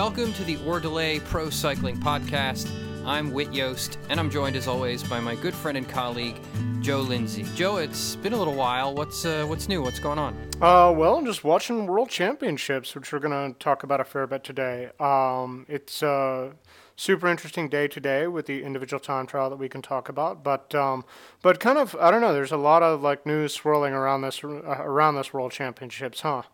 Welcome 0.00 0.32
to 0.32 0.44
the 0.44 0.56
Ordelay 0.56 1.22
Pro 1.26 1.50
Cycling 1.50 1.98
Podcast. 1.98 2.70
I'm 3.04 3.32
Whit 3.32 3.52
Yost, 3.52 3.98
and 4.08 4.18
I'm 4.18 4.30
joined 4.30 4.56
as 4.56 4.66
always 4.66 5.02
by 5.02 5.20
my 5.20 5.34
good 5.34 5.52
friend 5.52 5.76
and 5.76 5.86
colleague, 5.86 6.36
Joe 6.80 7.00
Lindsay. 7.00 7.44
Joe, 7.54 7.76
it's 7.76 8.16
been 8.16 8.32
a 8.32 8.36
little 8.38 8.54
while. 8.54 8.94
What's 8.94 9.26
uh, 9.26 9.44
what's 9.44 9.68
new? 9.68 9.82
What's 9.82 9.98
going 9.98 10.18
on? 10.18 10.34
Uh, 10.54 10.90
well, 10.96 11.18
I'm 11.18 11.26
just 11.26 11.44
watching 11.44 11.86
World 11.86 12.08
Championships, 12.08 12.94
which 12.94 13.12
we're 13.12 13.18
going 13.18 13.52
to 13.52 13.58
talk 13.58 13.82
about 13.82 14.00
a 14.00 14.04
fair 14.04 14.26
bit 14.26 14.42
today. 14.42 14.88
Um, 14.98 15.66
it's 15.68 16.02
a 16.02 16.52
super 16.96 17.28
interesting 17.28 17.68
day 17.68 17.86
today 17.86 18.26
with 18.26 18.46
the 18.46 18.62
individual 18.62 19.00
time 19.00 19.26
trial 19.26 19.50
that 19.50 19.58
we 19.58 19.68
can 19.68 19.82
talk 19.82 20.08
about, 20.08 20.42
but 20.42 20.74
um, 20.74 21.04
but 21.42 21.60
kind 21.60 21.76
of 21.76 21.94
I 22.00 22.10
don't 22.10 22.22
know. 22.22 22.32
There's 22.32 22.52
a 22.52 22.56
lot 22.56 22.82
of 22.82 23.02
like 23.02 23.26
news 23.26 23.52
swirling 23.52 23.92
around 23.92 24.22
this 24.22 24.42
uh, 24.42 24.48
around 24.48 25.16
this 25.16 25.34
World 25.34 25.52
Championships, 25.52 26.22
huh? 26.22 26.44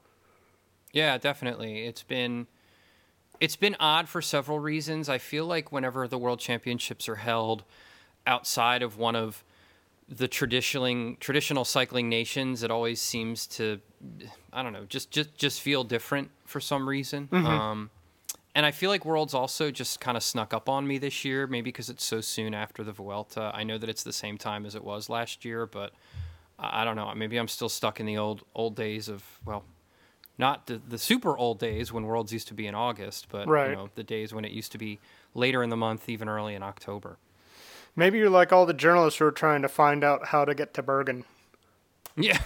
Yeah, 0.91 1.17
definitely. 1.17 1.87
It's 1.87 2.03
been 2.03 2.49
it's 3.41 3.57
been 3.57 3.77
odd 3.81 4.09
for 4.09 4.23
several 4.23 4.59
reasons. 4.59 5.09
I 5.09 5.19
feel 5.19 5.47
like 5.47 5.73
whenever 5.73 6.09
the 6.09 6.19
World 6.19 6.41
Championships 6.41 7.09
are 7.09 7.17
held 7.17 7.65
outside 8.27 8.83
of 8.83 8.99
one 8.99 9.17
of 9.17 9.45
the 10.09 10.29
traditional 10.29 11.15
traditional 11.21 11.65
cycling 11.65 12.09
nations, 12.09 12.63
it 12.63 12.71
always 12.71 13.01
seems 13.01 13.47
to 13.49 13.81
I 14.53 14.63
don't 14.63 14.73
know, 14.73 14.85
just 14.85 15.11
just 15.11 15.37
just 15.37 15.61
feel 15.61 15.85
different 15.85 16.31
for 16.45 16.61
some 16.61 16.89
reason. 16.89 17.29
Mm-hmm. 17.29 17.47
Um, 17.47 17.91
and 18.55 18.65
I 18.65 18.71
feel 18.71 18.89
like 18.89 19.05
Worlds 19.05 19.35
also 19.35 19.71
just 19.71 20.01
kind 20.01 20.17
of 20.17 20.23
snuck 20.23 20.55
up 20.55 20.69
on 20.69 20.87
me 20.87 20.97
this 20.97 21.27
year, 21.27 21.47
maybe 21.47 21.65
because 21.65 21.91
it's 21.91 22.05
so 22.05 22.23
soon 22.23 22.55
after 22.55 22.83
the 22.83 22.93
Vuelta. 22.93 23.51
I 23.55 23.65
know 23.65 23.77
that 23.77 23.91
it's 23.91 24.03
the 24.03 24.15
same 24.15 24.39
time 24.39 24.65
as 24.65 24.75
it 24.75 24.83
was 24.83 25.11
last 25.11 25.45
year, 25.45 25.67
but 25.67 25.93
I 26.59 26.85
don't 26.85 26.97
know. 26.97 27.13
Maybe 27.15 27.37
I'm 27.37 27.49
still 27.49 27.69
stuck 27.69 28.01
in 28.01 28.07
the 28.07 28.17
old 28.17 28.45
old 28.55 28.77
days 28.77 29.09
of 29.09 29.23
well, 29.45 29.65
not 30.39 30.67
the, 30.67 30.81
the 30.89 30.99
super 30.99 31.37
old 31.37 31.59
days 31.59 31.93
when 31.93 32.05
Worlds 32.05 32.33
used 32.33 32.49
to 32.49 32.55
be 32.55 32.67
in 32.67 32.75
August, 32.75 33.29
but 33.31 33.49
right. 33.49 33.71
you 33.71 33.77
know 33.77 33.89
the 33.95 34.05
days 34.05 34.35
when 34.35 34.45
it 34.45 34.53
used 34.53 34.73
to 34.73 34.79
be 34.79 34.99
later 35.35 35.63
in 35.63 35.71
the 35.71 35.77
month, 35.77 36.09
even 36.09 36.29
early 36.29 36.55
in 36.55 36.63
October. 36.63 37.19
Maybe 37.95 38.19
you're 38.19 38.31
like 38.31 38.53
all 38.53 38.67
the 38.67 38.75
journalists 38.75 39.19
who 39.19 39.25
are 39.25 39.33
trying 39.33 39.63
to 39.63 39.69
find 39.69 40.05
out 40.05 40.27
how 40.27 40.45
to 40.45 40.55
get 40.55 40.75
to 40.75 40.83
Bergen. 40.83 41.25
Yeah, 42.19 42.41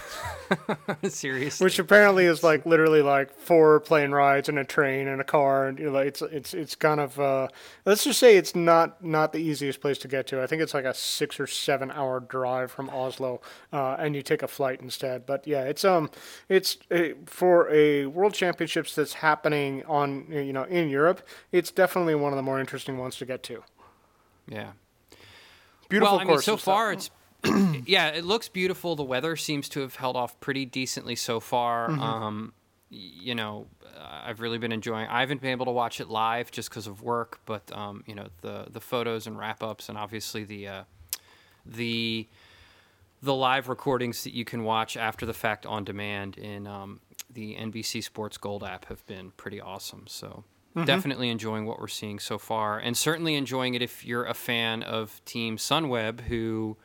seriously. 1.08 1.64
Which 1.64 1.78
apparently 1.78 2.24
is 2.24 2.42
like 2.42 2.66
literally 2.66 3.02
like 3.02 3.32
four 3.32 3.78
plane 3.78 4.10
rides 4.10 4.48
and 4.48 4.58
a 4.58 4.64
train 4.64 5.06
and 5.06 5.20
a 5.20 5.24
car, 5.24 5.68
and 5.68 5.78
you 5.78 5.92
know, 5.92 5.98
it's 5.98 6.22
it's 6.22 6.54
it's 6.54 6.74
kind 6.74 6.98
of 6.98 7.20
uh, 7.20 7.46
let's 7.84 8.02
just 8.02 8.18
say 8.18 8.36
it's 8.36 8.56
not 8.56 9.04
not 9.04 9.32
the 9.32 9.38
easiest 9.38 9.80
place 9.80 9.96
to 9.98 10.08
get 10.08 10.26
to. 10.28 10.42
I 10.42 10.48
think 10.48 10.60
it's 10.60 10.74
like 10.74 10.84
a 10.84 10.92
six 10.92 11.38
or 11.38 11.46
seven 11.46 11.92
hour 11.92 12.18
drive 12.18 12.72
from 12.72 12.90
Oslo, 12.90 13.40
uh, 13.72 13.94
and 13.98 14.16
you 14.16 14.22
take 14.22 14.42
a 14.42 14.48
flight 14.48 14.80
instead. 14.80 15.24
But 15.24 15.46
yeah, 15.46 15.62
it's 15.62 15.84
um 15.84 16.10
it's 16.48 16.78
a, 16.90 17.14
for 17.26 17.70
a 17.70 18.06
World 18.06 18.34
Championships 18.34 18.96
that's 18.96 19.14
happening 19.14 19.84
on 19.84 20.26
you 20.32 20.52
know 20.52 20.64
in 20.64 20.88
Europe. 20.88 21.22
It's 21.52 21.70
definitely 21.70 22.16
one 22.16 22.32
of 22.32 22.36
the 22.36 22.42
more 22.42 22.58
interesting 22.58 22.98
ones 22.98 23.16
to 23.18 23.24
get 23.24 23.44
to. 23.44 23.62
Yeah. 24.48 24.72
Beautiful 25.88 26.16
well, 26.16 26.26
I 26.26 26.30
mean, 26.30 26.38
so 26.38 26.56
far 26.56 26.92
it's 26.92 27.10
yeah, 27.86 28.08
it 28.08 28.24
looks 28.24 28.48
beautiful. 28.48 28.96
The 28.96 29.02
weather 29.02 29.36
seems 29.36 29.68
to 29.70 29.80
have 29.80 29.96
held 29.96 30.16
off 30.16 30.38
pretty 30.40 30.64
decently 30.64 31.16
so 31.16 31.40
far. 31.40 31.88
Mm-hmm. 31.88 32.00
Um, 32.00 32.52
you 32.90 33.34
know, 33.34 33.66
I've 33.98 34.40
really 34.40 34.58
been 34.58 34.72
enjoying. 34.72 35.06
I 35.08 35.20
haven't 35.20 35.40
been 35.40 35.50
able 35.50 35.66
to 35.66 35.72
watch 35.72 36.00
it 36.00 36.08
live 36.08 36.50
just 36.50 36.70
because 36.70 36.86
of 36.86 37.02
work, 37.02 37.40
but 37.46 37.70
um, 37.76 38.04
you 38.06 38.14
know, 38.14 38.28
the 38.42 38.66
the 38.70 38.80
photos 38.80 39.26
and 39.26 39.38
wrap 39.38 39.62
ups, 39.62 39.88
and 39.88 39.96
obviously 39.96 40.44
the 40.44 40.68
uh, 40.68 40.82
the 41.64 42.26
the 43.22 43.34
live 43.34 43.68
recordings 43.68 44.24
that 44.24 44.34
you 44.34 44.44
can 44.44 44.64
watch 44.64 44.96
after 44.96 45.26
the 45.26 45.34
fact 45.34 45.66
on 45.66 45.84
demand 45.84 46.38
in 46.38 46.66
um, 46.66 47.00
the 47.32 47.54
NBC 47.54 48.02
Sports 48.02 48.38
Gold 48.38 48.64
app 48.64 48.86
have 48.86 49.06
been 49.06 49.32
pretty 49.32 49.60
awesome. 49.60 50.04
So. 50.06 50.44
Mm-hmm. 50.76 50.84
Definitely 50.84 51.30
enjoying 51.30 51.66
what 51.66 51.80
we're 51.80 51.88
seeing 51.88 52.20
so 52.20 52.38
far, 52.38 52.78
and 52.78 52.96
certainly 52.96 53.34
enjoying 53.34 53.74
it 53.74 53.82
if 53.82 54.04
you're 54.04 54.24
a 54.24 54.34
fan 54.34 54.84
of 54.84 55.20
Team 55.24 55.56
Sunweb, 55.56 56.20
who 56.20 56.76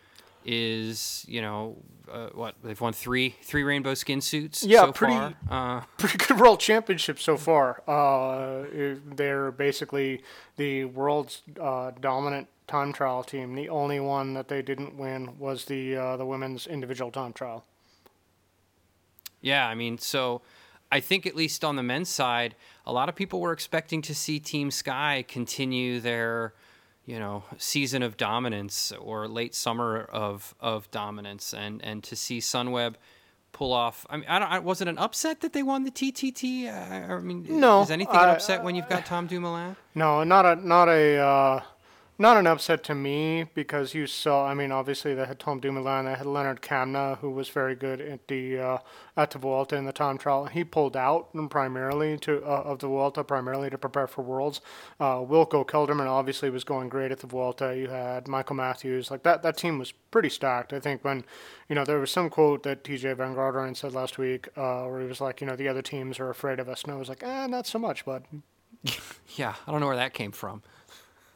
is 0.45 1.25
you 1.27 1.41
know 1.41 1.77
uh, 2.11 2.29
what 2.33 2.55
they've 2.63 2.79
won 2.79 2.93
three 2.93 3.35
three 3.41 3.63
rainbow 3.63 3.93
skin 3.93 4.21
suits. 4.21 4.63
Yeah, 4.63 4.81
so 4.81 4.91
pretty 4.91 5.35
uh, 5.49 5.81
pretty 5.97 6.17
good 6.17 6.39
world 6.39 6.59
championship 6.59 7.19
so 7.19 7.37
far. 7.37 7.81
Uh, 7.87 8.65
they're 9.05 9.51
basically 9.51 10.23
the 10.57 10.85
world's 10.85 11.41
uh, 11.59 11.91
dominant 11.99 12.47
time 12.67 12.93
trial 12.93 13.23
team. 13.23 13.55
The 13.55 13.69
only 13.69 13.99
one 13.99 14.33
that 14.33 14.47
they 14.47 14.61
didn't 14.61 14.97
win 14.97 15.37
was 15.37 15.65
the 15.65 15.95
uh, 15.95 16.17
the 16.17 16.25
women's 16.25 16.67
individual 16.67 17.11
time 17.11 17.33
trial. 17.33 17.65
Yeah, 19.41 19.67
I 19.67 19.75
mean, 19.75 19.97
so 19.97 20.41
I 20.91 20.99
think 20.99 21.25
at 21.25 21.35
least 21.35 21.63
on 21.63 21.75
the 21.75 21.83
men's 21.83 22.09
side, 22.09 22.55
a 22.85 22.93
lot 22.93 23.09
of 23.09 23.15
people 23.15 23.39
were 23.41 23.51
expecting 23.51 24.01
to 24.03 24.15
see 24.15 24.39
Team 24.39 24.71
Sky 24.71 25.23
continue 25.27 25.99
their 25.99 26.53
you 27.05 27.19
know 27.19 27.43
season 27.57 28.03
of 28.03 28.17
dominance 28.17 28.91
or 28.99 29.27
late 29.27 29.55
summer 29.55 30.01
of 30.01 30.55
of 30.59 30.89
dominance 30.91 31.53
and 31.53 31.83
and 31.83 32.03
to 32.03 32.15
see 32.15 32.39
Sunweb 32.39 32.95
pull 33.51 33.71
off 33.71 34.05
I 34.09 34.17
mean 34.17 34.25
I 34.27 34.39
don't 34.39 34.51
I, 34.51 34.59
was 34.59 34.81
it 34.81 34.87
an 34.87 34.97
upset 34.97 35.41
that 35.41 35.53
they 35.53 35.63
won 35.63 35.83
the 35.83 35.91
TTT 35.91 36.67
I, 36.67 37.13
I 37.13 37.19
mean 37.19 37.45
no 37.47 37.83
is 37.83 37.91
anything 37.91 38.15
an 38.15 38.29
upset 38.29 38.63
when 38.63 38.75
you've 38.75 38.89
got 38.89 39.05
Tom 39.05 39.27
Dumoulin? 39.27 39.75
No 39.93 40.23
not 40.23 40.45
a 40.45 40.55
not 40.55 40.89
a 40.89 41.17
uh, 41.17 41.61
not 42.17 42.37
an 42.37 42.47
upset 42.47 42.83
to 42.85 42.95
me 42.95 43.45
because 43.53 43.93
you 43.93 44.07
saw. 44.07 44.47
I 44.47 44.53
mean, 44.53 44.71
obviously 44.71 45.13
they 45.13 45.25
had 45.25 45.37
Tom 45.37 45.59
Dumoulin, 45.59 46.05
they 46.05 46.13
had 46.13 46.25
Lennard 46.25 46.61
Kämna, 46.61 47.17
who 47.17 47.29
was 47.29 47.49
very 47.49 47.75
good 47.75 47.99
at 47.99 48.27
the 48.27 48.57
uh, 48.57 48.77
at 49.17 49.31
the 49.31 49.37
Vuelta 49.37 49.75
in 49.75 49.85
the 49.85 49.91
time 49.91 50.17
trial. 50.17 50.45
He 50.45 50.63
pulled 50.63 50.95
out 50.95 51.29
primarily 51.49 52.17
to 52.19 52.37
uh, 52.43 52.63
of 52.63 52.79
the 52.79 52.87
Vuelta 52.87 53.23
primarily 53.23 53.69
to 53.69 53.77
prepare 53.77 54.07
for 54.07 54.21
Worlds. 54.21 54.61
Uh, 54.99 55.17
Wilco 55.17 55.65
Kelderman 55.65 56.07
obviously 56.07 56.49
was 56.49 56.63
going 56.63 56.87
great 56.87 57.11
at 57.11 57.19
the 57.19 57.27
Vuelta. 57.27 57.75
You 57.75 57.89
had 57.89 58.27
Michael 58.27 58.55
Matthews, 58.55 59.11
like 59.11 59.23
that. 59.23 59.43
That 59.43 59.57
team 59.57 59.77
was 59.77 59.91
pretty 59.91 60.29
stacked. 60.29 60.71
I 60.71 60.79
think 60.79 61.03
when 61.03 61.25
you 61.67 61.75
know 61.75 61.83
there 61.83 61.99
was 61.99 62.11
some 62.11 62.29
quote 62.29 62.63
that 62.63 62.83
Tejay 62.85 63.17
Van 63.17 63.35
Garderen 63.35 63.75
said 63.75 63.93
last 63.93 64.17
week 64.17 64.47
uh, 64.55 64.85
where 64.85 65.01
he 65.01 65.07
was 65.07 65.19
like, 65.19 65.41
you 65.41 65.47
know, 65.47 65.57
the 65.57 65.67
other 65.67 65.81
teams 65.81 66.19
are 66.19 66.29
afraid 66.29 66.59
of 66.59 66.69
us, 66.69 66.83
and 66.83 66.93
I 66.93 66.95
was 66.95 67.09
like, 67.09 67.23
eh, 67.23 67.47
not 67.47 67.67
so 67.67 67.77
much, 67.77 68.05
bud. 68.05 68.23
yeah, 69.35 69.55
I 69.67 69.71
don't 69.71 69.81
know 69.81 69.87
where 69.87 69.95
that 69.97 70.13
came 70.13 70.31
from. 70.31 70.63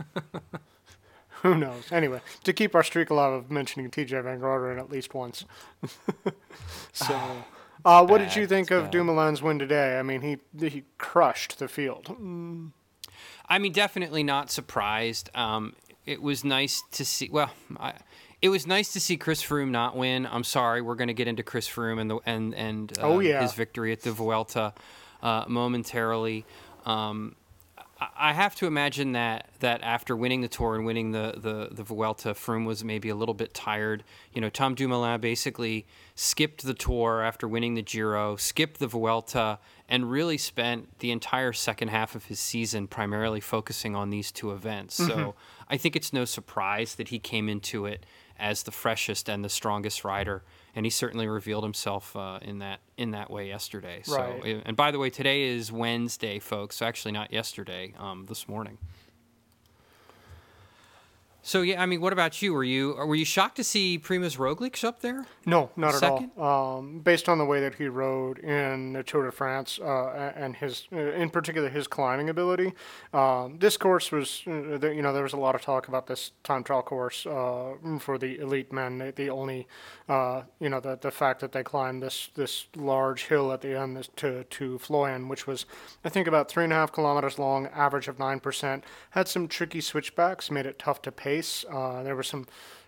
Who 1.41 1.55
knows? 1.55 1.91
Anyway, 1.91 2.21
to 2.43 2.51
keep 2.51 2.75
our 2.75 2.83
streak 2.83 3.09
alive 3.09 3.31
of 3.31 3.51
mentioning 3.51 3.89
Tejay 3.89 4.23
Van 4.23 4.41
Garderen 4.41 4.77
at 4.77 4.89
least 4.89 5.13
once. 5.13 5.45
so, 6.91 7.15
uh, 7.85 8.05
what 8.05 8.17
did 8.17 8.35
you 8.35 8.45
think 8.45 8.71
of. 8.71 8.91
Dumoulin's 8.91 9.41
win 9.41 9.57
today? 9.57 9.97
I 9.97 10.03
mean, 10.03 10.21
he 10.21 10.67
he 10.67 10.83
crushed 10.97 11.59
the 11.59 11.67
field. 11.67 12.05
Mm. 12.05 12.71
I 13.47 13.57
mean, 13.57 13.71
definitely 13.71 14.23
not 14.23 14.51
surprised. 14.51 15.29
Um, 15.33 15.75
it 16.05 16.21
was 16.21 16.43
nice 16.43 16.83
to 16.91 17.05
see. 17.05 17.29
Well, 17.31 17.51
I, 17.79 17.93
it 18.41 18.49
was 18.49 18.67
nice 18.67 18.93
to 18.93 18.99
see 18.99 19.17
Chris 19.17 19.43
Froome 19.43 19.69
not 19.69 19.95
win. 19.95 20.25
I'm 20.25 20.43
sorry, 20.43 20.81
we're 20.81 20.95
going 20.95 21.07
to 21.07 21.13
get 21.13 21.27
into 21.27 21.43
Chris 21.43 21.69
Froome 21.69 21.99
and 21.99 22.09
the 22.09 22.19
and 22.25 22.53
and 22.55 22.97
uh, 22.99 23.03
oh, 23.03 23.19
yeah. 23.19 23.41
his 23.41 23.53
victory 23.53 23.91
at 23.91 24.01
the 24.01 24.11
Vuelta 24.11 24.73
uh, 25.21 25.45
momentarily. 25.47 26.45
Um, 26.85 27.35
I 28.15 28.31
have 28.31 28.55
to 28.55 28.65
imagine 28.65 29.11
that 29.11 29.49
that 29.59 29.81
after 29.83 30.15
winning 30.15 30.39
the 30.39 30.47
tour 30.47 30.75
and 30.75 30.85
winning 30.85 31.11
the 31.11 31.33
the 31.35 31.75
the 31.75 31.83
Vuelta, 31.83 32.33
Froome 32.33 32.65
was 32.65 32.83
maybe 32.83 33.09
a 33.09 33.15
little 33.15 33.33
bit 33.33 33.53
tired. 33.53 34.03
You 34.33 34.39
know, 34.39 34.49
Tom 34.49 34.73
Dumoulin 34.73 35.19
basically 35.19 35.85
skipped 36.15 36.63
the 36.63 36.73
tour 36.73 37.21
after 37.21 37.47
winning 37.47 37.75
the 37.75 37.81
Giro, 37.81 38.37
skipped 38.37 38.79
the 38.79 38.87
Vuelta, 38.87 39.59
and 39.89 40.09
really 40.09 40.37
spent 40.37 40.99
the 40.99 41.11
entire 41.11 41.51
second 41.51 41.89
half 41.89 42.15
of 42.15 42.25
his 42.25 42.39
season 42.39 42.87
primarily 42.87 43.41
focusing 43.41 43.95
on 43.95 44.11
these 44.11 44.31
two 44.31 44.51
events. 44.51 44.99
Mm-hmm. 44.99 45.09
So 45.09 45.35
I 45.69 45.75
think 45.75 45.97
it's 45.97 46.13
no 46.13 46.23
surprise 46.23 46.95
that 46.95 47.09
he 47.09 47.19
came 47.19 47.49
into 47.49 47.85
it 47.85 48.05
as 48.39 48.63
the 48.63 48.71
freshest 48.71 49.27
and 49.27 49.43
the 49.43 49.49
strongest 49.49 50.05
rider 50.05 50.43
and 50.75 50.85
he 50.85 50.90
certainly 50.90 51.28
revealed 51.28 51.63
himself 51.63 52.16
uh, 52.16 52.40
in 52.41 52.59
that 52.59 52.80
in 52.97 53.12
that 53.12 53.29
way 53.29 53.47
yesterday. 53.47 54.02
So, 54.03 54.17
right. 54.17 54.61
and 54.66 54.76
by 54.76 54.91
the 54.91 54.99
way, 54.99 55.09
today 55.09 55.43
is 55.43 55.72
Wednesday, 55.72 56.40
folks. 56.40 56.78
So 56.78 56.85
actually, 56.85 57.11
not 57.11 57.32
yesterday. 57.34 57.93
Um, 57.97 58.26
this 58.28 58.47
morning. 58.47 58.78
So 61.41 61.61
yeah, 61.61 61.82
I 61.82 61.85
mean, 61.85 62.02
what 62.02 62.14
about 62.14 62.41
you? 62.41 62.53
Were 62.53 62.64
you 62.64 62.93
were 62.96 63.16
you 63.16 63.26
shocked 63.26 63.55
to 63.55 63.64
see 63.64 63.97
Primoz 63.97 64.38
Roglic 64.38 64.84
up 64.84 65.02
there? 65.02 65.26
No, 65.46 65.72
not 65.76 65.96
Second? 65.96 66.32
at 66.35 66.41
all. 66.41 66.79
Um, 66.79 66.99
based 66.99 67.29
on 67.29 67.38
the 67.38 67.46
way 67.46 67.61
that 67.61 67.76
he 67.76 67.88
rode 67.88 68.40
in 68.40 68.93
the 68.93 69.03
Tour 69.03 69.26
de 69.26 69.32
France 69.32 69.79
uh, 69.82 70.34
and 70.35 70.55
his, 70.58 70.88
uh, 70.91 70.97
in 70.97 71.29
particular, 71.29 71.70
his 71.70 71.88
climbing 71.88 72.29
ability, 72.29 72.73
um, 73.14 73.58
this 73.58 73.78
course 73.78 74.11
was, 74.11 74.43
uh, 74.47 74.52
you 74.91 75.02
know, 75.02 75.14
there 75.14 75.23
was 75.23 75.34
a 75.34 75.38
lot 75.38 75.55
of 75.55 75.61
talk 75.61 75.88
about 75.88 76.08
this 76.08 76.32
time 76.43 76.64
trial 76.64 76.84
course 76.84 77.26
uh, 77.26 77.73
for 77.99 78.17
the 78.17 78.38
elite 78.40 78.73
men. 78.73 79.14
The 79.16 79.29
only, 79.29 79.67
uh, 80.09 80.41
you 80.59 80.67
know, 80.67 80.79
the 80.79 80.97
the 81.00 81.11
fact 81.11 81.40
that 81.40 81.52
they 81.52 81.64
climbed 81.64 82.03
this 82.03 82.29
this 82.34 82.66
large 82.76 83.28
hill 83.28 83.53
at 83.53 83.61
the 83.61 83.79
end 83.79 84.09
to 84.17 84.44
to 84.44 84.79
Fløyen, 84.79 85.29
which 85.29 85.47
was, 85.47 85.66
I 86.03 86.09
think, 86.09 86.28
about 86.28 86.50
three 86.50 86.64
and 86.64 86.73
a 86.73 86.76
half 86.76 86.91
kilometers 86.91 87.38
long, 87.38 87.67
average 87.67 88.08
of 88.08 88.17
nine 88.20 88.40
percent, 88.40 88.84
had 89.11 89.28
some 89.28 89.47
tricky 89.47 89.82
switchbacks, 89.82 90.50
made 90.50 90.66
it 90.66 90.79
tough 90.79 91.02
to 91.03 91.11
pace. 91.11 91.64
Uh, 91.72 92.03
there 92.03 92.16
were 92.16 92.23
some 92.23 92.47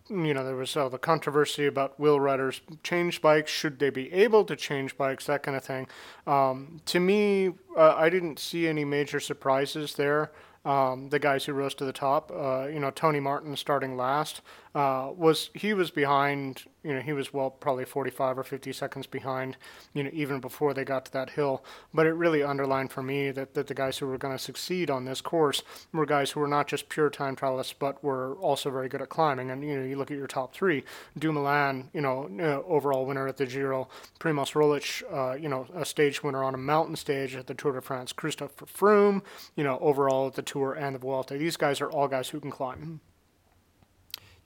you 0.10 0.34
know, 0.34 0.44
there 0.44 0.56
was 0.56 0.76
uh, 0.76 0.90
the 0.90 0.98
controversy 0.98 1.68
about 1.68 1.98
will 2.00 2.20
riders 2.20 2.62
change 2.84 3.22
bikes? 3.22 3.52
Should 3.52 3.80
they 3.80 3.90
be 3.90 4.12
able 4.12 4.44
to 4.46 4.56
change 4.56 4.98
bikes? 4.98 5.28
That 5.28 5.44
kind 5.44 5.56
of 5.56 5.64
thing. 5.64 5.88
Um, 6.28 6.82
to 6.88 7.00
me, 7.00 7.52
uh, 7.78 7.96
I 7.96 8.10
didn't 8.10 8.40
see 8.40 8.68
any 8.68 8.84
major 8.84 9.20
surprises 9.20 9.96
there. 9.96 10.32
Um, 10.66 11.10
the 11.10 11.20
guys 11.20 11.46
who 11.46 11.54
rose 11.54 11.74
to 11.76 11.86
the 11.86 11.94
top, 11.94 12.32
uh, 12.32 12.68
you 12.68 12.80
know, 12.80 12.92
Tony 12.92 13.20
Martin 13.20 13.56
starting 13.56 13.98
last, 13.98 14.42
uh, 14.74 15.12
was 15.16 15.50
he 15.54 15.74
was 15.74 15.92
behind 15.92 16.64
you 16.84 16.94
know 16.94 17.02
he 17.02 17.12
was 17.12 17.34
well 17.34 17.50
probably 17.50 17.84
45 17.84 18.40
or 18.40 18.44
50 18.44 18.72
seconds 18.72 19.06
behind 19.06 19.58
you 19.94 20.04
know 20.04 20.10
even 20.14 20.40
before 20.40 20.74
they 20.74 20.86
got 20.86 21.06
to 21.06 21.12
that 21.12 21.32
hill. 21.32 21.64
But 21.94 22.06
it 22.06 22.14
really 22.14 22.42
underlined 22.42 22.92
for 22.92 23.04
me 23.04 23.32
that, 23.32 23.54
that 23.54 23.68
the 23.68 23.74
guys 23.74 23.98
who 23.98 24.08
were 24.08 24.18
going 24.18 24.36
to 24.36 24.42
succeed 24.42 24.90
on 24.90 25.04
this 25.06 25.20
course 25.20 25.62
were 25.92 26.06
guys 26.06 26.32
who 26.32 26.40
were 26.40 26.48
not 26.48 26.68
just 26.68 26.88
pure 26.88 27.10
time 27.10 27.36
trialists 27.36 27.74
but 27.78 28.02
were 28.04 28.36
also 28.36 28.70
very 28.70 28.88
good 28.88 29.02
at 29.02 29.10
climbing. 29.10 29.52
And 29.52 29.64
you 29.64 29.78
know 29.78 29.86
you 29.86 29.98
look 29.98 30.10
at 30.10 30.18
your 30.18 30.28
top 30.28 30.54
three 30.54 30.84
Dumoulin 31.20 31.90
you 31.94 32.02
know 32.02 32.30
uh, 32.40 32.66
overall 32.66 33.06
winner 33.06 33.28
at 33.28 33.38
the 33.38 33.46
Giro 33.46 33.90
Primoz 34.20 34.54
Roglic 34.54 35.04
uh, 35.12 35.36
you 35.36 35.50
know 35.50 35.68
a 35.76 35.86
stage 35.86 36.24
winner 36.24 36.44
on 36.44 36.54
a 36.54 36.58
mountain 36.58 36.96
stage 36.96 37.36
at 37.36 37.48
the 37.48 37.54
Tour 37.54 37.74
de 37.74 37.82
France 37.82 38.14
Christopher 38.14 38.66
Froome 38.66 39.22
you 39.56 39.66
know 39.66 39.78
overall 39.80 40.28
at 40.28 40.36
the 40.36 40.42
Tour 40.42 40.74
and 40.74 40.96
the 40.96 41.00
Vuelta. 41.00 41.38
These 41.38 41.58
guys 41.58 41.82
are 41.82 41.92
all 41.92 42.08
guys 42.08 42.30
who 42.30 42.40
can 42.40 42.52
climb 42.52 43.02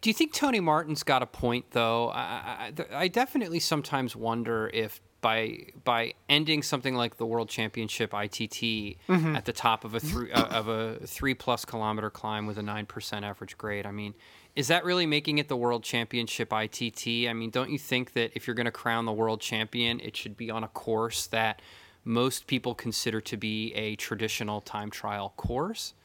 do 0.06 0.12
you 0.12 0.14
think 0.14 0.34
Tony 0.34 0.60
Martin's 0.60 1.02
got 1.02 1.24
a 1.24 1.26
point, 1.26 1.72
though? 1.72 2.10
I, 2.10 2.20
I, 2.20 2.74
I, 2.92 3.08
definitely 3.08 3.60
sometimes 3.60 4.16
wonder 4.16 4.70
if 4.72 5.02
by 5.20 5.70
by 5.84 6.14
ending 6.30 6.62
something 6.62 6.94
like 6.94 7.18
the 7.18 7.26
World 7.26 7.50
Championship 7.50 8.14
ITT 8.14 8.38
mm-hmm. 8.38 9.36
at 9.36 9.46
the 9.46 9.52
top 9.52 9.84
of 9.84 9.96
a 9.96 10.00
three 10.00 10.32
uh, 10.32 10.44
of 10.44 10.68
a 10.68 11.00
three 11.08 11.34
plus 11.34 11.66
kilometer 11.66 12.12
climb 12.12 12.46
with 12.46 12.60
a 12.60 12.62
nine 12.62 12.86
percent 12.86 13.26
average 13.26 13.58
grade, 13.58 13.88
I 13.88 13.92
mean, 13.92 14.14
is 14.56 14.68
that 14.68 14.86
really 14.86 15.08
making 15.08 15.40
it 15.40 15.48
the 15.48 15.58
World 15.58 15.84
Championship 15.84 16.54
ITT? 16.54 17.28
I 17.28 17.34
mean, 17.34 17.50
don't 17.50 17.72
you 17.72 17.80
think 17.80 18.14
that 18.14 18.30
if 18.36 18.46
you're 18.46 18.54
going 18.54 18.66
to 18.66 18.72
crown 18.72 19.06
the 19.06 19.12
world 19.12 19.42
champion, 19.42 20.00
it 20.02 20.16
should 20.16 20.38
be 20.38 20.52
on 20.52 20.64
a 20.64 20.68
course 20.68 21.26
that 21.26 21.64
most 22.04 22.46
people 22.46 22.76
consider 22.76 23.22
to 23.22 23.38
be 23.38 23.74
a 23.74 23.96
traditional 23.96 24.62
time 24.62 24.92
trial 24.92 25.34
course? 25.36 25.96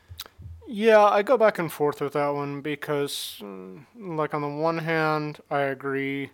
Yeah, 0.72 1.02
I 1.04 1.22
go 1.22 1.36
back 1.36 1.58
and 1.58 1.70
forth 1.72 2.00
with 2.00 2.12
that 2.12 2.28
one 2.28 2.60
because, 2.60 3.38
mm, 3.42 3.84
like, 3.96 4.34
on 4.34 4.40
the 4.42 4.48
one 4.48 4.78
hand, 4.78 5.40
I 5.50 5.62
agree 5.62 6.30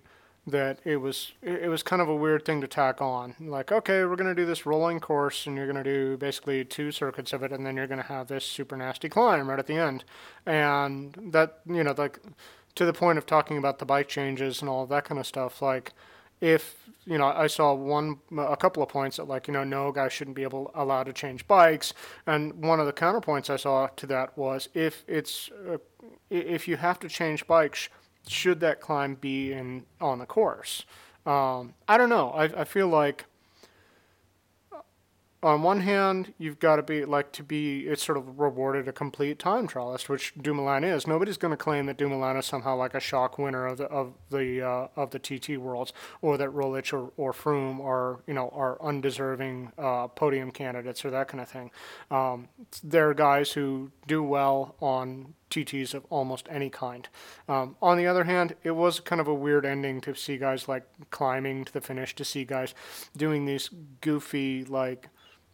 that 0.49 0.79
it 0.85 0.99
was 0.99 1.33
it 1.43 1.69
was 1.69 1.83
kind 1.83 2.01
of 2.01 2.09
a 2.09 2.15
weird 2.15 2.45
thing 2.45 2.61
to 2.61 2.69
tack 2.69 3.01
on. 3.03 3.35
Like, 3.41 3.73
okay, 3.73 4.05
we're 4.05 4.15
gonna 4.17 4.35
do 4.35 4.45
this 4.47 4.67
rolling 4.67 5.01
course, 5.01 5.47
and 5.47 5.57
you're 5.57 5.67
gonna 5.67 5.83
do 5.83 6.17
basically 6.19 6.65
two 6.65 6.93
circuits 6.93 7.33
of 7.33 7.43
it, 7.43 7.51
and 7.53 7.65
then 7.67 7.77
you're 7.77 7.87
gonna 7.89 8.03
have 8.03 8.29
this 8.29 8.45
super 8.45 8.77
nasty 8.77 9.09
climb 9.09 9.49
right 9.49 9.59
at 9.59 9.67
the 9.67 9.75
end, 9.79 10.05
and 10.45 11.15
that 11.33 11.61
you 11.67 11.83
know, 11.83 11.95
like, 11.97 12.21
to 12.77 12.85
the 12.85 12.93
point 12.93 13.19
of 13.19 13.27
talking 13.27 13.57
about 13.59 13.79
the 13.79 13.87
bike 13.87 14.07
changes 14.09 14.61
and 14.61 14.69
all 14.69 14.87
that 14.87 15.05
kind 15.05 15.19
of 15.19 15.27
stuff, 15.27 15.63
like 15.63 15.93
if 16.41 16.77
you 17.05 17.19
know 17.19 17.27
I 17.27 17.47
saw 17.47 17.73
one 17.75 18.19
a 18.37 18.57
couple 18.57 18.83
of 18.83 18.89
points 18.89 19.17
that 19.17 19.29
like 19.29 19.47
you 19.49 19.53
know 19.53 19.65
no 19.65 19.93
guys 19.93 20.13
shouldn't 20.13 20.37
be 20.37 20.43
able 20.43 20.71
allowed 20.75 21.05
to 21.05 21.13
change 21.13 21.47
bikes. 21.47 21.95
And 22.27 22.63
one 22.63 22.81
of 22.81 22.87
the 22.87 22.93
counterpoints 22.93 23.51
I 23.51 23.57
saw 23.57 23.87
to 23.89 24.07
that 24.07 24.37
was 24.37 24.69
if 24.75 25.05
it's 25.07 25.51
uh, 25.69 25.79
if 26.31 26.69
you 26.69 26.77
have 26.77 26.99
to 27.01 27.09
change 27.09 27.47
bikes 27.47 27.89
should 28.29 28.61
that 28.61 28.81
climb 28.81 29.15
be 29.15 29.53
in 29.53 29.85
on 30.01 30.19
the 30.19 30.27
course? 30.27 30.85
Um, 31.25 31.75
I 31.89 31.97
don't 31.97 32.09
know. 32.09 32.31
I, 32.31 32.45
I 32.45 32.65
feel 32.65 32.89
like 32.89 33.25
on 35.43 35.63
one 35.63 35.81
hand, 35.81 36.33
you've 36.39 36.59
got 36.59 36.77
to 36.77 36.83
be 36.83 37.05
like 37.05 37.33
to 37.33 37.43
be 37.43 37.81
it's 37.81 38.05
sort 38.05 38.17
of 38.19 38.39
rewarded 38.39 38.89
a 38.89 38.93
complete 38.93 39.39
time 39.39 39.69
trialist, 39.69 40.09
which 40.09 40.33
Dumoulin 40.35 40.83
is. 40.83 41.07
Nobody's 41.07 41.37
going 41.37 41.51
to 41.51 41.57
claim 41.57 41.87
that 41.87 41.99
Dumoulin 41.99 42.37
is 42.37 42.47
somehow 42.47 42.77
like 42.77 42.95
a 42.95 43.01
shock 43.01 43.39
winner 43.39 43.67
of 43.67 43.79
the 43.79 43.85
of 43.85 44.15
the 44.31 44.63
uh, 44.63 44.89
of 44.97 45.11
the 45.11 45.19
TT 45.19 45.59
worlds, 45.59 45.93
or 46.23 46.39
that 46.39 46.51
Roglic 46.51 46.93
or, 46.93 47.13
or 47.17 47.33
Froome 47.33 47.81
are 47.85 48.21
you 48.27 48.35
know 48.35 48.49
are 48.55 48.81
undeserving 48.83 49.73
uh, 49.79 50.09
podium 50.09 50.51
candidates 50.51 51.05
or 51.05 51.11
that 51.11 51.29
kind 51.29 51.41
of 51.41 51.49
thing. 51.49 51.71
Um, 52.11 52.49
there 52.83 53.11
are 53.11 53.15
guys 53.15 53.53
who 53.53 53.91
do 54.07 54.23
well 54.23 54.75
on 54.81 55.35
TTs 55.51 55.95
of 55.95 56.05
almost 56.11 56.47
any 56.51 56.71
kind. 56.71 57.09
Um, 57.49 57.77
on 57.81 57.97
the 57.97 58.07
other 58.07 58.25
hand, 58.25 58.55
it 58.63 58.73
was 58.73 59.01
kind 59.01 59.21
of 59.21 59.29
a 59.29 59.35
weird 59.35 59.65
ending 59.65 60.01
to 60.03 60.15
see 60.15 60.39
guys 60.39 60.69
like 60.69 60.85
climbing 61.11 61.65
to 61.65 61.73
the 61.73 61.81
finish, 61.81 62.15
to 62.17 62.25
see 62.25 62.45
guys 62.45 62.75
doing 63.17 63.45
these 63.45 63.71
goofy 64.01 64.65
like 64.65 65.09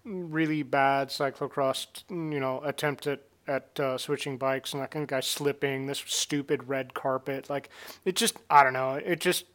really 0.04 0.62
bad 0.62 1.08
cyclocross, 1.08 1.86
you 2.10 2.40
know, 2.40 2.60
attempt 2.64 3.06
at 3.06 3.22
at 3.48 3.78
uh, 3.80 3.98
switching 3.98 4.38
bikes 4.38 4.72
and 4.72 4.80
that 4.80 4.92
kind 4.92 5.02
of 5.02 5.08
guy 5.08 5.18
slipping 5.18 5.86
this 5.86 6.02
stupid 6.06 6.68
red 6.68 6.94
carpet. 6.94 7.50
Like 7.50 7.70
it 8.04 8.14
just 8.14 8.36
i 8.48 8.62
don't 8.62 8.72
know 8.72 8.92
it 8.92 9.20
just 9.20 9.46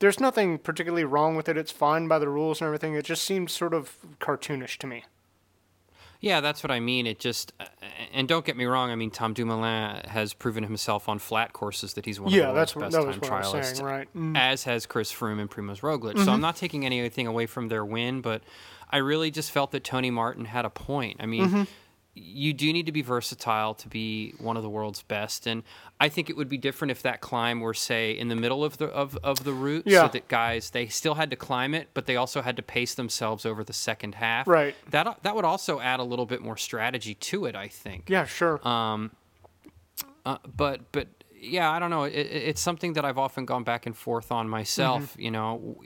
there's 0.00 0.20
nothing 0.20 0.58
particularly 0.58 1.04
wrong 1.04 1.36
with 1.36 1.48
it. 1.48 1.56
It's 1.56 1.70
fine 1.70 2.08
by 2.08 2.18
the 2.18 2.28
rules 2.28 2.60
and 2.60 2.66
everything. 2.66 2.94
It 2.94 3.04
just 3.04 3.22
seems 3.22 3.52
sort 3.52 3.72
of 3.72 3.96
cartoonish 4.20 4.76
to 4.78 4.86
me 4.88 5.04
yeah 6.22 6.40
that's 6.40 6.62
what 6.64 6.70
i 6.70 6.80
mean 6.80 7.06
it 7.06 7.18
just 7.18 7.52
uh, 7.60 7.66
and 8.14 8.26
don't 8.26 8.46
get 8.46 8.56
me 8.56 8.64
wrong 8.64 8.90
i 8.90 8.94
mean 8.94 9.10
tom 9.10 9.34
dumoulin 9.34 10.00
has 10.06 10.32
proven 10.32 10.64
himself 10.64 11.06
on 11.10 11.18
flat 11.18 11.52
courses 11.52 11.92
that 11.92 12.06
he's 12.06 12.18
one 12.18 12.32
yeah, 12.32 12.44
of 12.44 12.54
the 12.54 12.60
that's 12.60 12.72
best 12.72 12.92
that 12.92 13.20
time 13.20 13.42
trialists 13.42 13.76
saying, 13.76 13.84
right 13.84 14.08
mm. 14.16 14.34
as 14.38 14.64
has 14.64 14.86
chris 14.86 15.12
froome 15.12 15.38
and 15.38 15.50
primoz 15.50 15.80
roglic 15.80 16.14
mm-hmm. 16.14 16.24
so 16.24 16.32
i'm 16.32 16.40
not 16.40 16.56
taking 16.56 16.86
anything 16.86 17.26
away 17.26 17.44
from 17.44 17.68
their 17.68 17.84
win 17.84 18.22
but 18.22 18.40
I 18.92 18.98
really 18.98 19.30
just 19.30 19.50
felt 19.50 19.70
that 19.70 19.84
Tony 19.84 20.10
Martin 20.10 20.44
had 20.44 20.66
a 20.66 20.70
point. 20.70 21.16
I 21.18 21.26
mean, 21.26 21.48
mm-hmm. 21.48 21.62
You 22.14 22.52
do 22.52 22.70
need 22.72 22.86
to 22.86 22.92
be 22.92 23.00
versatile 23.00 23.74
to 23.74 23.88
be 23.88 24.34
one 24.38 24.56
of 24.56 24.62
the 24.62 24.68
world's 24.68 25.02
best, 25.02 25.46
and 25.46 25.62
I 25.98 26.08
think 26.08 26.28
it 26.28 26.36
would 26.36 26.48
be 26.48 26.58
different 26.58 26.90
if 26.90 27.02
that 27.02 27.20
climb 27.20 27.60
were, 27.60 27.72
say, 27.72 28.12
in 28.12 28.28
the 28.28 28.36
middle 28.36 28.64
of 28.64 28.76
the 28.76 28.86
of, 28.86 29.16
of 29.22 29.44
the 29.44 29.52
route, 29.52 29.86
yeah. 29.86 30.02
so 30.02 30.08
that 30.08 30.28
guys 30.28 30.70
they 30.70 30.88
still 30.88 31.14
had 31.14 31.30
to 31.30 31.36
climb 31.36 31.74
it, 31.74 31.88
but 31.94 32.06
they 32.06 32.16
also 32.16 32.42
had 32.42 32.56
to 32.56 32.62
pace 32.62 32.94
themselves 32.94 33.46
over 33.46 33.64
the 33.64 33.72
second 33.72 34.16
half. 34.16 34.46
Right. 34.46 34.74
That 34.90 35.22
that 35.22 35.34
would 35.34 35.46
also 35.46 35.80
add 35.80 36.00
a 36.00 36.04
little 36.04 36.26
bit 36.26 36.42
more 36.42 36.56
strategy 36.56 37.14
to 37.14 37.46
it. 37.46 37.56
I 37.56 37.68
think. 37.68 38.10
Yeah. 38.10 38.26
Sure. 38.26 38.66
Um. 38.66 39.12
Uh, 40.24 40.36
but 40.54 40.92
but 40.92 41.08
yeah, 41.42 41.70
I 41.70 41.78
don't 41.78 41.90
know. 41.90 42.04
It, 42.04 42.12
it's 42.12 42.60
something 42.60 42.92
that 42.92 43.04
I've 43.04 43.18
often 43.18 43.44
gone 43.44 43.64
back 43.64 43.86
and 43.86 43.96
forth 43.96 44.30
on 44.30 44.48
myself. 44.48 45.12
Mm-hmm. 45.12 45.20
You 45.20 45.30
know, 45.30 45.82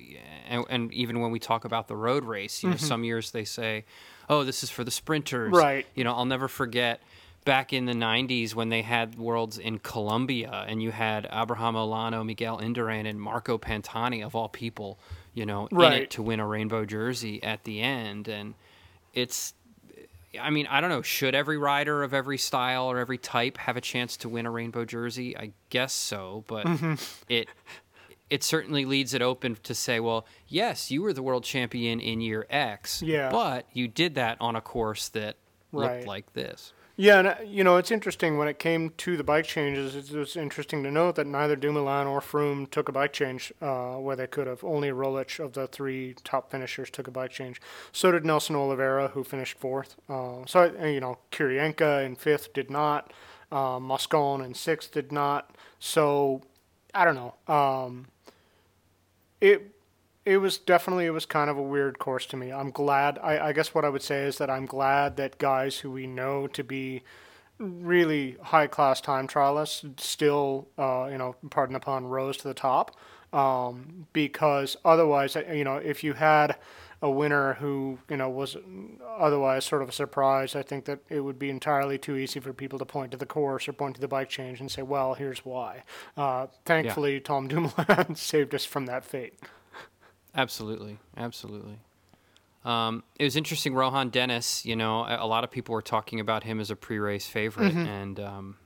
and, 0.48 0.64
and, 0.68 0.92
even 0.92 1.20
when 1.20 1.30
we 1.30 1.38
talk 1.38 1.64
about 1.64 1.88
the 1.88 1.96
road 1.96 2.24
race, 2.24 2.62
you 2.62 2.68
mm-hmm. 2.68 2.82
know, 2.82 2.88
some 2.88 3.04
years 3.04 3.30
they 3.30 3.44
say, 3.44 3.84
"Oh, 4.28 4.44
this 4.44 4.62
is 4.62 4.70
for 4.70 4.84
the 4.84 4.90
sprinters." 4.90 5.52
Right. 5.52 5.86
You 5.94 6.04
know, 6.04 6.14
I'll 6.14 6.24
never 6.24 6.48
forget 6.48 7.00
back 7.46 7.72
in 7.72 7.86
the 7.86 7.92
90s 7.92 8.54
when 8.54 8.68
they 8.68 8.82
had 8.82 9.16
worlds 9.16 9.56
in 9.56 9.78
Colombia 9.78 10.64
and 10.66 10.82
you 10.82 10.90
had 10.90 11.28
Abraham 11.32 11.74
Olano, 11.74 12.26
Miguel 12.26 12.58
Indurain, 12.58 13.06
and 13.08 13.20
Marco 13.20 13.56
Pantani, 13.56 14.26
of 14.26 14.34
all 14.34 14.48
people, 14.48 14.98
you 15.32 15.46
know, 15.46 15.68
right. 15.70 15.92
in 15.92 16.02
it 16.02 16.10
to 16.10 16.22
win 16.22 16.40
a 16.40 16.46
rainbow 16.46 16.84
jersey 16.84 17.42
at 17.42 17.62
the 17.62 17.80
end. 17.80 18.26
And 18.28 18.54
it's 19.14 19.54
I 20.40 20.50
mean, 20.50 20.66
I 20.66 20.80
don't 20.80 20.90
know. 20.90 21.02
Should 21.02 21.34
every 21.34 21.56
rider 21.56 22.02
of 22.02 22.12
every 22.12 22.38
style 22.38 22.90
or 22.90 22.98
every 22.98 23.18
type 23.18 23.58
have 23.58 23.76
a 23.76 23.80
chance 23.80 24.16
to 24.18 24.28
win 24.28 24.44
a 24.44 24.50
rainbow 24.50 24.84
jersey? 24.84 25.36
I 25.36 25.52
guess 25.70 25.92
so, 25.92 26.44
but 26.46 26.66
mm-hmm. 26.66 26.94
it 27.28 27.48
it 28.30 28.42
certainly 28.42 28.84
leaves 28.84 29.14
it 29.14 29.22
open 29.22 29.56
to 29.62 29.74
say, 29.74 30.00
well, 30.00 30.26
yes, 30.48 30.90
you 30.90 31.02
were 31.02 31.12
the 31.12 31.22
world 31.22 31.44
champion 31.44 32.00
in 32.00 32.20
year 32.20 32.46
X, 32.50 33.02
yeah. 33.02 33.30
but 33.30 33.66
you 33.72 33.88
did 33.88 34.14
that 34.16 34.36
on 34.40 34.56
a 34.56 34.60
course 34.60 35.08
that 35.10 35.36
right. 35.72 35.96
looked 35.96 36.06
like 36.06 36.32
this. 36.32 36.72
Yeah, 36.98 37.18
and 37.18 37.28
uh, 37.28 37.34
you 37.44 37.62
know 37.62 37.76
it's 37.76 37.90
interesting 37.90 38.38
when 38.38 38.48
it 38.48 38.58
came 38.58 38.90
to 38.96 39.18
the 39.18 39.24
bike 39.24 39.44
changes. 39.44 39.94
It 39.94 40.16
was 40.16 40.34
interesting 40.34 40.82
to 40.82 40.90
note 40.90 41.16
that 41.16 41.26
neither 41.26 41.54
Dumoulin 41.54 42.06
or 42.06 42.20
Froome 42.20 42.70
took 42.70 42.88
a 42.88 42.92
bike 42.92 43.12
change 43.12 43.52
uh, 43.60 43.96
where 43.96 44.16
they 44.16 44.26
could 44.26 44.46
have. 44.46 44.64
Only 44.64 44.88
Roglic 44.88 45.38
of 45.38 45.52
the 45.52 45.66
three 45.66 46.14
top 46.24 46.50
finishers 46.50 46.88
took 46.88 47.06
a 47.06 47.10
bike 47.10 47.32
change. 47.32 47.60
So 47.92 48.12
did 48.12 48.24
Nelson 48.24 48.56
Oliveira, 48.56 49.08
who 49.08 49.24
finished 49.24 49.58
fourth. 49.58 49.96
Uh, 50.08 50.46
so 50.46 50.72
you 50.82 51.00
know 51.00 51.18
Kiryienka 51.30 52.04
in 52.04 52.16
fifth 52.16 52.54
did 52.54 52.70
not. 52.70 53.12
Uh, 53.52 53.78
Moscon 53.78 54.40
in 54.40 54.54
sixth 54.54 54.92
did 54.92 55.12
not. 55.12 55.54
So 55.78 56.42
I 56.94 57.04
don't 57.04 57.14
know. 57.14 57.34
Um, 57.54 58.06
it 59.40 59.72
it 60.24 60.38
was 60.38 60.58
definitely 60.58 61.06
it 61.06 61.10
was 61.10 61.24
kind 61.24 61.48
of 61.48 61.56
a 61.56 61.62
weird 61.62 61.98
course 61.98 62.26
to 62.26 62.36
me. 62.36 62.52
I'm 62.52 62.70
glad. 62.70 63.18
I, 63.22 63.48
I 63.48 63.52
guess 63.52 63.74
what 63.74 63.84
I 63.84 63.88
would 63.88 64.02
say 64.02 64.24
is 64.24 64.38
that 64.38 64.50
I'm 64.50 64.66
glad 64.66 65.16
that 65.16 65.38
guys 65.38 65.78
who 65.78 65.90
we 65.92 66.06
know 66.06 66.48
to 66.48 66.64
be 66.64 67.02
really 67.58 68.36
high 68.42 68.66
class 68.66 69.00
time 69.00 69.28
trialists 69.28 70.00
still, 70.00 70.68
uh, 70.76 71.08
you 71.10 71.16
know, 71.16 71.36
pardon 71.50 71.74
the 71.74 71.80
pun, 71.80 72.06
rose 72.06 72.36
to 72.38 72.48
the 72.48 72.54
top. 72.54 72.96
Um, 73.32 74.06
because 74.12 74.76
otherwise, 74.84 75.36
you 75.52 75.64
know, 75.64 75.76
if 75.76 76.02
you 76.02 76.14
had 76.14 76.56
a 77.02 77.10
winner 77.10 77.54
who 77.54 77.98
you 78.08 78.16
know 78.16 78.28
was 78.28 78.56
otherwise 79.18 79.64
sort 79.64 79.82
of 79.82 79.88
a 79.88 79.92
surprise, 79.92 80.54
I 80.54 80.62
think 80.62 80.86
that 80.86 81.00
it 81.08 81.20
would 81.20 81.38
be 81.38 81.50
entirely 81.50 81.98
too 81.98 82.16
easy 82.16 82.40
for 82.40 82.52
people 82.52 82.78
to 82.78 82.84
point 82.84 83.12
to 83.12 83.16
the 83.16 83.26
course 83.26 83.68
or 83.68 83.72
point 83.72 83.96
to 83.96 84.00
the 84.00 84.08
bike 84.08 84.28
change 84.28 84.60
and 84.60 84.70
say, 84.70 84.82
"Well, 84.82 85.14
here's 85.14 85.44
why." 85.44 85.84
Uh, 86.16 86.46
thankfully, 86.64 87.14
yeah. 87.14 87.20
Tom 87.20 87.48
Dumoulin 87.48 88.14
saved 88.16 88.54
us 88.54 88.64
from 88.64 88.86
that 88.86 89.04
fate. 89.04 89.34
Absolutely, 90.34 90.98
absolutely. 91.16 91.78
Um, 92.64 93.04
it 93.18 93.24
was 93.24 93.36
interesting. 93.36 93.74
Rohan 93.74 94.10
Dennis, 94.10 94.66
you 94.66 94.74
know, 94.74 95.06
a, 95.08 95.26
lot 95.26 95.44
of 95.44 95.52
people 95.52 95.72
were 95.72 95.82
talking 95.82 96.18
about 96.18 96.42
him 96.42 96.58
as 96.58 96.68
a 96.68 96.76
pre-race 96.76 97.26
favorite, 97.26 97.72
mm-hmm. 97.72 97.86
and 97.86 98.20
um, 98.20 98.56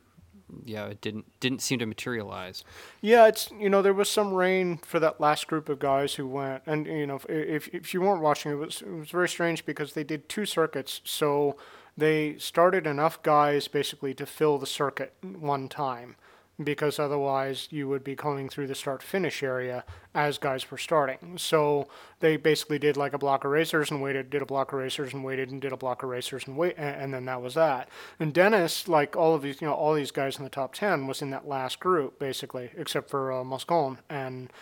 yeah, 0.64 0.86
it 0.86 1.00
didn't 1.00 1.26
didn't 1.40 1.62
seem 1.62 1.78
to 1.78 1.86
materialize. 1.86 2.64
Yeah, 3.00 3.26
it's 3.26 3.50
you 3.58 3.68
know 3.68 3.82
there 3.82 3.94
was 3.94 4.08
some 4.08 4.34
rain 4.34 4.78
for 4.78 5.00
that 5.00 5.20
last 5.20 5.46
group 5.46 5.68
of 5.68 5.78
guys 5.78 6.14
who 6.14 6.26
went, 6.26 6.62
and 6.66 6.86
you 6.86 7.06
know 7.06 7.20
if 7.28 7.68
if 7.68 7.94
you 7.94 8.00
weren't 8.00 8.22
watching, 8.22 8.52
it 8.52 8.56
was 8.56 8.82
it 8.82 8.90
was 8.90 9.10
very 9.10 9.28
strange 9.28 9.64
because 9.64 9.92
they 9.94 10.04
did 10.04 10.28
two 10.28 10.46
circuits, 10.46 11.00
so 11.04 11.56
they 11.96 12.36
started 12.38 12.86
enough 12.86 13.22
guys 13.22 13.68
basically 13.68 14.14
to 14.14 14.26
fill 14.26 14.58
the 14.58 14.66
circuit 14.66 15.14
one 15.22 15.68
time 15.68 16.16
because 16.64 16.98
otherwise 16.98 17.68
you 17.70 17.88
would 17.88 18.04
be 18.04 18.14
going 18.14 18.48
through 18.48 18.66
the 18.66 18.74
start 18.74 19.02
finish 19.02 19.42
area 19.42 19.84
as 20.14 20.38
guys 20.38 20.70
were 20.70 20.78
starting. 20.78 21.36
So 21.38 21.88
they 22.20 22.36
basically 22.36 22.78
did 22.78 22.96
like 22.96 23.12
a 23.12 23.18
block 23.18 23.44
of 23.44 23.50
racers 23.50 23.90
and 23.90 24.02
waited, 24.02 24.30
did 24.30 24.42
a 24.42 24.46
block 24.46 24.72
of 24.72 24.78
racers 24.78 25.12
and 25.12 25.24
waited 25.24 25.50
and 25.50 25.60
did 25.60 25.72
a 25.72 25.76
block 25.76 26.02
of 26.02 26.08
racers 26.08 26.46
and 26.46 26.56
wait, 26.56 26.74
and, 26.76 27.14
then 27.14 27.24
that 27.24 27.42
was 27.42 27.54
that. 27.54 27.88
And 28.18 28.34
Dennis, 28.34 28.88
like 28.88 29.16
all 29.16 29.34
of 29.34 29.42
these, 29.42 29.60
you 29.60 29.66
know, 29.66 29.74
all 29.74 29.94
these 29.94 30.10
guys 30.10 30.38
in 30.38 30.44
the 30.44 30.50
top 30.50 30.74
ten, 30.74 31.06
was 31.06 31.22
in 31.22 31.30
that 31.30 31.48
last 31.48 31.80
group 31.80 32.18
basically, 32.18 32.70
except 32.76 33.10
for 33.10 33.32
uh, 33.32 33.44
Moscon 33.44 33.98
and 34.08 34.52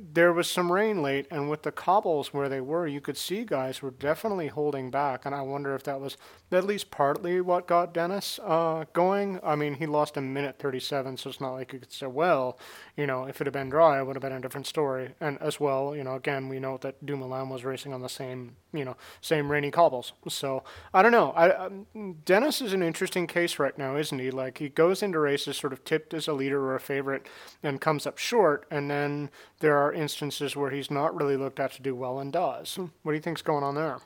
there 0.00 0.32
was 0.32 0.48
some 0.48 0.72
rain 0.72 1.02
late, 1.02 1.26
and 1.30 1.50
with 1.50 1.62
the 1.62 1.72
cobbles 1.72 2.32
where 2.32 2.48
they 2.48 2.60
were, 2.60 2.86
you 2.86 3.00
could 3.00 3.16
see 3.16 3.44
guys 3.44 3.82
were 3.82 3.90
definitely 3.90 4.48
holding 4.48 4.90
back. 4.90 5.24
And 5.24 5.34
I 5.34 5.42
wonder 5.42 5.74
if 5.74 5.82
that 5.84 6.00
was 6.00 6.16
at 6.52 6.64
least 6.64 6.90
partly 6.90 7.40
what 7.40 7.66
got 7.66 7.92
Dennis 7.92 8.38
uh, 8.44 8.84
going. 8.92 9.40
I 9.42 9.56
mean, 9.56 9.74
he 9.74 9.86
lost 9.86 10.16
a 10.16 10.20
minute 10.20 10.58
37, 10.58 11.16
so 11.16 11.30
it's 11.30 11.40
not 11.40 11.52
like 11.52 11.72
you 11.72 11.78
could 11.78 11.92
say, 11.92 12.06
well, 12.06 12.58
you 12.96 13.06
know, 13.06 13.24
if 13.24 13.40
it 13.40 13.46
had 13.46 13.54
been 13.54 13.70
dry, 13.70 13.98
it 14.00 14.06
would 14.06 14.16
have 14.16 14.22
been 14.22 14.32
a 14.32 14.40
different 14.40 14.66
story. 14.66 15.14
And 15.20 15.40
as 15.40 15.58
well, 15.58 15.94
you 15.96 16.04
know, 16.04 16.14
again, 16.14 16.48
we 16.48 16.60
know 16.60 16.78
that 16.78 17.04
Dumoulin 17.04 17.48
was 17.48 17.64
racing 17.64 17.92
on 17.92 18.02
the 18.02 18.08
same, 18.08 18.56
you 18.72 18.84
know, 18.84 18.96
same 19.20 19.50
rainy 19.50 19.70
cobbles. 19.70 20.12
So 20.28 20.64
I 20.92 21.02
don't 21.02 21.12
know. 21.12 21.32
I, 21.32 21.50
um, 21.50 21.86
Dennis 22.24 22.60
is 22.60 22.72
an 22.72 22.82
interesting 22.82 23.26
case 23.26 23.58
right 23.58 23.76
now, 23.76 23.96
isn't 23.96 24.18
he? 24.18 24.30
Like 24.30 24.58
he 24.58 24.68
goes 24.68 25.02
into 25.02 25.18
races 25.18 25.56
sort 25.56 25.72
of 25.72 25.84
tipped 25.84 26.14
as 26.14 26.28
a 26.28 26.32
leader 26.32 26.60
or 26.60 26.74
a 26.74 26.80
favorite, 26.80 27.26
and 27.62 27.80
comes 27.80 28.06
up 28.06 28.18
short, 28.18 28.66
and 28.70 28.90
then 28.90 29.30
there 29.60 29.76
are 29.76 29.83
instances 29.92 30.56
where 30.56 30.70
he's 30.70 30.90
not 30.90 31.14
really 31.14 31.36
looked 31.36 31.60
at 31.60 31.72
to 31.72 31.82
do 31.82 31.94
well 31.94 32.18
and 32.18 32.32
does. 32.32 32.76
What 32.76 33.12
do 33.12 33.14
you 33.16 33.22
think's 33.22 33.42
going 33.42 33.64
on 33.64 33.74
there? 33.74 33.98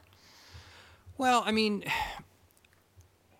Well, 1.16 1.42
I 1.44 1.52
mean, 1.52 1.84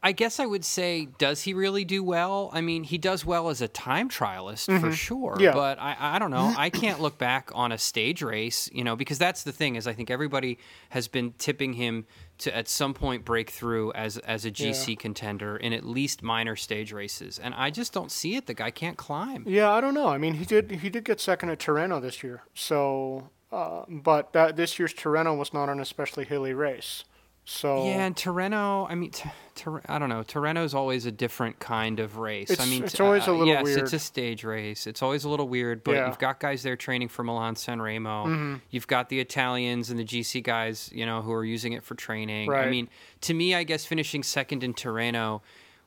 I 0.02 0.12
guess 0.12 0.38
I 0.38 0.46
would 0.46 0.64
say, 0.64 1.08
does 1.18 1.42
he 1.42 1.54
really 1.54 1.84
do 1.84 2.02
well? 2.02 2.50
I 2.52 2.60
mean, 2.60 2.84
he 2.84 2.98
does 2.98 3.24
well 3.24 3.48
as 3.48 3.60
a 3.60 3.68
time 3.68 4.08
trialist 4.08 4.68
mm-hmm. 4.68 4.78
for 4.78 4.92
sure. 4.92 5.36
Yeah. 5.40 5.52
But 5.52 5.78
I, 5.80 5.96
I 5.98 6.18
don't 6.18 6.30
know. 6.30 6.54
I 6.56 6.70
can't 6.70 7.00
look 7.00 7.18
back 7.18 7.50
on 7.54 7.72
a 7.72 7.78
stage 7.78 8.22
race, 8.22 8.70
you 8.72 8.84
know, 8.84 8.96
because 8.96 9.18
that's 9.18 9.42
the 9.42 9.52
thing 9.52 9.76
is 9.76 9.86
I 9.86 9.92
think 9.92 10.10
everybody 10.10 10.58
has 10.90 11.08
been 11.08 11.32
tipping 11.38 11.72
him 11.72 12.06
to 12.38 12.56
at 12.56 12.68
some 12.68 12.94
point 12.94 13.24
break 13.24 13.50
through 13.50 13.92
as 13.92 14.16
as 14.18 14.44
a 14.44 14.50
GC 14.50 14.88
yeah. 14.88 14.94
contender 14.96 15.56
in 15.56 15.72
at 15.72 15.84
least 15.84 16.22
minor 16.22 16.56
stage 16.56 16.92
races, 16.92 17.38
and 17.38 17.54
I 17.54 17.70
just 17.70 17.92
don't 17.92 18.10
see 18.10 18.36
it. 18.36 18.46
The 18.46 18.54
guy 18.54 18.70
can't 18.70 18.96
climb. 18.96 19.44
Yeah, 19.46 19.70
I 19.70 19.80
don't 19.80 19.94
know. 19.94 20.08
I 20.08 20.18
mean, 20.18 20.34
he 20.34 20.44
did 20.44 20.70
he 20.70 20.88
did 20.88 21.04
get 21.04 21.20
second 21.20 21.50
at 21.50 21.58
Tirreno 21.58 22.00
this 22.00 22.22
year, 22.22 22.42
so 22.54 23.30
uh, 23.50 23.84
but 23.88 24.32
that, 24.32 24.56
this 24.56 24.78
year's 24.78 24.94
Tirreno 24.94 25.36
was 25.36 25.52
not 25.52 25.68
an 25.68 25.80
especially 25.80 26.24
hilly 26.24 26.52
race. 26.52 27.04
So 27.50 27.86
yeah, 27.86 28.04
and 28.04 28.14
Tirreno. 28.14 28.86
I 28.90 28.94
mean, 28.94 29.10
t- 29.10 29.30
Tir- 29.54 29.80
I 29.88 29.98
don't 29.98 30.10
know. 30.10 30.22
Tirreno's 30.22 30.74
always 30.74 31.06
a 31.06 31.10
different 31.10 31.58
kind 31.58 31.98
of 31.98 32.18
race. 32.18 32.50
It's, 32.50 32.60
I 32.60 32.66
mean, 32.66 32.84
it's 32.84 33.00
always 33.00 33.26
a 33.26 33.32
little 33.32 33.46
yes, 33.46 33.64
weird. 33.64 33.78
it's 33.78 33.94
a 33.94 33.98
stage 33.98 34.44
race. 34.44 34.86
It's 34.86 35.00
always 35.00 35.24
a 35.24 35.30
little 35.30 35.48
weird, 35.48 35.82
but 35.82 35.92
yeah. 35.92 36.06
you've 36.08 36.18
got 36.18 36.40
guys 36.40 36.62
there 36.62 36.76
training 36.76 37.08
for 37.08 37.22
Milan 37.24 37.56
San 37.56 37.80
Remo. 37.80 38.26
Mm-hmm. 38.26 38.56
You've 38.68 38.86
got 38.86 39.08
the 39.08 39.18
Italians 39.18 39.88
and 39.88 39.98
the 39.98 40.04
GC 40.04 40.42
guys, 40.42 40.90
you 40.92 41.06
know, 41.06 41.22
who 41.22 41.32
are 41.32 41.44
using 41.44 41.72
it 41.72 41.82
for 41.82 41.94
training. 41.94 42.50
Right. 42.50 42.66
I 42.66 42.70
mean, 42.70 42.90
to 43.22 43.32
me, 43.32 43.54
I 43.54 43.62
guess 43.62 43.86
finishing 43.86 44.22
second 44.22 44.62
in 44.62 44.74
Tirreno 44.74 45.40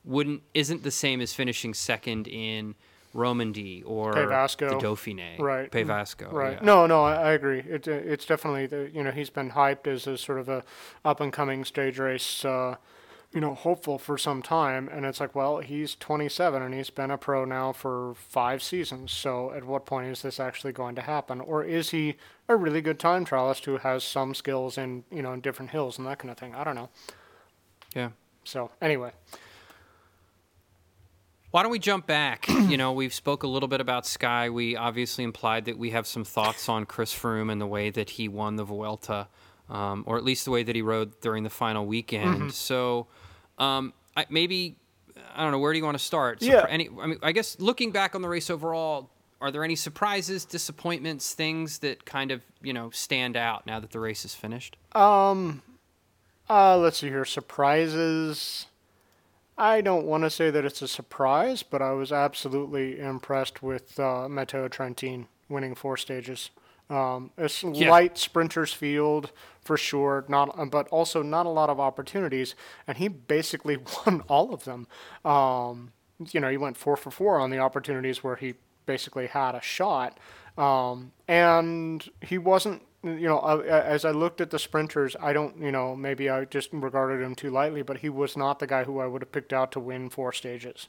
wouldn't 0.04 0.42
isn't 0.56 0.82
the 0.82 0.90
same 0.90 1.22
as 1.22 1.32
finishing 1.32 1.76
second 1.76 2.28
in 2.28 2.74
Romandy 3.14 3.84
or 3.84 4.14
Vasco. 4.28 4.70
the 4.70 4.86
Dauphiné. 4.86 5.40
Right. 5.40 5.72
Pays 5.72 5.88
Right. 6.32 6.54
Yeah. 6.54 6.66
No, 6.66 6.88
no, 6.88 7.04
I, 7.04 7.16
I 7.16 7.32
agree. 7.32 7.60
It, 7.60 7.88
it's 7.88 8.26
definitely 8.26 8.68
the 8.68 8.90
you 8.94 9.04
know 9.04 9.12
he's 9.12 9.30
been 9.30 9.52
hyped 9.52 9.88
as 9.88 10.08
a 10.08 10.18
sort 10.18 10.40
of 10.40 10.50
a 10.50 10.64
up 11.04 11.20
and 11.20 11.32
coming 11.32 11.66
stage 11.66 12.00
race. 12.00 12.46
Uh, 12.46 12.76
you 13.34 13.40
know, 13.40 13.56
hopeful 13.56 13.98
for 13.98 14.18
some 14.18 14.42
time, 14.42 14.90
and 14.90 15.06
it's 15.06 15.22
like, 15.22 15.34
well, 15.34 15.60
he's 15.60 15.96
27 15.96 16.62
and 16.62 16.74
he's 16.74 16.90
been 16.90 17.10
a 17.10 17.18
pro 17.18 17.46
now 17.46 17.72
for 17.72 18.14
five 18.14 18.62
seasons. 18.62 19.14
So, 19.14 19.54
at 19.54 19.64
what 19.64 19.86
point 19.86 20.08
is 20.08 20.22
this 20.22 20.38
actually 20.38 20.74
going 20.74 20.96
to 20.96 21.02
happen, 21.02 21.40
or 21.40 21.64
is 21.64 21.92
he 21.92 22.18
a 22.50 22.58
really 22.58 22.82
good 22.82 23.00
time 23.00 23.26
trialist 23.26 23.64
who 23.64 23.78
has 23.78 24.04
some 24.04 24.36
skills 24.36 24.78
in 24.78 25.06
you 25.10 25.22
know 25.22 25.32
in 25.32 25.40
different 25.40 25.72
hills 25.72 25.98
and 25.98 26.06
that 26.08 26.20
kind 26.20 26.30
of 26.30 26.38
thing? 26.38 26.54
I 26.54 26.66
don't 26.66 26.76
know. 26.76 26.90
Yeah. 27.96 28.10
So, 28.44 28.72
anyway, 28.82 29.12
why 31.52 31.64
don't 31.64 31.72
we 31.72 31.80
jump 31.80 32.08
back? 32.08 32.48
you 32.50 32.78
know, 32.78 32.94
we've 32.94 33.14
spoke 33.14 33.44
a 33.44 33.48
little 33.48 33.68
bit 33.68 33.82
about 33.82 34.06
Sky. 34.06 34.50
We 34.50 34.76
obviously 34.76 35.24
implied 35.24 35.66
that 35.66 35.78
we 35.78 35.92
have 35.92 36.08
some 36.08 36.24
thoughts 36.24 36.68
on 36.70 36.86
Chris 36.86 37.14
Froome 37.14 37.52
and 37.52 37.62
the 37.62 37.68
way 37.68 37.90
that 37.90 38.12
he 38.12 38.28
won 38.28 38.56
the 38.56 38.64
Vuelta, 38.64 39.28
um, 39.70 40.04
or 40.08 40.18
at 40.18 40.24
least 40.24 40.46
the 40.46 40.52
way 40.52 40.64
that 40.64 40.76
he 40.76 40.82
rode 40.82 41.20
during 41.22 41.44
the 41.44 41.50
final 41.50 41.86
weekend. 41.86 42.36
Mm-hmm. 42.36 42.50
So, 42.50 43.08
um, 43.58 43.94
I, 44.16 44.26
maybe 44.30 44.78
I 45.36 45.44
don't 45.44 45.52
know. 45.52 45.60
Where 45.60 45.74
do 45.74 45.80
you 45.80 45.86
want 45.86 45.98
to 45.98 46.04
start? 46.04 46.42
Yeah. 46.42 46.66
Any, 46.68 46.90
I 47.02 47.08
mean, 47.08 47.20
I 47.22 47.32
guess 47.32 47.60
looking 47.60 47.92
back 47.92 48.16
on 48.16 48.22
the 48.22 48.30
race 48.30 48.50
overall, 48.50 49.10
are 49.40 49.52
there 49.52 49.64
any 49.64 49.76
surprises, 49.76 50.46
disappointments, 50.46 51.34
things 51.34 51.80
that 51.80 52.06
kind 52.06 52.32
of 52.32 52.42
you 52.62 52.74
know 52.74 52.90
stand 52.92 53.36
out 53.36 53.66
now 53.66 53.80
that 53.80 53.92
the 53.92 54.00
race 54.00 54.26
is 54.26 54.36
finished? 54.36 54.78
um, 54.94 55.62
uh, 56.50 56.78
let's 56.78 56.98
see 56.98 57.08
here. 57.08 57.26
Surprises. 57.26 58.68
I 59.62 59.82
don't 59.82 60.08
want 60.08 60.24
to 60.24 60.32
say 60.32 60.50
that 60.50 60.66
it's 60.66 60.82
a 60.82 60.88
surprise, 60.88 61.62
but 61.62 61.84
I 61.84 61.92
was 61.92 62.12
absolutely 62.12 63.00
impressed 63.00 63.62
with 63.62 64.00
uh, 64.00 64.28
Matteo 64.28 64.68
Trentin 64.68 65.28
winning 65.50 65.76
four 65.76 65.98
stages. 65.98 66.50
Um, 66.90 67.30
it's 67.38 67.62
Yeah. 67.64 67.92
light 67.92 68.18
sprinters 68.18 68.74
field 68.74 69.32
for 69.62 69.78
sure, 69.78 70.26
not 70.28 70.72
but 70.72 70.88
also 70.88 71.22
not 71.22 71.46
a 71.46 71.50
lot 71.50 71.70
of 71.70 71.80
opportunities, 71.80 72.56
and 72.88 72.98
he 72.98 73.08
basically 73.08 73.78
won 74.06 74.22
all 74.28 74.52
of 74.52 74.64
them. 74.64 74.88
Um, 75.24 75.92
you 76.32 76.40
know, 76.40 76.50
he 76.50 76.58
went 76.58 76.76
four 76.76 76.98
for 76.98 77.12
four 77.12 77.40
on 77.40 77.52
the 77.52 77.60
opportunities 77.60 78.24
where 78.24 78.38
he 78.38 78.56
basically 78.88 79.28
had 79.28 79.54
a 79.54 79.62
shot, 79.62 80.18
um, 80.58 81.12
and 81.28 82.10
he 82.22 82.40
wasn't. 82.40 82.82
You 83.04 83.28
know, 83.28 83.40
uh, 83.40 83.62
as 83.68 84.06
I 84.06 84.12
looked 84.12 84.42
at 84.42 84.52
the 84.52 84.60
sprinters, 84.60 85.16
I 85.20 85.34
don't. 85.34 85.58
You 85.58 85.72
know, 85.72 85.96
maybe 85.96 86.30
I 86.30 86.46
just 86.46 86.70
regarded 86.72 87.24
him 87.24 87.34
too 87.36 87.50
lightly, 87.50 87.82
but 87.82 87.98
he 88.00 88.10
was 88.10 88.38
not 88.38 88.60
the 88.60 88.68
guy 88.68 88.84
who 88.84 89.00
I 89.00 89.08
would 89.08 89.22
have 89.24 89.32
picked 89.32 89.54
out 89.54 89.72
to 89.74 89.80
win 89.80 90.10
four 90.10 90.32
stages. 90.32 90.88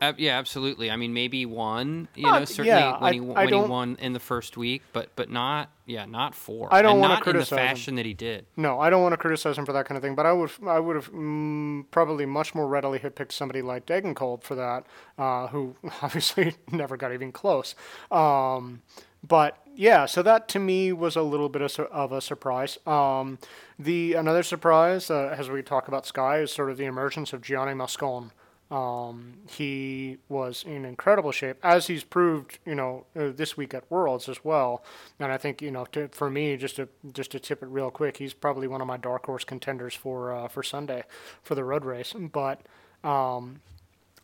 Uh, 0.00 0.12
yeah, 0.16 0.38
absolutely. 0.38 0.90
I 0.92 0.96
mean, 0.96 1.12
maybe 1.12 1.44
one. 1.44 2.08
You 2.14 2.28
Uh, 2.28 2.38
know, 2.40 2.44
certainly 2.44 2.68
yeah, 2.68 2.98
when 2.98 3.12
he 3.12 3.20
I 3.34 3.44
when 3.44 3.52
he 3.52 3.60
won 3.60 3.96
in 4.00 4.12
the 4.12 4.20
first 4.20 4.56
week, 4.56 4.82
but 4.92 5.10
but 5.16 5.28
not 5.28 5.70
yeah, 5.86 6.04
not 6.04 6.34
four. 6.36 6.72
I 6.72 6.82
don't 6.82 7.00
wanna 7.00 7.14
not 7.14 7.26
in 7.26 7.36
the 7.36 7.46
criticize 7.46 7.58
him. 7.70 7.76
fashion 7.76 7.94
that 7.96 8.06
he 8.06 8.14
did. 8.14 8.46
No, 8.56 8.78
I 8.80 8.90
don't 8.90 9.02
want 9.02 9.12
to 9.12 9.16
criticize 9.16 9.58
him 9.58 9.66
for 9.66 9.72
that 9.72 9.86
kind 9.86 9.96
of 9.96 10.02
thing, 10.02 10.14
but 10.14 10.26
I 10.26 10.32
would 10.32 10.50
I 10.66 10.78
would 10.80 10.96
have 10.96 11.10
mm, 11.12 11.84
probably 11.90 12.26
much 12.26 12.54
more 12.54 12.68
readily 12.68 12.98
have 13.00 13.14
picked 13.14 13.32
somebody 13.32 13.62
like 13.62 13.86
Degenkolb 13.86 14.42
for 14.42 14.54
that, 14.54 14.86
uh, 15.18 15.48
who 15.48 15.76
obviously 16.02 16.54
never 16.70 16.96
got 16.96 17.12
even 17.12 17.32
close. 17.32 17.74
Um, 18.10 18.82
but 19.26 19.58
yeah, 19.78 20.06
so 20.06 20.24
that 20.24 20.48
to 20.48 20.58
me 20.58 20.92
was 20.92 21.14
a 21.14 21.22
little 21.22 21.48
bit 21.48 21.62
of, 21.62 21.78
of 21.78 22.10
a 22.10 22.20
surprise. 22.20 22.78
Um, 22.84 23.38
the 23.78 24.14
another 24.14 24.42
surprise, 24.42 25.08
uh, 25.08 25.32
as 25.38 25.48
we 25.50 25.62
talk 25.62 25.86
about 25.86 26.04
Sky, 26.04 26.40
is 26.40 26.52
sort 26.52 26.70
of 26.70 26.78
the 26.78 26.84
emergence 26.84 27.32
of 27.32 27.42
Gianni 27.42 27.74
Moscon. 27.74 28.32
Um, 28.72 29.34
he 29.48 30.18
was 30.28 30.64
in 30.64 30.84
incredible 30.84 31.30
shape, 31.30 31.58
as 31.62 31.86
he's 31.86 32.02
proved, 32.02 32.58
you 32.66 32.74
know, 32.74 33.06
uh, 33.14 33.28
this 33.28 33.56
week 33.56 33.72
at 33.72 33.88
Worlds 33.88 34.28
as 34.28 34.44
well. 34.44 34.82
And 35.20 35.30
I 35.30 35.38
think, 35.38 35.62
you 35.62 35.70
know, 35.70 35.84
to, 35.92 36.08
for 36.08 36.28
me, 36.28 36.56
just 36.56 36.74
to 36.76 36.88
just 37.12 37.30
to 37.30 37.38
tip 37.38 37.62
it 37.62 37.66
real 37.66 37.92
quick, 37.92 38.16
he's 38.16 38.34
probably 38.34 38.66
one 38.66 38.80
of 38.80 38.88
my 38.88 38.96
dark 38.96 39.26
horse 39.26 39.44
contenders 39.44 39.94
for 39.94 40.32
uh, 40.32 40.48
for 40.48 40.64
Sunday 40.64 41.04
for 41.40 41.54
the 41.54 41.62
road 41.62 41.84
race. 41.84 42.14
But 42.18 42.62
um, 43.04 43.60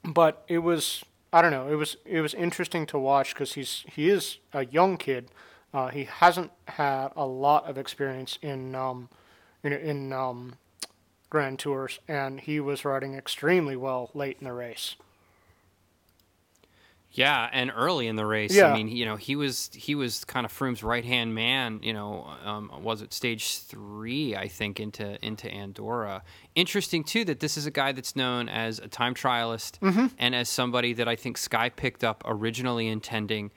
but 0.03 0.45
it 0.49 0.59
was 0.59 1.05
I 1.35 1.43
don't 1.43 1.51
know, 1.51 1.67
it 1.67 1.75
was 1.75 1.97
it 2.05 2.21
was 2.21 2.33
interesting 2.33 2.87
to 2.87 2.97
watch 2.97 3.35
because 3.35 3.55
he's 3.55 3.85
he 3.89 4.09
is 4.09 4.39
a 4.53 4.67
young 4.67 4.97
kid. 4.97 5.33
Uh, 5.73 5.89
he 5.89 6.05
hasn't 6.05 6.53
had 6.69 7.09
a 7.17 7.27
lot 7.27 7.69
of 7.69 7.77
experience 7.77 8.39
in 8.41 8.77
um, 8.77 9.09
in, 9.65 9.73
in 9.73 10.13
um, 10.13 10.55
Grand 11.31 11.59
Tours, 11.59 11.99
and 12.07 12.39
he 12.39 12.61
was 12.61 12.85
riding 12.85 13.15
extremely 13.15 13.75
well 13.75 14.13
late 14.15 14.37
in 14.41 14.45
the 14.45 14.53
race. 14.53 14.95
Yeah, 17.17 17.49
and 17.53 17.71
early 17.75 18.09
in 18.09 18.17
the 18.17 18.27
race, 18.27 18.53
Yeah. 18.55 18.73
I 18.73 18.75
mean, 18.75 18.89
you 18.89 19.05
know, 19.07 19.15
he 19.15 19.37
was 19.37 19.71
he 19.73 19.95
was 19.95 20.25
kind 20.25 20.45
of 20.45 20.53
Froome's 20.53 20.83
right 20.83 21.05
hand 21.05 21.33
man. 21.35 21.79
You 21.83 21.93
know, 21.93 22.27
um, 22.45 22.71
was 22.83 23.03
it 23.03 23.13
stage 23.13 23.59
three? 23.61 24.35
I 24.35 24.49
think 24.49 24.81
into 24.81 25.25
into 25.25 25.49
Andorra. 25.49 26.25
Interesting 26.57 27.05
too 27.05 27.25
that 27.27 27.39
this 27.39 27.57
is 27.57 27.67
a 27.67 27.71
guy 27.71 27.93
that's 27.93 28.17
known 28.17 28.49
as 28.49 28.81
a 28.81 28.89
time 28.89 29.15
trialist 29.15 29.79
Mm-hmm. 29.79 30.07
and 30.19 30.35
as 30.35 30.49
somebody 30.49 30.93
that 30.95 31.07
I 31.07 31.15
think 31.17 31.39
Sky 31.39 31.69
picked 31.69 32.03
up 32.03 32.23
originally 32.27 32.89
intending 32.89 33.53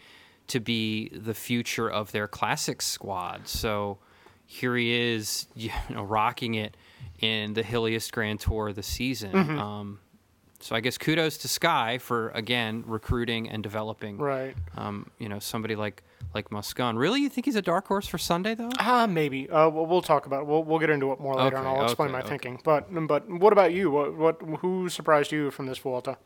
to 0.48 0.60
be 0.60 1.10
the 1.10 1.34
future 1.34 1.90
of 1.90 2.12
their 2.12 2.28
classics 2.28 2.86
squad. 2.86 3.48
So 3.48 3.98
here 4.46 4.76
he 4.78 4.94
is, 5.14 5.48
you 5.56 5.72
know, 5.90 6.04
rocking 6.04 6.54
it 6.54 6.78
in 7.20 7.54
the 7.54 7.64
hilliest 7.64 8.12
Grand 8.12 8.40
Tour 8.40 8.70
of 8.70 8.76
the 8.76 8.84
season. 8.84 9.32
Mm-hmm. 9.32 9.58
Um, 9.60 10.00
so 10.68 10.76
I 10.76 10.82
guess 10.82 10.98
kudos 10.98 11.38
to 11.38 11.48
Sky 11.48 11.98
for 11.98 12.28
again 12.32 12.84
recruiting 12.86 13.50
and 13.50 13.64
developing. 13.64 14.18
Right. 14.18 14.54
Um, 14.76 15.10
you 15.18 15.30
know, 15.30 15.40
somebody 15.40 15.78
like 15.78 16.04
like 16.34 16.52
Moscon. 16.52 16.98
Really, 16.98 17.22
you 17.22 17.30
think 17.30 17.46
he's 17.46 17.56
a 17.56 17.62
dark 17.62 17.88
horse 17.88 18.06
for 18.06 18.18
Sunday 18.18 18.54
though? 18.54 18.72
Ah, 18.78 19.08
maybe. 19.08 19.50
Uh, 19.50 19.70
we'll, 19.70 19.86
we'll 19.86 20.02
talk 20.02 20.26
about. 20.26 20.42
It. 20.42 20.48
We'll 20.48 20.66
we'll 20.66 20.80
get 20.80 20.90
into 20.90 21.14
it 21.14 21.22
more 21.22 21.36
later, 21.36 21.56
and 21.56 21.66
I'll 21.66 21.86
explain 21.86 22.10
okay, 22.10 22.14
my 22.14 22.20
okay. 22.20 22.28
thinking. 22.28 22.60
But 22.66 22.88
but 23.08 23.30
what 23.30 23.54
about 23.54 23.72
you? 23.72 23.92
What 23.92 24.18
what 24.18 24.42
who 24.60 24.90
surprised 24.90 25.32
you 25.32 25.52
from 25.52 25.68
this 25.68 25.78
Vuelta? 25.78 26.18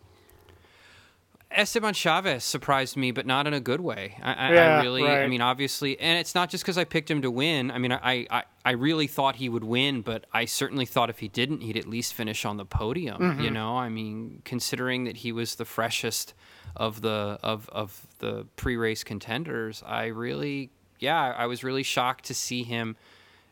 Esteban 1.54 1.94
Chavez 1.94 2.44
surprised 2.44 2.96
me, 2.96 3.12
but 3.12 3.26
not 3.26 3.48
in 3.48 3.54
a 3.54 3.60
good 3.60 3.82
way. 3.82 4.18
I, 4.22 4.34
I, 4.34 4.54
Yeah, 4.54 4.78
I 4.78 4.82
really, 4.82 5.06
I 5.06 5.28
mean, 5.28 5.42
obviously, 5.42 6.00
and 6.00 6.18
it's 6.18 6.34
not 6.34 6.50
just 6.50 6.64
because 6.64 6.78
I 6.78 6.84
picked 6.84 7.12
him 7.12 7.22
to 7.24 7.32
win. 7.32 7.72
I 7.72 7.78
mean, 7.78 7.92
I, 7.92 8.26
I, 8.30 8.44
I 8.64 8.72
really 8.72 9.08
thought 9.08 9.36
he 9.36 9.50
would 9.50 9.64
win, 9.64 10.02
but 10.02 10.26
I 10.34 10.46
certainly 10.46 10.86
thought 10.86 11.10
if 11.10 11.20
he 11.20 11.28
didn't, 11.28 11.62
he'd 11.62 11.78
at 11.78 11.88
least 11.88 12.14
finish 12.14 12.46
on 12.46 12.58
the 12.58 12.66
podium. 12.66 13.22
Mm-hmm. 13.22 13.42
You 13.42 13.52
know, 13.52 13.78
I 13.78 13.90
mean, 13.90 14.42
considering 14.46 15.04
that 15.06 15.18
he 15.18 15.32
was 15.32 15.56
the 15.56 15.66
freshest 15.66 16.34
of 16.76 17.02
the 17.02 17.38
of 17.44 17.68
of 17.70 18.08
the 18.20 18.48
pre-race 18.56 19.04
contenders, 19.04 19.84
I 19.86 20.06
really, 20.08 20.72
yeah, 21.00 21.34
I 21.38 21.48
was 21.48 21.64
really 21.64 21.84
shocked 21.84 22.26
to 22.26 22.34
see 22.34 22.64
him 22.64 22.96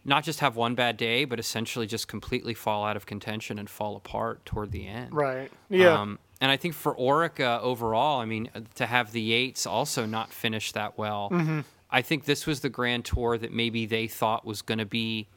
not 0.05 0.23
just 0.23 0.39
have 0.39 0.55
one 0.55 0.75
bad 0.75 0.97
day, 0.97 1.25
but 1.25 1.39
essentially 1.39 1.85
just 1.85 2.07
completely 2.07 2.53
fall 2.53 2.85
out 2.85 2.95
of 2.95 3.05
contention 3.05 3.59
and 3.59 3.69
fall 3.69 3.95
apart 3.95 4.45
toward 4.45 4.71
the 4.71 4.87
end. 4.87 5.13
Right. 5.13 5.51
Yeah. 5.69 5.99
Um, 5.99 6.19
and 6.41 6.49
I 6.51 6.57
think 6.57 6.73
for 6.73 6.95
Orica 6.95 7.59
overall, 7.61 8.19
I 8.21 8.25
mean, 8.25 8.49
to 8.75 8.85
have 8.85 9.11
the 9.11 9.21
Yates 9.21 9.65
also 9.65 10.05
not 10.05 10.31
finish 10.33 10.71
that 10.73 10.97
well, 10.97 11.29
Mm-hmm. 11.31 11.59
I 11.91 12.01
think 12.03 12.25
this 12.25 12.45
was 12.45 12.59
the 12.59 12.69
Grand 12.69 13.03
Tour 13.05 13.37
that 13.39 13.51
maybe 13.51 13.87
they 13.87 14.07
thought 14.07 14.45
was 14.45 14.61
going 14.61 14.77
to 14.77 14.85
be 14.85 15.27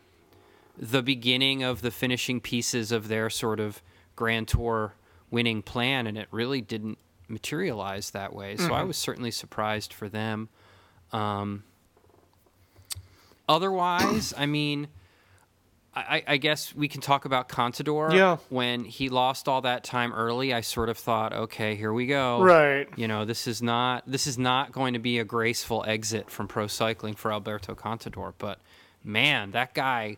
the 0.76 1.02
beginning 1.02 1.62
of 1.62 1.80
the 1.80 1.90
finishing 1.90 2.40
pieces 2.40 2.92
of 2.92 3.09
their 3.09 3.30
sort 3.30 3.59
of 3.59 3.82
Grand 4.16 4.49
Tour 4.49 4.92
winning 5.30 5.62
plan, 5.62 6.06
and 6.06 6.18
it 6.18 6.28
really 6.30 6.61
didn't 6.61 6.99
materialize 7.26 8.11
that 8.11 8.35
way. 8.35 8.56
So 8.56 8.64
Mm-hmm. 8.64 8.75
I 8.75 8.82
was 8.85 8.99
certainly 8.99 9.30
surprised 9.30 9.94
for 9.94 10.11
them. 10.11 10.50
Um, 11.11 11.64
otherwise, 13.49 14.35
I 14.37 14.47
mean, 14.47 14.88
I, 15.94 16.22
I 16.26 16.37
guess 16.38 16.75
we 16.75 16.88
can 16.88 17.02
talk 17.02 17.26
about 17.26 17.50
Contador. 17.50 18.14
Yeah. 18.14 18.38
When 18.49 18.84
he 18.84 19.11
lost 19.11 19.46
all 19.46 19.61
that 19.62 19.84
time 19.84 20.12
early, 20.14 20.54
I 20.54 20.62
sort 20.62 20.88
of 20.88 20.96
thought, 20.96 21.34
okay, 21.34 21.75
here 21.75 21.92
we 21.92 22.06
go. 22.06 22.42
right. 22.42 22.88
You 22.96 23.08
know, 23.08 23.26
this 23.26 23.46
is 23.46 23.61
not 23.61 24.04
this 24.06 24.26
is 24.26 24.38
not 24.38 24.72
going 24.72 24.94
to 24.94 24.99
be 24.99 25.18
a 25.18 25.25
graceful 25.25 25.84
exit 25.87 26.30
from 26.30 26.49
pro 26.49 26.66
cycling 26.66 27.14
for 27.14 27.30
Alberto 27.30 27.75
Contador. 27.75 28.32
But 28.38 28.58
man, 29.04 29.50
that 29.50 29.75
guy, 29.75 30.16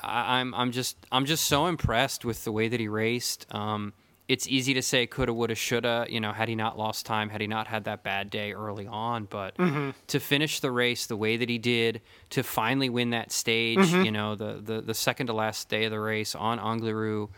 I, 0.00 0.38
I'm 0.38 0.54
I'm 0.54 0.70
just 0.70 0.96
I'm 1.10 1.24
just 1.26 1.44
so 1.44 1.66
impressed 1.66 2.24
with 2.24 2.44
the 2.44 2.52
way 2.52 2.68
that 2.68 2.78
he 2.78 2.86
raced. 2.86 3.46
Um, 3.50 3.92
it's 4.30 4.46
easy 4.46 4.74
to 4.74 4.82
say 4.82 5.08
coulda, 5.08 5.34
woulda, 5.34 5.56
shoulda. 5.56 6.06
You 6.08 6.20
know, 6.20 6.32
had 6.32 6.48
he 6.48 6.54
not 6.54 6.78
lost 6.78 7.04
time, 7.04 7.30
had 7.30 7.40
he 7.40 7.48
not 7.48 7.66
had 7.66 7.84
that 7.84 8.04
bad 8.04 8.30
day 8.30 8.52
early 8.52 8.86
on, 8.86 9.24
but 9.24 9.56
mm-hmm. 9.56 9.90
to 10.06 10.20
finish 10.20 10.60
the 10.60 10.70
race 10.70 11.06
the 11.06 11.16
way 11.16 11.36
that 11.36 11.48
he 11.48 11.58
did, 11.58 12.00
to 12.30 12.44
finally 12.44 12.88
win 12.88 13.10
that 13.10 13.32
stage, 13.32 13.78
mm-hmm. 13.78 14.04
you 14.04 14.12
know, 14.12 14.36
the, 14.36 14.60
the 14.62 14.80
the 14.80 14.94
second 14.94 15.26
to 15.26 15.32
last 15.32 15.68
day 15.68 15.84
of 15.84 15.90
the 15.90 15.98
race 15.98 16.36
on 16.36 16.60
Angliru, 16.60 17.28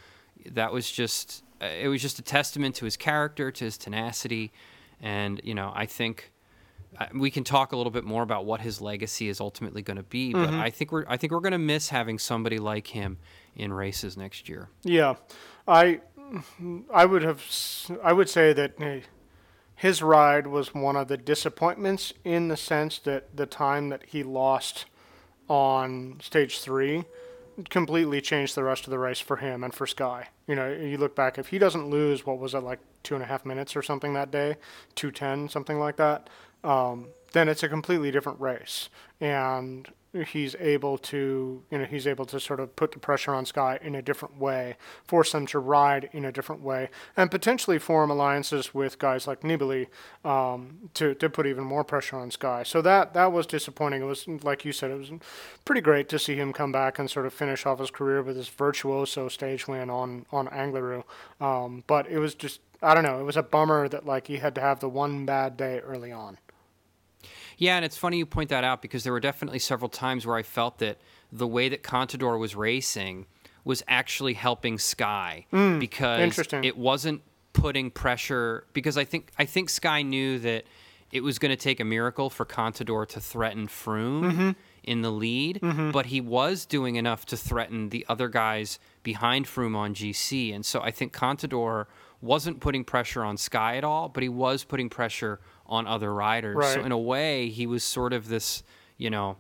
that 0.51 0.71
was 0.71 0.91
just 0.91 1.43
it 1.63 1.89
was 1.89 2.03
just 2.03 2.19
a 2.19 2.23
testament 2.23 2.75
to 2.77 2.85
his 2.85 2.99
character, 2.99 3.51
to 3.51 3.65
his 3.65 3.79
tenacity, 3.79 4.53
and 5.01 5.41
you 5.43 5.55
know, 5.55 5.73
I 5.75 5.87
think 5.87 6.31
uh, 6.99 7.07
we 7.15 7.31
can 7.31 7.43
talk 7.43 7.73
a 7.73 7.77
little 7.77 7.91
bit 7.91 8.05
more 8.05 8.23
about 8.23 8.45
what 8.45 8.61
his 8.61 8.83
legacy 8.83 9.31
is 9.31 9.41
ultimately 9.41 9.81
going 9.81 9.97
to 9.97 10.03
be. 10.03 10.35
But 10.35 10.51
mm-hmm. 10.51 10.61
I 10.61 10.69
think 10.69 10.93
we're 10.93 11.07
I 11.09 11.17
think 11.17 11.33
we're 11.33 11.41
going 11.41 11.53
to 11.53 11.59
miss 11.59 11.89
having 11.89 12.19
somebody 12.19 12.59
like 12.59 12.89
him 12.89 13.17
in 13.57 13.73
races 13.73 14.17
next 14.17 14.49
year. 14.49 14.69
Yeah, 14.83 15.15
I 15.67 16.01
I 16.93 17.05
would 17.05 17.23
have 17.23 17.43
I 18.03 18.12
would 18.12 18.29
say 18.29 18.53
that 18.53 19.03
his 19.75 20.03
ride 20.03 20.47
was 20.47 20.75
one 20.75 20.97
of 20.97 21.09
the 21.09 21.17
disappointments 21.17 22.12
in 22.25 22.49
the 22.49 22.57
sense 22.57 22.99
that 23.01 23.37
the 23.37 23.47
time 23.47 23.89
that 23.89 24.05
he 24.09 24.23
lost 24.23 24.87
on 25.49 26.19
stage 26.23 26.61
three 26.61 27.05
completely 27.69 28.21
changed 28.21 28.55
the 28.55 28.65
rest 28.65 28.85
of 28.85 28.90
the 28.90 28.99
race 28.99 29.21
for 29.21 29.37
him 29.37 29.62
and 29.62 29.75
for 29.75 29.87
Sky. 29.87 30.29
You 30.47 30.55
know, 30.55 30.73
you 30.73 30.97
look 30.97 31.14
back 31.14 31.38
if 31.38 31.49
he 31.49 31.59
doesn't 31.59 31.90
lose, 31.90 32.25
what 32.25 32.38
was 32.38 32.55
it 32.55 32.61
like 32.61 32.81
two 33.03 33.14
and 33.14 33.23
a 33.23 33.27
half 33.27 33.45
minutes 33.45 33.77
or 33.77 33.83
something 33.83 34.14
that 34.14 34.31
day, 34.31 34.57
two 34.95 35.11
ten 35.11 35.49
something 35.49 35.79
like 35.79 35.97
that. 35.97 36.31
Um, 36.64 37.09
then 37.33 37.49
it's 37.49 37.62
a 37.62 37.68
completely 37.68 38.11
different 38.11 38.40
race, 38.40 38.88
and 39.21 39.88
he's 40.12 40.55
able 40.57 40.98
to, 40.98 41.62
you 41.70 41.79
know, 41.79 41.85
he's 41.85 42.07
able 42.07 42.27
to 42.27 42.38
sort 42.38 42.61
of 42.61 42.77
put 42.77 42.92
the 42.92 42.98
pressure 42.98 43.35
on 43.35 43.46
Sky 43.46 43.79
in 43.83 43.94
a 43.94 44.03
different 44.03 44.38
way, 44.38 44.77
force 45.05 45.33
them 45.33 45.46
to 45.46 45.59
ride 45.59 46.11
in 46.12 46.25
a 46.25 46.33
different 46.33 46.62
way, 46.62 46.90
and 47.16 47.31
potentially 47.31 47.79
form 47.79 48.11
alliances 48.11 48.75
with 48.75 48.98
guys 48.98 49.27
like 49.27 49.40
Nibali 49.40 49.87
um, 50.25 50.90
to 50.94 51.14
to 51.14 51.31
put 51.31 51.46
even 51.46 51.64
more 51.64 51.83
pressure 51.83 52.16
on 52.16 52.31
Sky. 52.31 52.62
So 52.62 52.83
that 52.83 53.14
that 53.14 53.33
was 53.33 53.46
disappointing. 53.46 54.03
It 54.03 54.07
was 54.07 54.29
like 54.29 54.64
you 54.64 54.72
said, 54.72 54.90
it 54.90 54.98
was 54.98 55.11
pretty 55.64 55.81
great 55.81 56.09
to 56.11 56.18
see 56.18 56.37
him 56.37 56.53
come 56.53 56.72
back 56.72 56.98
and 56.98 57.11
sort 57.11 57.27
of 57.27 57.33
finish 57.33 57.64
off 57.64 57.79
his 57.79 57.90
career 57.90 58.22
with 58.22 58.37
his 58.37 58.48
virtuoso 58.48 59.29
stage 59.29 59.66
win 59.66 59.88
on 59.88 60.27
on 60.31 60.48
Angliru. 60.48 61.05
Um, 61.40 61.85
but 61.87 62.07
it 62.09 62.18
was 62.18 62.35
just. 62.35 62.61
I 62.85 62.94
don't 62.94 63.05
know. 63.05 63.20
It 63.20 63.22
was 63.22 63.37
a 63.37 63.44
bummer 63.44 63.88
that 63.88 64.07
like 64.07 64.27
he 64.27 64.38
had 64.38 64.57
to 64.57 64.61
have 64.61 64.81
the 64.81 64.88
one 64.88 65.25
bad 65.25 65.57
day 65.57 65.79
early 65.79 66.11
on. 66.11 66.38
Yeah, 67.62 67.77
and 67.77 67.85
it's 67.85 67.96
funny 67.96 68.18
you 68.18 68.27
point 68.27 68.48
that 68.48 68.64
out 68.64 68.83
because 68.83 69.05
there 69.05 69.12
were 69.12 69.20
definitely 69.20 69.61
several 69.61 69.88
times 69.88 70.27
where 70.27 70.35
I 70.35 70.42
felt 70.42 70.79
that 70.79 70.98
the 71.31 71.46
way 71.46 71.68
that 71.68 71.85
Contador 71.85 72.37
was 72.37 72.57
racing 72.57 73.27
was 73.64 73.85
actually 73.87 74.35
helping 74.35 74.79
Sky 74.79 75.46
hmm, 75.53 75.79
because 75.79 76.18
interesting. 76.22 76.64
it 76.64 76.77
wasn't 76.77 77.22
putting 77.53 77.92
pressure 77.92 78.66
because 78.72 78.98
I 78.98 79.05
think 79.05 79.31
I 79.38 79.44
think 79.44 79.70
Sky 79.70 80.03
knew 80.03 80.40
that 80.40 80.64
it 81.12 81.22
was 81.22 81.38
going 81.38 81.51
to 81.51 81.57
take 81.57 81.79
a 81.79 81.85
miracle 81.85 82.31
for 82.31 82.44
Contador 82.44 83.07
to 83.07 83.20
threaten 83.20 83.68
Froome 83.68 84.25
mm-hmm. 84.25 84.51
in 84.83 85.03
the 85.03 85.12
lead, 85.12 85.61
mm-hmm. 85.62 85.92
but 85.92 86.07
he 86.07 86.20
was 86.20 86.66
doing 86.66 86.96
enough 86.96 87.27
to 87.27 87.37
threaten 87.37 87.90
the 87.90 88.05
other 88.09 88.29
guys 88.29 88.81
behind 89.05 89.46
Froome 89.46 89.77
on 89.77 89.94
GC, 89.94 90.53
and 90.53 90.66
so 90.66 90.81
I 90.81 90.90
think 90.90 91.12
Contador 91.12 91.87
wasn't 92.20 92.61
putting 92.61 92.83
pressure 92.83 93.22
on 93.22 93.37
Sky 93.37 93.77
at 93.77 93.85
all, 93.85 94.09
but 94.09 94.22
he 94.22 94.29
was 94.29 94.64
putting 94.64 94.88
pressure 94.88 95.40
on 95.66 95.87
other 95.87 96.12
riders. 96.12 96.64
So 96.66 96.83
in 96.83 96.92
a 96.92 96.98
way, 96.98 97.48
he 97.48 97.66
was 97.66 97.83
sort 97.85 98.12
of 98.12 98.29
this, 98.29 98.62
you 98.98 99.11
know, 99.11 99.37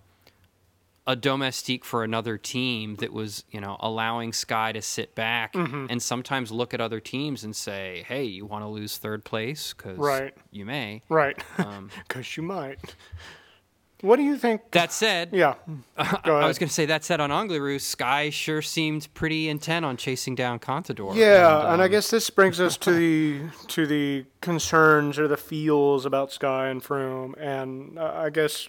a 1.06 1.16
domestique 1.16 1.84
for 1.84 2.04
another 2.04 2.38
team 2.38 2.94
that 2.96 3.12
was, 3.12 3.42
you 3.50 3.60
know, 3.60 3.76
allowing 3.80 4.32
Sky 4.32 4.70
to 4.72 4.80
sit 4.80 5.14
back 5.16 5.52
Mm-hmm. 5.54 5.86
and 5.90 6.00
sometimes 6.00 6.52
look 6.52 6.72
at 6.72 6.80
other 6.80 7.00
teams 7.00 7.42
and 7.42 7.56
say, 7.56 8.04
"Hey, 8.06 8.22
you 8.24 8.46
want 8.46 8.62
to 8.64 8.68
lose 8.68 8.98
third 8.98 9.24
place 9.24 9.74
because 9.74 9.98
Right. 9.98 10.32
you 10.52 10.64
may." 10.64 11.02
Right. 11.08 11.36
Um, 11.58 11.90
Because 12.06 12.36
you 12.36 12.44
might. 12.44 12.78
What 14.02 14.16
do 14.16 14.24
you 14.24 14.36
think? 14.36 14.72
that 14.72 14.92
said, 14.92 15.30
Yeah. 15.32 15.54
Go 16.24 16.36
I 16.36 16.46
was 16.46 16.58
going 16.58 16.68
to 16.68 16.74
say 16.74 16.86
that 16.86 17.04
said 17.04 17.20
on 17.20 17.30
Angliru, 17.30 17.80
Sky 17.80 18.30
sure 18.30 18.60
seemed 18.60 19.06
pretty 19.14 19.48
intent 19.48 19.86
on 19.86 19.96
chasing 19.96 20.34
down 20.34 20.58
Contador. 20.58 21.14
Yeah, 21.14 21.72
and 21.72 21.80
I 21.80 21.84
um, 21.84 21.90
guess 21.90 22.10
this 22.10 22.28
brings 22.28 22.60
us 22.60 22.76
to 22.78 22.92
the 22.92 23.40
to 23.68 23.86
the 23.86 24.24
concerns 24.40 25.20
or 25.20 25.28
the 25.28 25.36
feels 25.36 26.04
about 26.04 26.32
Sky 26.32 26.66
and 26.66 26.82
Froome, 26.82 27.34
and 27.38 27.96
uh, 27.96 28.12
I 28.16 28.30
guess 28.30 28.68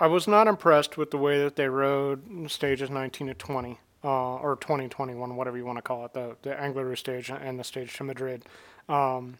I 0.00 0.08
was 0.08 0.26
not 0.26 0.48
impressed 0.48 0.98
with 0.98 1.12
the 1.12 1.18
way 1.18 1.38
that 1.38 1.54
they 1.54 1.68
rode 1.68 2.50
stages 2.50 2.90
19 2.90 3.28
to 3.28 3.34
20, 3.34 3.78
uh, 4.02 4.08
or 4.08 4.56
2021, 4.56 5.36
whatever 5.36 5.56
you 5.56 5.64
want 5.64 5.78
to 5.78 5.82
call 5.82 6.04
it, 6.04 6.14
the 6.14 6.36
the 6.42 6.50
Angliru 6.50 6.98
stage 6.98 7.30
and 7.30 7.60
the 7.60 7.64
stage 7.64 7.96
to 7.98 8.04
Madrid, 8.04 8.44
um, 8.88 9.38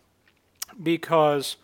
because 0.80 1.56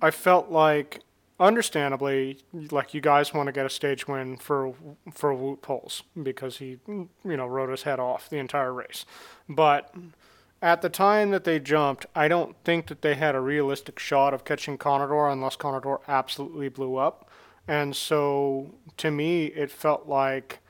I 0.00 0.10
felt 0.10 0.50
like, 0.50 1.00
understandably, 1.42 2.38
like 2.70 2.94
you 2.94 3.00
guys 3.00 3.34
want 3.34 3.48
to 3.48 3.52
get 3.52 3.66
a 3.66 3.70
stage 3.70 4.06
win 4.06 4.36
for 4.36 4.74
for 5.12 5.34
Wout 5.34 5.60
Poels 5.60 6.02
because 6.22 6.58
he, 6.58 6.78
you 6.86 7.08
know, 7.24 7.46
rode 7.46 7.70
his 7.70 7.82
head 7.82 7.98
off 7.98 8.30
the 8.30 8.38
entire 8.38 8.72
race. 8.72 9.04
But 9.48 9.92
at 10.62 10.80
the 10.80 10.88
time 10.88 11.30
that 11.32 11.42
they 11.44 11.58
jumped, 11.58 12.06
I 12.14 12.28
don't 12.28 12.56
think 12.64 12.86
that 12.86 13.02
they 13.02 13.16
had 13.16 13.34
a 13.34 13.40
realistic 13.40 13.98
shot 13.98 14.32
of 14.32 14.44
catching 14.44 14.78
Contador 14.78 15.30
unless 15.30 15.56
Contador 15.56 15.98
absolutely 16.06 16.68
blew 16.68 16.96
up. 16.96 17.28
And 17.66 17.94
so, 17.94 18.74
to 18.98 19.10
me, 19.10 19.46
it 19.46 19.70
felt 19.70 20.06
like 20.06 20.60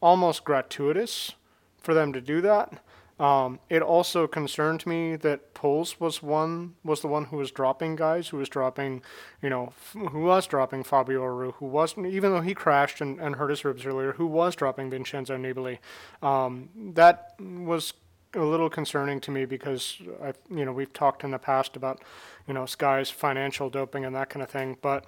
almost 0.00 0.44
gratuitous 0.44 1.32
for 1.78 1.94
them 1.94 2.12
to 2.12 2.20
do 2.20 2.40
that. 2.40 2.82
Um, 3.18 3.60
it 3.70 3.80
also 3.80 4.26
concerned 4.26 4.84
me 4.86 5.14
that 5.16 5.54
Poels 5.54 6.00
was 6.00 6.20
one 6.20 6.74
was 6.82 7.00
the 7.00 7.06
one 7.06 7.26
who 7.26 7.36
was 7.36 7.52
dropping 7.52 7.94
guys, 7.94 8.28
who 8.28 8.38
was 8.38 8.48
dropping, 8.48 9.02
you 9.40 9.48
know, 9.48 9.72
f- 9.76 10.10
who 10.10 10.22
was 10.24 10.48
dropping 10.48 10.82
Fabio 10.82 11.22
Aru, 11.22 11.52
who 11.52 11.66
wasn't 11.66 12.06
even 12.06 12.32
though 12.32 12.40
he 12.40 12.54
crashed 12.54 13.00
and, 13.00 13.20
and 13.20 13.36
hurt 13.36 13.50
his 13.50 13.64
ribs 13.64 13.86
earlier, 13.86 14.12
who 14.12 14.26
was 14.26 14.56
dropping 14.56 14.90
Vincenzo 14.90 15.36
Nibali. 15.36 15.78
Um, 16.22 16.70
that 16.94 17.34
was 17.38 17.94
a 18.34 18.42
little 18.42 18.68
concerning 18.68 19.20
to 19.20 19.30
me 19.30 19.44
because 19.44 19.98
I, 20.20 20.32
you 20.50 20.64
know, 20.64 20.72
we've 20.72 20.92
talked 20.92 21.22
in 21.22 21.30
the 21.30 21.38
past 21.38 21.76
about, 21.76 22.02
you 22.48 22.54
know, 22.54 22.66
Sky's 22.66 23.10
financial 23.10 23.70
doping 23.70 24.04
and 24.04 24.14
that 24.16 24.28
kind 24.28 24.42
of 24.42 24.50
thing, 24.50 24.76
but 24.82 25.04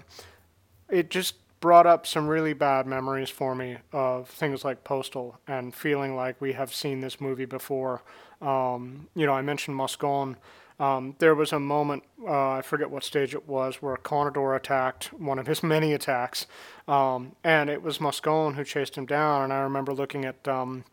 it 0.89 1.11
just 1.11 1.35
brought 1.61 1.87
up 1.87 2.07
some 2.07 2.29
really 2.29 2.53
bad 2.53 2.87
memories 2.87 3.31
for 3.31 3.55
me 3.55 3.79
of 3.93 4.29
things 4.29 4.65
like 4.65 4.85
Postal 4.85 5.39
and 5.47 5.75
feeling 5.75 6.15
like 6.15 6.41
we 6.41 6.53
have 6.53 6.73
seen 6.73 7.01
this 7.01 7.21
movie 7.21 7.47
before. 7.47 8.03
Um, 8.43 9.09
you 9.15 9.27
know, 9.27 9.33
I 9.33 9.43
mentioned 9.43 9.77
Moscon. 9.77 10.37
Um, 10.79 11.17
there 11.19 11.35
was 11.35 11.53
a 11.53 11.61
moment, 11.61 12.03
uh, 12.23 12.51
I 12.51 12.63
forget 12.63 12.91
what 12.91 13.03
stage 13.03 13.35
it 13.35 13.49
was, 13.49 13.77
where 13.77 13.97
Contador 13.97 14.55
attacked 14.55 15.13
one 15.15 15.39
of 15.39 15.47
his 15.47 15.63
many 15.75 15.95
attacks, 15.95 16.47
um, 16.87 17.35
and 17.43 17.71
it 17.71 17.83
was 17.83 18.01
Moscon 18.01 18.55
who 18.55 18.65
chased 18.65 18.97
him 18.97 19.07
down. 19.07 19.45
And 19.45 19.53
I 19.53 19.61
remember 19.61 19.95
looking 19.95 20.27
at 20.27 20.47
um, 20.47 20.85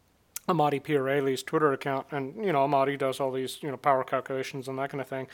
Amadi 0.50 0.80
Pierelli's 0.80 1.42
Twitter 1.42 1.72
account, 1.72 2.08
and 2.12 2.36
you 2.46 2.52
know 2.52 2.64
Amadi 2.64 2.98
does 2.98 3.20
all 3.20 3.32
these 3.32 3.60
you 3.62 3.72
know 3.72 3.78
power 3.78 4.04
calculations 4.04 4.68
and 4.68 4.78
that 4.78 4.90
kind 4.90 5.00
of 5.02 5.08
thing, 5.08 5.28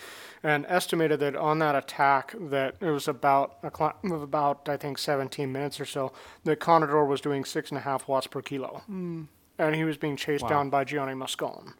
and 0.43 0.65
estimated 0.67 1.19
that 1.21 1.35
on 1.35 1.59
that 1.59 1.75
attack 1.75 2.35
that 2.39 2.75
it 2.79 2.91
was 2.91 3.07
about 3.07 3.57
a 3.63 3.71
cl- 3.75 3.97
of 4.03 4.21
about 4.21 4.69
I 4.69 4.77
think 4.77 4.97
17 4.99 5.51
minutes 5.51 5.79
or 5.79 5.85
so 5.85 6.11
that 6.43 6.59
Contador 6.59 7.07
was 7.07 7.21
doing 7.21 7.43
six 7.43 7.69
and 7.71 7.77
a 7.77 7.81
half 7.81 8.07
watts 8.07 8.27
per 8.27 8.41
kilo, 8.41 8.83
mm. 8.89 9.27
and 9.57 9.75
he 9.75 9.83
was 9.83 9.97
being 9.97 10.15
chased 10.15 10.43
Wow. 10.43 10.49
down 10.49 10.69
by 10.69 10.83
Gianni 10.83 11.15
Moscon. 11.15 11.73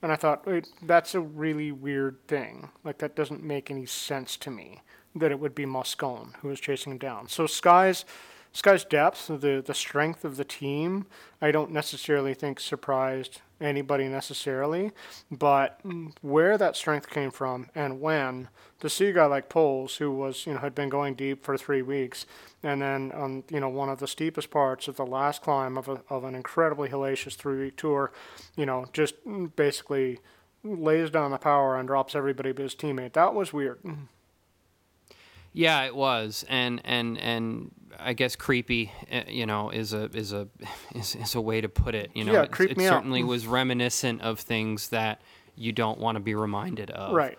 And 0.00 0.12
I 0.12 0.16
thought, 0.16 0.46
wait, 0.46 0.68
that's 0.80 1.16
a 1.16 1.20
really 1.20 1.72
weird 1.72 2.24
thing. 2.28 2.68
Like, 2.84 2.98
that 2.98 3.16
doesn't 3.16 3.42
make 3.42 3.68
any 3.68 3.84
sense 3.84 4.36
to 4.36 4.50
me 4.50 4.82
that 5.16 5.32
it 5.32 5.40
would 5.40 5.56
be 5.56 5.66
Moscon 5.66 6.34
who 6.40 6.46
was 6.46 6.60
chasing 6.60 6.92
him 6.92 6.98
down. 6.98 7.26
So, 7.26 7.48
Sky's, 7.48 8.04
Sky's 8.52 8.84
depth, 8.84 9.28
the, 9.28 9.62
the 9.64 9.74
strength 9.74 10.24
of 10.24 10.36
the 10.36 10.44
team, 10.44 11.06
I 11.40 11.50
don't 11.50 11.70
necessarily 11.70 12.34
think 12.34 12.58
surprised 12.58 13.40
anybody 13.60 14.08
necessarily. 14.08 14.92
But 15.30 15.80
where 16.22 16.58
that 16.58 16.76
strength 16.76 17.08
came 17.08 17.30
from 17.30 17.68
and 17.74 18.00
when, 18.00 18.48
to 18.80 18.88
see 18.88 19.06
a 19.06 19.12
guy 19.12 19.26
like 19.26 19.48
Poels, 19.48 19.98
who 19.98 20.10
was, 20.10 20.46
you 20.46 20.54
know, 20.54 20.60
had 20.60 20.74
been 20.74 20.88
going 20.88 21.14
deep 21.14 21.44
for 21.44 21.56
three 21.56 21.82
weeks, 21.82 22.26
and 22.62 22.82
then 22.82 23.12
on, 23.12 23.44
you 23.50 23.60
know, 23.60 23.68
one 23.68 23.88
of 23.88 23.98
the 23.98 24.08
steepest 24.08 24.50
parts 24.50 24.88
of 24.88 24.96
the 24.96 25.06
last 25.06 25.42
climb 25.42 25.76
of, 25.76 25.88
a, 25.88 26.00
of 26.08 26.24
an 26.24 26.34
incredibly 26.34 26.88
hellacious 26.88 27.34
three-week 27.34 27.76
tour, 27.76 28.12
you 28.56 28.66
know, 28.66 28.86
just 28.92 29.14
basically 29.56 30.20
lays 30.64 31.10
down 31.10 31.30
the 31.30 31.38
power 31.38 31.76
and 31.76 31.86
drops 31.86 32.14
everybody 32.14 32.52
but 32.52 32.62
his 32.62 32.74
teammate. 32.74 33.12
That 33.12 33.34
was 33.34 33.52
weird. 33.52 33.80
Yeah, 35.52 35.82
it 35.84 35.96
was, 35.96 36.44
and 36.48 36.80
and 36.84 37.18
and 37.18 37.72
I 37.98 38.12
guess 38.12 38.36
creepy, 38.36 38.92
uh, 39.12 39.22
you 39.28 39.46
know, 39.46 39.70
is 39.70 39.92
a 39.92 40.04
is 40.14 40.32
a 40.32 40.48
is, 40.94 41.14
is 41.14 41.34
a 41.34 41.40
way 41.40 41.60
to 41.60 41.68
put 41.68 41.94
it. 41.94 42.10
You 42.14 42.24
know, 42.24 42.32
Yeah, 42.32 42.42
it, 42.42 42.60
it 42.60 42.76
me 42.76 42.86
out. 42.86 42.94
certainly 42.94 43.22
was 43.24 43.46
reminiscent 43.46 44.20
of 44.22 44.40
things 44.40 44.88
that 44.88 45.20
you 45.56 45.72
don't 45.72 45.98
want 45.98 46.16
to 46.16 46.20
be 46.20 46.34
reminded 46.34 46.90
of. 46.90 47.14
Right. 47.14 47.38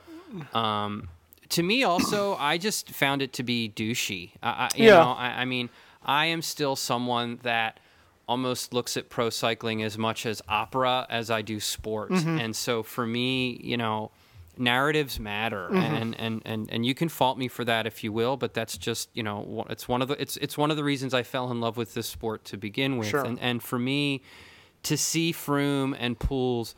Um, 0.53 1.09
to 1.49 1.63
me, 1.63 1.83
also, 1.83 2.35
I 2.39 2.57
just 2.57 2.89
found 2.91 3.21
it 3.21 3.33
to 3.33 3.43
be 3.43 3.71
douchey. 3.75 4.31
I, 4.43 4.49
I, 4.49 4.69
you 4.75 4.85
Yeah. 4.85 4.99
know, 4.99 5.11
I, 5.11 5.41
I 5.41 5.45
mean, 5.45 5.69
I 6.03 6.25
am 6.27 6.41
still 6.41 6.75
someone 6.75 7.39
that 7.43 7.79
almost 8.27 8.73
looks 8.73 8.95
at 8.95 9.09
pro 9.09 9.29
cycling 9.31 9.81
as 9.81 9.97
much 9.97 10.25
as 10.25 10.41
opera 10.47 11.07
as 11.09 11.31
I 11.31 11.41
do 11.41 11.59
sports, 11.59 12.13
Mm-hmm. 12.21 12.37
and 12.39 12.55
so 12.55 12.83
for 12.83 13.07
me, 13.07 13.59
you 13.63 13.75
know, 13.77 14.11
narratives 14.59 15.19
matter, 15.19 15.67
Mm-hmm. 15.71 15.77
and, 15.95 16.19
and 16.19 16.41
and 16.45 16.69
and 16.71 16.85
you 16.85 16.93
can 16.93 17.09
fault 17.09 17.37
me 17.37 17.47
for 17.47 17.63
that 17.65 17.87
if 17.87 18.03
you 18.03 18.11
will, 18.13 18.37
but 18.37 18.53
that's 18.53 18.77
just 18.77 19.09
you 19.13 19.23
know, 19.23 19.65
it's 19.69 19.87
one 19.87 20.01
of 20.01 20.07
the 20.09 20.21
it's 20.21 20.37
it's 20.37 20.57
one 20.57 20.69
of 20.71 20.77
the 20.77 20.83
reasons 20.83 21.13
I 21.13 21.23
fell 21.23 21.49
in 21.51 21.59
love 21.61 21.77
with 21.77 21.93
this 21.93 22.07
sport 22.07 22.43
to 22.45 22.57
begin 22.57 22.97
with, 22.97 23.07
Sure. 23.09 23.23
and 23.23 23.39
and 23.39 23.63
for 23.63 23.79
me, 23.79 24.21
to 24.83 24.97
see 24.97 25.31
Froome 25.33 25.95
and 25.99 26.17
Poels 26.19 26.75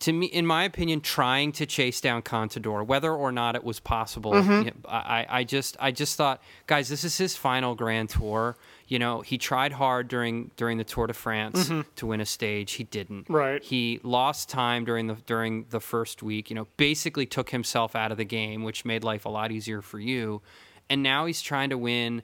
to 0.00 0.14
me, 0.14 0.24
in 0.26 0.46
my 0.46 0.64
opinion, 0.64 1.02
trying 1.02 1.52
to 1.52 1.66
chase 1.66 2.00
down 2.00 2.22
Contador, 2.22 2.86
whether 2.86 3.12
or 3.12 3.30
not 3.30 3.54
it 3.54 3.62
was 3.62 3.80
possible, 3.80 4.32
Mm-hmm. 4.32 4.86
I, 4.88 5.26
I 5.28 5.44
just, 5.44 5.76
I 5.78 5.90
just 5.90 6.16
thought, 6.16 6.42
guys, 6.66 6.88
this 6.88 7.04
is 7.04 7.18
his 7.18 7.36
final 7.36 7.74
Grand 7.74 8.08
Tour. 8.08 8.56
You 8.90 8.98
know, 8.98 9.20
he 9.20 9.38
tried 9.38 9.70
hard 9.72 10.08
during 10.08 10.50
during 10.56 10.76
the 10.76 10.84
Tour 10.84 11.06
de 11.06 11.12
France 11.14 11.70
to 11.96 12.06
win 12.06 12.20
a 12.20 12.26
stage. 12.26 12.72
He 12.72 12.82
didn't. 12.84 13.24
Mm-hmm. 13.24 13.32
Right. 13.34 13.62
He 13.62 14.00
lost 14.02 14.48
time 14.48 14.84
during 14.84 15.06
the 15.06 15.14
during 15.26 15.66
the 15.70 15.78
first 15.80 16.22
week. 16.24 16.50
You 16.50 16.56
know, 16.56 16.66
basically 16.76 17.24
took 17.24 17.50
himself 17.50 17.94
out 17.94 18.10
of 18.10 18.18
the 18.18 18.24
game, 18.24 18.64
which 18.64 18.84
made 18.84 19.04
life 19.04 19.24
a 19.24 19.28
lot 19.28 19.52
easier 19.52 19.80
for 19.80 20.00
you. 20.00 20.42
And 20.90 21.04
now 21.04 21.26
he's 21.26 21.40
trying 21.40 21.70
to 21.70 21.78
win 21.78 22.22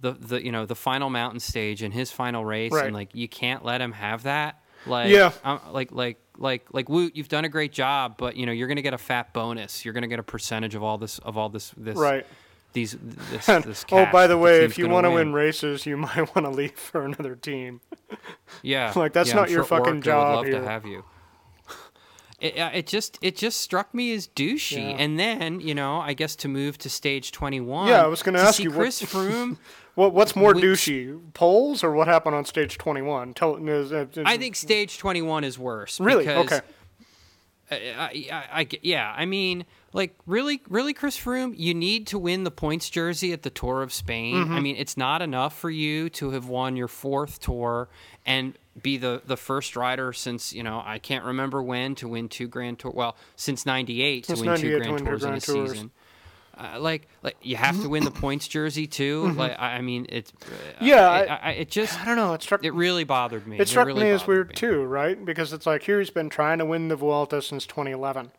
the 0.00 0.12
the 0.12 0.42
you 0.42 0.50
know 0.50 0.64
the 0.64 0.74
final 0.74 1.10
mountain 1.10 1.38
stage 1.40 1.82
in 1.82 1.92
his 1.92 2.10
final 2.10 2.46
race, 2.46 2.72
Right. 2.72 2.86
and 2.86 2.94
like 2.94 3.10
you 3.14 3.28
can't 3.28 3.62
let 3.62 3.82
him 3.82 3.92
have 3.92 4.22
that. 4.22 4.62
Like, 4.86 5.10
Yeah. 5.10 5.32
um, 5.44 5.60
like 5.70 5.92
like 5.92 6.18
like 6.38 6.66
like 6.72 6.86
Wout, 6.86 7.10
you've 7.14 7.28
done 7.28 7.44
a 7.44 7.50
great 7.50 7.72
job, 7.72 8.14
but 8.16 8.36
you 8.36 8.46
know 8.46 8.52
you're 8.52 8.68
gonna 8.68 8.80
get 8.80 8.94
a 8.94 8.98
fat 8.98 9.34
bonus. 9.34 9.84
You're 9.84 9.92
gonna 9.92 10.06
get 10.06 10.18
a 10.18 10.22
percentage 10.22 10.74
of 10.74 10.82
all 10.82 10.96
this 10.96 11.18
of 11.18 11.36
all 11.36 11.50
this 11.50 11.74
this 11.76 11.96
Right. 11.98 12.24
These 12.76 12.94
this, 13.00 13.48
And, 13.48 13.64
this 13.70 13.86
oh, 13.90 14.04
by 14.12 14.26
the 14.26 14.36
way, 14.36 14.62
if 14.62 14.76
you 14.76 14.86
want 14.86 15.04
to 15.06 15.10
win 15.10 15.32
races, 15.32 15.86
you 15.86 15.96
might 16.06 16.34
want 16.34 16.44
to 16.46 16.50
leave 16.50 16.72
for 16.78 17.06
another 17.06 17.34
team. 17.34 17.80
yeah, 18.62 18.92
like, 18.94 19.14
that's 19.14 19.30
yeah, 19.30 19.34
not 19.36 19.46
I'm 19.48 19.52
your 19.54 19.64
sure 19.64 19.78
fucking 19.78 20.02
job 20.02 20.28
Would 20.28 20.36
love 20.36 20.46
here. 20.46 20.60
to 20.60 20.68
have 20.68 20.84
you. 20.84 21.02
It, 22.38 22.58
uh, 22.58 22.68
it 22.74 22.86
just 22.86 23.18
it 23.22 23.34
just 23.34 23.62
struck 23.62 23.94
me 23.94 24.12
as 24.12 24.28
douchey, 24.28 24.72
Yeah. 24.90 24.96
and 25.02 25.18
then 25.18 25.58
you 25.60 25.74
know 25.74 26.00
I 26.00 26.12
guess 26.12 26.36
to 26.36 26.48
move 26.48 26.76
to 26.78 26.90
stage 26.90 27.32
twenty 27.32 27.60
one. 27.60 27.88
Yeah, 27.88 28.04
I 28.04 28.08
was 28.08 28.22
gonna 28.22 28.36
to 28.40 28.44
ask 28.44 28.62
you, 28.62 28.68
what- 28.70 28.76
Chris 28.76 29.00
Froome. 29.00 29.56
What 29.94 30.12
what's 30.12 30.36
more 30.36 30.52
Which- 30.52 30.62
douchey, 30.62 31.18
Poels 31.32 31.82
or 31.82 31.92
what 31.92 32.08
happened 32.08 32.34
on 32.36 32.44
stage 32.44 32.76
twenty 32.76 33.00
one? 33.00 33.32
Tell 33.32 33.56
is, 33.56 33.90
uh, 33.90 34.04
is- 34.12 34.18
I 34.26 34.36
think 34.36 34.54
stage 34.54 34.98
twenty 34.98 35.22
one 35.22 35.44
is 35.44 35.58
worse. 35.58 35.98
really 35.98 36.28
okay. 36.28 36.60
I, 37.70 37.74
I, 37.74 38.44
I, 38.60 38.68
yeah, 38.82 39.14
I 39.16 39.24
mean, 39.24 39.64
like, 39.92 40.14
really, 40.26 40.62
really, 40.68 40.92
Chris 40.92 41.16
Froome, 41.18 41.54
you 41.56 41.72
need 41.74 42.06
to 42.08 42.18
win 42.18 42.44
the 42.44 42.50
points 42.50 42.90
jersey 42.90 43.32
at 43.32 43.42
the 43.42 43.50
Tour 43.50 43.82
of 43.82 43.92
Spain. 43.92 44.34
Mm-hmm. 44.36 44.52
I 44.54 44.60
mean, 44.60 44.76
it's 44.76 44.96
not 44.96 45.22
enough 45.22 45.56
for 45.58 45.70
you 45.70 46.10
to 46.10 46.30
have 46.32 46.48
won 46.48 46.76
your 46.76 46.88
fourth 46.88 47.40
tour 47.40 47.88
and 48.26 48.58
be 48.82 48.98
the, 48.98 49.22
the 49.24 49.36
first 49.36 49.74
rider 49.76 50.12
since, 50.12 50.52
you 50.52 50.62
know, 50.62 50.82
I 50.84 50.98
can't 50.98 51.24
remember 51.24 51.62
when 51.62 51.94
to 51.96 52.08
win 52.08 52.28
two 52.28 52.46
Grand 52.48 52.78
Tour. 52.78 52.92
Well, 52.94 53.16
since 53.36 53.64
98 53.64 54.24
to 54.24 54.34
win 54.34 54.44
98 54.44 54.60
two 54.60 54.78
Grand 54.78 54.98
Tours 55.06 55.24
in 55.24 55.32
a 55.34 55.40
Tours. 55.40 55.70
season. 55.72 55.90
Uh, 56.58 56.78
like, 56.80 57.06
like 57.22 57.36
you 57.42 57.54
have 57.54 57.80
to 57.82 57.88
win 57.88 58.02
the 58.04 58.10
points 58.10 58.48
jersey 58.48 58.86
too. 58.86 59.30
Like, 59.32 59.52
I 59.58 59.76
I 59.76 59.80
mean, 59.82 60.06
it's 60.08 60.32
uh, 60.32 60.46
Mm-hmm. 60.46 60.86
Yeah, 60.86 61.08
I, 61.10 61.20
I- 61.24 61.36
I, 61.42 61.50
it 61.52 61.70
just 61.70 62.00
I 62.00 62.04
don't 62.06 62.16
know. 62.16 62.32
It 62.32 62.42
struck 62.42 62.64
it 62.64 62.72
really 62.72 63.04
bothered 63.04 63.46
me. 63.46 63.58
It 63.58 63.68
struck 63.68 63.86
really 63.86 64.04
me 64.04 64.10
as 64.10 64.26
weird 64.26 64.48
me. 64.48 64.54
too, 64.54 64.82
right? 64.84 65.22
Because 65.22 65.52
it's 65.52 65.66
like 65.66 65.82
here 65.82 65.98
he's 65.98 66.08
been 66.10 66.30
trying 66.30 66.56
to 66.58 66.64
win 66.64 66.88
the 66.88 66.96
Vuelta 66.96 67.42
since 67.42 67.66
2011, 67.66 68.30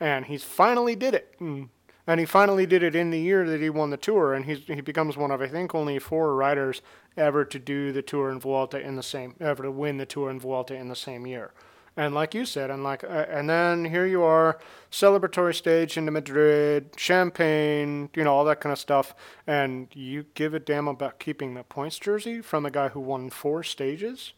and 0.00 0.26
he's 0.26 0.44
finally 0.44 0.96
did 0.96 1.14
it. 1.14 1.38
Mm. 1.40 1.68
And 2.06 2.20
he 2.20 2.26
finally 2.26 2.66
did 2.66 2.82
it 2.82 2.94
in 2.94 3.10
the 3.10 3.20
year 3.20 3.48
that 3.48 3.62
he 3.62 3.70
won 3.70 3.88
the 3.88 3.96
Tour, 3.96 4.34
and 4.34 4.44
he's 4.44 4.66
he 4.66 4.82
becomes 4.82 5.16
one 5.16 5.30
of 5.30 5.40
I 5.40 5.48
think 5.48 5.74
only 5.74 5.98
four 5.98 6.34
riders 6.34 6.82
ever 7.16 7.44
to 7.46 7.58
do 7.58 7.92
the 7.92 8.02
Tour 8.02 8.28
and 8.28 8.42
Vuelta 8.42 8.78
in 8.78 8.96
the 8.96 9.02
same 9.02 9.34
ever 9.40 9.62
to 9.62 9.70
win 9.70 9.96
the 9.96 10.06
Tour 10.06 10.28
and 10.28 10.40
Vuelta 10.40 10.74
in 10.74 10.88
the 10.88 10.96
same 10.96 11.26
year. 11.26 11.52
And 11.96 12.12
like 12.12 12.34
you 12.34 12.44
said, 12.44 12.70
and 12.70 12.82
like, 12.82 13.04
uh, 13.04 13.26
and 13.28 13.48
then 13.48 13.84
here 13.84 14.04
you 14.04 14.22
are, 14.22 14.58
celebratory 14.90 15.54
stage 15.54 15.96
into 15.96 16.10
Madrid, 16.10 16.90
champagne, 16.96 18.10
you 18.16 18.24
know, 18.24 18.34
all 18.34 18.44
that 18.46 18.60
kind 18.60 18.72
of 18.72 18.80
stuff, 18.80 19.14
and 19.46 19.86
you 19.94 20.26
give 20.34 20.54
a 20.54 20.58
damn 20.58 20.88
about 20.88 21.20
keeping 21.20 21.54
the 21.54 21.62
points 21.62 21.98
jersey 21.98 22.40
from 22.40 22.66
a 22.66 22.70
guy 22.70 22.88
who 22.88 23.00
won 23.00 23.30
four 23.30 23.62
stages. 23.62 24.32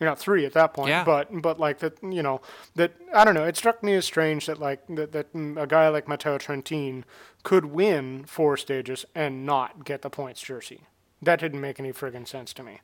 You're 0.00 0.08
not 0.08 0.18
three 0.18 0.46
at 0.46 0.54
that 0.54 0.72
point, 0.72 0.88
Yeah. 0.88 1.04
but 1.04 1.28
but 1.42 1.60
like 1.60 1.78
that, 1.80 2.02
you 2.02 2.22
know, 2.22 2.40
that 2.74 2.92
I 3.14 3.24
don't 3.24 3.34
know. 3.34 3.44
It 3.44 3.56
struck 3.56 3.82
me 3.82 3.94
as 3.94 4.06
strange 4.06 4.46
that 4.46 4.58
like 4.58 4.80
that 4.88 5.12
that 5.12 5.26
a 5.58 5.66
guy 5.66 5.88
like 5.90 6.08
Matteo 6.08 6.38
Trentin 6.38 7.04
could 7.42 7.66
win 7.66 8.24
four 8.24 8.56
stages 8.56 9.04
and 9.14 9.44
not 9.44 9.84
get 9.84 10.00
the 10.02 10.08
points 10.10 10.40
jersey. 10.40 10.84
That 11.20 11.38
didn't 11.38 11.60
make 11.60 11.78
any 11.78 11.92
friggin' 11.92 12.26
sense 12.26 12.54
to 12.54 12.62
me. 12.62 12.80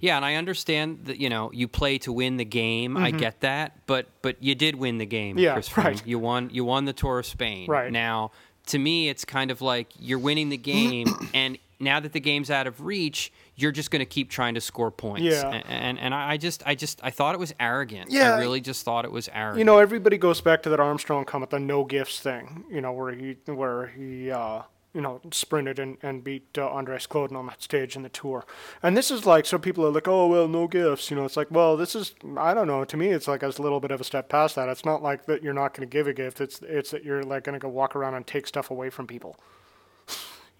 Yeah, 0.00 0.16
and 0.16 0.24
I 0.24 0.34
understand 0.34 1.04
that 1.04 1.18
you 1.20 1.28
know 1.28 1.52
you 1.52 1.68
play 1.68 1.98
to 1.98 2.12
win 2.12 2.36
the 2.36 2.44
game. 2.44 2.96
I 2.96 3.10
get 3.12 3.40
that, 3.42 3.86
but 3.86 4.06
but 4.22 4.42
you 4.42 4.54
did 4.54 4.74
win 4.76 4.98
the 4.98 5.06
game, 5.06 5.36
Mm-hmm. 5.36 5.44
Yeah, 5.44 5.52
Chris 5.52 5.68
Froome. 5.68 5.84
right. 5.84 6.06
You 6.06 6.18
won. 6.18 6.50
You 6.50 6.64
won 6.64 6.86
the 6.86 6.92
Tour 6.92 7.20
of 7.20 7.26
Spain. 7.26 7.68
Right. 7.68 7.92
now, 7.92 8.32
to 8.66 8.78
me, 8.78 9.08
it's 9.08 9.24
kind 9.24 9.50
of 9.52 9.60
like 9.60 9.88
you're 10.00 10.18
winning 10.18 10.48
the 10.48 10.56
game, 10.74 11.06
and 11.34 11.56
now 11.82 12.00
that 12.00 12.12
the 12.12 12.20
game's 12.20 12.50
out 12.50 12.66
of 12.66 12.80
reach, 12.80 13.32
you're 13.56 13.72
just 13.72 13.90
going 13.90 14.00
to 14.00 14.06
keep 14.06 14.30
trying 14.30 14.54
to 14.54 14.60
score 14.60 14.90
points. 14.90 15.22
Yeah. 15.22 15.50
and 15.50 15.64
and, 15.68 15.98
and 15.98 16.14
I 16.14 16.36
just 16.36 16.62
I 16.64 16.74
just 16.74 17.00
I 17.02 17.10
thought 17.10 17.34
it 17.34 17.38
was 17.38 17.52
arrogant. 17.60 18.10
Yeah, 18.10 18.36
I 18.36 18.38
really 18.38 18.60
just 18.60 18.84
thought 18.84 19.04
it 19.04 19.12
was 19.12 19.28
arrogant. 19.32 19.58
You 19.58 19.64
know, 19.64 19.78
everybody 19.78 20.16
goes 20.16 20.40
back 20.40 20.62
to 20.62 20.70
that 20.70 20.80
Armstrong 20.80 21.24
comment, 21.24 21.50
the 21.50 21.58
no 21.58 21.84
gifts 21.84 22.20
thing. 22.20 22.64
You 22.70 22.80
know, 22.80 22.92
where 22.92 23.12
he 23.12 23.36
where 23.46 23.88
he 23.88 24.30
uh, 24.30 24.62
you 24.94 25.00
know 25.00 25.20
sprinted 25.32 25.78
and, 25.78 25.98
and 26.02 26.22
beat 26.22 26.56
uh, 26.56 26.68
Andreas 26.68 27.06
Klöden 27.06 27.36
on 27.36 27.46
that 27.46 27.62
stage 27.62 27.96
in 27.96 28.02
the 28.02 28.08
tour. 28.08 28.44
And 28.82 28.96
this 28.96 29.10
is 29.10 29.26
like 29.26 29.46
so 29.46 29.58
people 29.58 29.84
are 29.86 29.90
like, 29.90 30.08
oh 30.08 30.26
well, 30.26 30.48
no 30.48 30.68
gifts. 30.68 31.10
You 31.10 31.16
know, 31.16 31.24
it's 31.24 31.36
like 31.36 31.50
well, 31.50 31.76
this 31.76 31.94
is 31.94 32.14
I 32.36 32.54
don't 32.54 32.66
know. 32.66 32.84
To 32.84 32.96
me, 32.96 33.08
it's 33.08 33.28
like 33.28 33.42
a 33.42 33.48
little 33.48 33.80
bit 33.80 33.90
of 33.90 34.00
a 34.00 34.04
step 34.04 34.28
past 34.28 34.56
that. 34.56 34.68
It's 34.68 34.84
not 34.84 35.02
like 35.02 35.26
that 35.26 35.42
you're 35.42 35.54
not 35.54 35.74
going 35.74 35.88
to 35.88 35.92
give 35.92 36.06
a 36.06 36.12
gift. 36.12 36.40
It's 36.40 36.60
it's 36.62 36.90
that 36.92 37.04
you're 37.04 37.22
like 37.22 37.44
going 37.44 37.54
to 37.54 37.58
go 37.58 37.68
walk 37.68 37.96
around 37.96 38.14
and 38.14 38.26
take 38.26 38.46
stuff 38.46 38.70
away 38.70 38.90
from 38.90 39.06
people. 39.06 39.36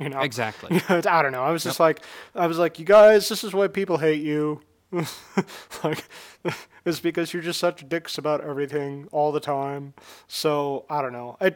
You 0.02 0.08
know, 0.08 0.20
exactly. 0.20 0.80
I 0.88 1.22
don't 1.22 1.32
know. 1.32 1.42
I 1.42 1.50
was 1.50 1.62
just 1.62 1.80
like, 1.80 2.00
I 2.34 2.46
was 2.46 2.58
like, 2.58 2.78
you 2.78 2.84
guys, 2.84 3.28
this 3.28 3.44
is 3.44 3.52
why 3.52 3.68
people 3.68 3.98
hate 3.98 4.22
you. 4.22 4.60
like, 5.84 6.04
it's 6.84 7.00
because 7.00 7.32
you're 7.32 7.42
just 7.42 7.58
such 7.58 7.88
dicks 7.88 8.18
about 8.18 8.42
everything 8.42 9.08
all 9.10 9.32
the 9.32 9.40
time. 9.40 9.94
So 10.28 10.84
I 10.90 11.00
don't 11.00 11.12
know. 11.12 11.36
I, 11.40 11.54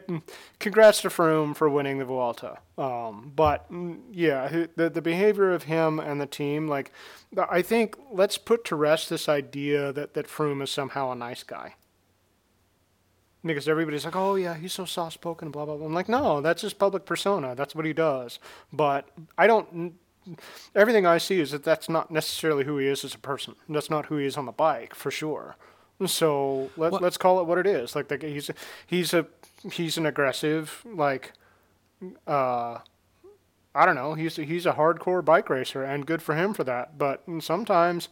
congrats 0.59 1.01
to 1.01 1.09
Froome 1.09 1.55
for 1.55 1.69
winning 1.69 1.99
the 1.99 2.05
Vuelta. 2.05 2.57
Um, 2.77 3.31
but 3.35 3.71
mm, 3.71 3.99
yeah, 4.11 4.65
the 4.75 4.89
the 4.89 5.01
behavior 5.01 5.53
of 5.53 5.63
him 5.63 5.99
and 5.99 6.19
the 6.19 6.25
team, 6.25 6.67
like, 6.67 6.91
I 7.37 7.61
think 7.61 7.95
let's 8.11 8.37
put 8.37 8.65
to 8.65 8.75
rest 8.75 9.09
this 9.09 9.29
idea 9.29 9.93
that 9.93 10.15
that 10.15 10.27
Froome 10.27 10.63
is 10.63 10.71
somehow 10.71 11.11
a 11.11 11.15
nice 11.15 11.43
guy. 11.43 11.75
Because 13.47 13.67
everybody's 13.67 14.05
like, 14.05 14.15
oh 14.15 14.35
yeah, 14.35 14.55
he's 14.55 14.73
so 14.73 14.85
soft 14.85 15.13
spoken, 15.13 15.51
blah 15.51 15.65
blah 15.65 15.77
blah. 15.77 15.85
I'm 15.85 15.93
like, 15.93 16.09
no, 16.09 16.41
that's 16.41 16.61
his 16.61 16.73
public 16.73 17.05
persona. 17.05 17.55
That's 17.55 17.75
what 17.75 17.85
he 17.85 17.93
does. 17.93 18.39
But 18.71 19.09
I 19.37 19.47
don't 19.47 19.95
everything 20.75 21.05
I 21.05 21.17
see 21.17 21.39
is 21.39 21.51
that 21.51 21.63
that's 21.63 21.89
not 21.89 22.11
necessarily 22.11 22.65
who 22.65 22.77
he 22.77 22.87
is 22.87 23.03
as 23.03 23.13
a 23.13 23.19
person. 23.19 23.55
That's 23.69 23.89
not 23.89 24.07
who 24.07 24.17
he 24.17 24.25
is 24.25 24.37
on 24.37 24.45
the 24.45 24.51
bike 24.51 24.93
for 24.93 25.11
sure. 25.11 25.55
So 26.05 26.69
let, 26.77 27.01
let's 27.01 27.17
call 27.17 27.39
it 27.39 27.47
what 27.47 27.57
it 27.57 27.65
is. 27.65 27.95
Like 27.95 28.07
the, 28.07 28.17
he's 28.17 28.51
he's 28.85 29.13
a 29.13 29.25
he's 29.71 29.97
an 29.97 30.05
aggressive 30.05 30.83
like 30.85 31.33
uh 32.27 32.79
I 33.73 33.85
don't 33.85 33.95
know. 33.95 34.13
He's 34.15 34.39
a, 34.39 34.43
he's 34.43 34.65
a 34.65 34.73
hardcore 34.73 35.23
bike 35.23 35.49
racer 35.49 35.83
and 35.83 36.05
good 36.05 36.21
for 36.21 36.35
him 36.35 36.53
for 36.53 36.63
that. 36.63 36.97
But 36.97 37.23
sometimes 37.39 38.09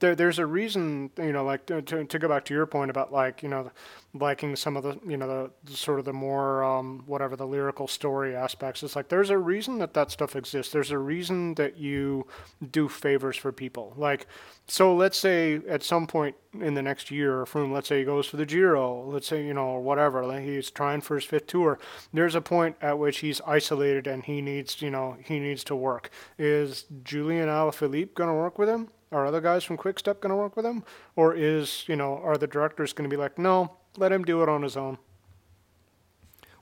there, 0.00 0.14
there's 0.14 0.38
a 0.38 0.46
reason, 0.46 1.10
you 1.18 1.32
know, 1.32 1.44
like 1.44 1.66
to, 1.66 1.82
to, 1.82 2.18
go 2.18 2.28
back 2.28 2.44
to 2.44 2.54
your 2.54 2.66
point 2.66 2.90
about 2.90 3.12
like, 3.12 3.42
you 3.42 3.48
know, 3.48 3.70
liking 4.14 4.54
some 4.54 4.76
of 4.76 4.82
the, 4.82 4.98
you 5.06 5.16
know, 5.16 5.26
the, 5.26 5.50
the 5.64 5.76
sort 5.76 5.98
of 5.98 6.04
the 6.04 6.12
more, 6.12 6.62
um, 6.62 7.02
whatever 7.06 7.34
the 7.34 7.46
lyrical 7.46 7.88
story 7.88 8.34
aspects. 8.34 8.82
It's 8.82 8.94
like 8.94 9.08
there's 9.08 9.30
a 9.30 9.38
reason 9.38 9.78
that 9.78 9.94
that 9.94 10.10
stuff 10.10 10.36
exists. 10.36 10.72
There's 10.72 10.92
a 10.92 10.98
reason 10.98 11.54
that 11.54 11.78
you 11.78 12.26
do 12.70 12.88
favors 12.88 13.36
for 13.36 13.50
people. 13.50 13.92
Like, 13.96 14.26
so 14.68 14.94
let's 14.94 15.18
say 15.18 15.60
at 15.68 15.82
some 15.82 16.06
point 16.06 16.36
in 16.60 16.74
the 16.74 16.82
next 16.82 17.10
year, 17.10 17.44
from 17.44 17.72
let's 17.72 17.88
say 17.88 18.00
he 18.00 18.04
goes 18.04 18.26
for 18.26 18.36
the 18.36 18.46
Giro, 18.46 19.04
let's 19.04 19.26
say, 19.26 19.44
you 19.44 19.54
know, 19.54 19.66
or 19.66 19.80
whatever, 19.80 20.24
like 20.24 20.44
he's 20.44 20.70
trying 20.70 21.00
for 21.00 21.16
his 21.16 21.24
fifth 21.24 21.48
tour. 21.48 21.78
There's 22.12 22.34
a 22.36 22.40
point 22.40 22.76
at 22.80 22.98
which 22.98 23.18
he's 23.18 23.40
isolated 23.46 24.06
and 24.06 24.22
he 24.22 24.40
needs, 24.42 24.80
you 24.80 24.90
know, 24.90 25.16
he 25.24 25.40
needs 25.40 25.64
to 25.64 25.76
work. 25.76 26.10
Is 26.38 26.84
Julian 27.02 27.48
Alaphilippe 27.48 28.14
going 28.14 28.28
to 28.28 28.34
work 28.34 28.58
with 28.58 28.68
him? 28.68 28.90
Are 29.10 29.26
other 29.26 29.40
guys 29.40 29.64
from 29.64 29.76
Quickstep 29.76 30.20
going 30.20 30.30
to 30.30 30.36
work 30.36 30.56
with 30.56 30.66
him? 30.66 30.84
Or 31.16 31.34
is, 31.34 31.84
you 31.86 31.96
know, 31.96 32.18
are 32.18 32.36
the 32.36 32.46
directors 32.46 32.92
going 32.92 33.08
to 33.08 33.14
be 33.14 33.20
like, 33.20 33.38
no, 33.38 33.76
let 33.96 34.12
him 34.12 34.24
do 34.24 34.42
it 34.42 34.48
on 34.48 34.62
his 34.62 34.76
own? 34.76 34.98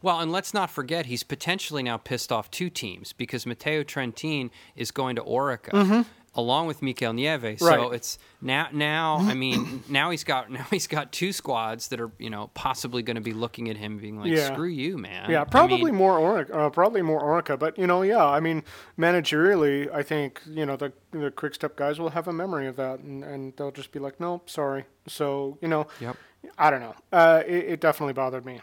Well, 0.02 0.20
and 0.20 0.30
let's 0.30 0.54
not 0.54 0.70
forget 0.70 1.06
he's 1.06 1.22
potentially 1.22 1.82
now 1.82 1.96
pissed 1.96 2.30
off 2.30 2.50
two 2.50 2.70
teams 2.70 3.12
because 3.12 3.46
Matteo 3.46 3.82
Trentin 3.82 4.50
is 4.76 4.90
going 4.90 5.16
to 5.16 5.22
Orica. 5.22 5.70
Mm-hmm 5.70 6.02
along 6.36 6.66
with 6.66 6.82
Mikel 6.82 7.12
Nieve. 7.12 7.58
So 7.58 7.66
right. 7.66 7.92
it's 7.94 8.18
now 8.40 8.68
now 8.72 9.16
I 9.20 9.34
mean 9.34 9.82
now 9.88 10.10
he's 10.10 10.22
got 10.22 10.50
now 10.50 10.66
he's 10.70 10.86
got 10.86 11.10
two 11.10 11.32
squads 11.32 11.88
that 11.88 12.00
are 12.00 12.10
you 12.18 12.30
know 12.30 12.50
possibly 12.54 13.02
going 13.02 13.16
to 13.16 13.20
be 13.20 13.32
looking 13.32 13.68
at 13.68 13.76
him 13.76 13.98
being 13.98 14.20
like 14.20 14.30
yeah. 14.30 14.52
screw 14.52 14.68
you 14.68 14.98
man. 14.98 15.30
Yeah, 15.30 15.44
probably 15.44 15.80
I 15.80 15.84
mean, 15.84 15.94
more 15.96 16.18
Orica, 16.18 16.54
uh, 16.54 16.70
probably 16.70 17.02
more 17.02 17.20
Orica, 17.20 17.58
but 17.58 17.78
you 17.78 17.86
know 17.86 18.02
yeah 18.02 18.24
I 18.24 18.40
mean 18.40 18.62
managerially 18.98 19.92
I 19.92 20.02
think 20.02 20.40
you 20.48 20.66
know 20.66 20.76
the 20.76 20.92
the 21.10 21.30
quick 21.30 21.54
step 21.54 21.76
guys 21.76 21.98
will 21.98 22.10
have 22.10 22.28
a 22.28 22.32
memory 22.32 22.66
of 22.66 22.76
that 22.76 23.00
and, 23.00 23.24
and 23.24 23.56
they'll 23.56 23.72
just 23.72 23.90
be 23.92 23.98
like 23.98 24.20
nope 24.20 24.48
sorry. 24.48 24.84
So 25.08 25.58
you 25.60 25.68
know 25.68 25.86
yep. 26.00 26.16
I 26.58 26.70
don't 26.70 26.80
know. 26.80 26.94
Uh, 27.10 27.42
it, 27.44 27.64
it 27.64 27.80
definitely 27.80 28.12
bothered 28.12 28.46
me. 28.46 28.60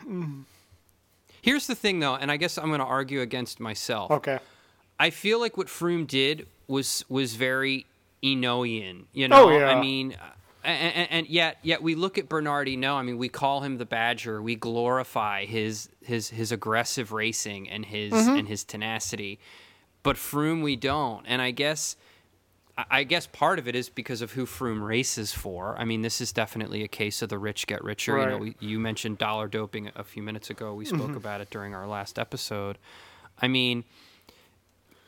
Here's 1.41 1.67
the 1.67 1.75
thing 1.75 1.99
though, 1.99 2.15
and 2.15 2.31
I 2.31 2.37
guess 2.37 2.57
I'm 2.57 2.67
going 2.67 2.79
to 2.79 2.85
argue 2.85 3.19
against 3.19 3.59
myself. 3.59 4.11
Okay. 4.11 4.39
I 4.99 5.09
feel 5.09 5.39
like 5.39 5.57
what 5.57 5.67
Froome 5.67 6.07
did 6.07 6.47
was 6.67 7.05
was 7.09 7.35
very 7.35 7.85
Hinaultian. 8.23 9.05
You 9.13 9.27
know, 9.27 9.49
oh, 9.49 9.57
yeah. 9.57 9.69
I 9.69 9.79
mean, 9.79 10.15
and, 10.63 10.93
and, 10.95 11.11
and, 11.11 11.27
yet 11.27 11.57
yet 11.61 11.83
we 11.83 11.95
look 11.95 12.17
at 12.17 12.29
Bernard 12.29 12.67
Hinault. 12.67 12.95
I 12.95 13.03
mean, 13.03 13.17
we 13.17 13.29
call 13.29 13.61
him 13.61 13.77
the 13.77 13.85
Badger. 13.85 14.41
We 14.41 14.55
glorify 14.55 15.45
his 15.45 15.89
his 16.01 16.29
his 16.29 16.51
aggressive 16.51 17.11
racing 17.11 17.69
and 17.69 17.85
his 17.85 18.13
mm-hmm. 18.13 18.37
and 18.37 18.47
his 18.47 18.63
tenacity, 18.63 19.39
but 20.03 20.15
Froome 20.15 20.63
we 20.63 20.75
don't. 20.75 21.25
And 21.27 21.41
I 21.41 21.51
guess. 21.51 21.95
I 22.89 23.03
guess 23.03 23.27
part 23.27 23.59
of 23.59 23.67
it 23.67 23.75
is 23.75 23.89
because 23.89 24.23
of 24.23 24.31
who 24.31 24.47
Froome 24.47 24.83
races 24.83 25.31
for. 25.31 25.75
I 25.77 25.85
mean, 25.85 26.01
this 26.01 26.19
is 26.19 26.31
definitely 26.31 26.83
a 26.83 26.87
case 26.87 27.21
of 27.21 27.29
the 27.29 27.37
rich 27.37 27.67
get 27.67 27.83
richer. 27.83 28.15
Right. 28.15 28.23
You 28.23 28.29
know, 28.31 28.37
we, 28.39 28.55
you 28.59 28.79
mentioned 28.79 29.19
dollar 29.19 29.47
doping 29.47 29.91
a 29.95 30.03
few 30.03 30.23
minutes 30.23 30.49
ago. 30.49 30.73
We 30.73 30.85
spoke 30.85 31.01
mm-hmm. 31.01 31.17
about 31.17 31.39
it 31.39 31.51
during 31.51 31.75
our 31.75 31.85
last 31.85 32.17
episode. 32.17 32.79
I 33.39 33.47
mean, 33.47 33.83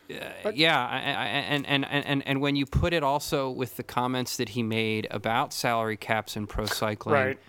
yeah, 0.07 1.43
and, 1.47 1.65
and, 1.67 1.85
and, 1.85 2.27
and 2.27 2.41
when 2.41 2.55
you 2.55 2.65
put 2.65 2.93
it 2.93 3.03
also 3.03 3.49
with 3.49 3.77
the 3.77 3.83
comments 3.83 4.37
that 4.37 4.49
he 4.49 4.63
made 4.63 5.07
about 5.11 5.53
salary 5.53 5.97
caps 5.97 6.35
and 6.35 6.47
pro 6.47 6.65
cycling, 6.65 7.15
right? 7.15 7.39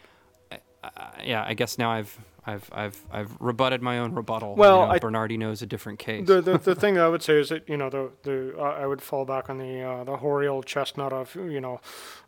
Uh, 0.83 0.89
yeah, 1.25 1.45
I 1.47 1.55
guess 1.55 1.79
now 1.79 1.91
I've 1.91 2.19
I've 2.47 2.71
I've 2.73 3.05
I've 3.11 3.37
rebutted 3.41 3.83
my 3.83 3.99
own 3.99 4.15
rebuttal. 4.15 4.55
Well, 4.55 4.81
you 4.81 4.87
know, 4.87 4.93
I, 4.93 4.99
Bernard 4.99 5.33
Hinault's 5.33 5.63
a 5.63 5.67
different 5.67 5.99
case. 5.99 6.27
The, 6.27 6.41
the 6.41 6.59
the 6.59 6.75
thing 6.77 6.99
I 6.99 7.09
would 7.09 7.23
say 7.23 7.41
is 7.41 7.49
that 7.49 7.69
you 7.69 7.77
know 7.77 7.91
the 7.91 8.11
the 8.23 8.55
uh, 8.57 8.63
I 8.63 8.87
would 8.87 9.03
fall 9.03 9.25
back 9.25 9.51
on 9.51 9.59
the 9.59 9.83
uh, 9.83 10.05
the 10.05 10.19
hoary 10.19 10.47
old 10.47 10.67
chestnut 10.67 11.13
of 11.13 11.35
you 11.35 11.61
know 11.61 11.81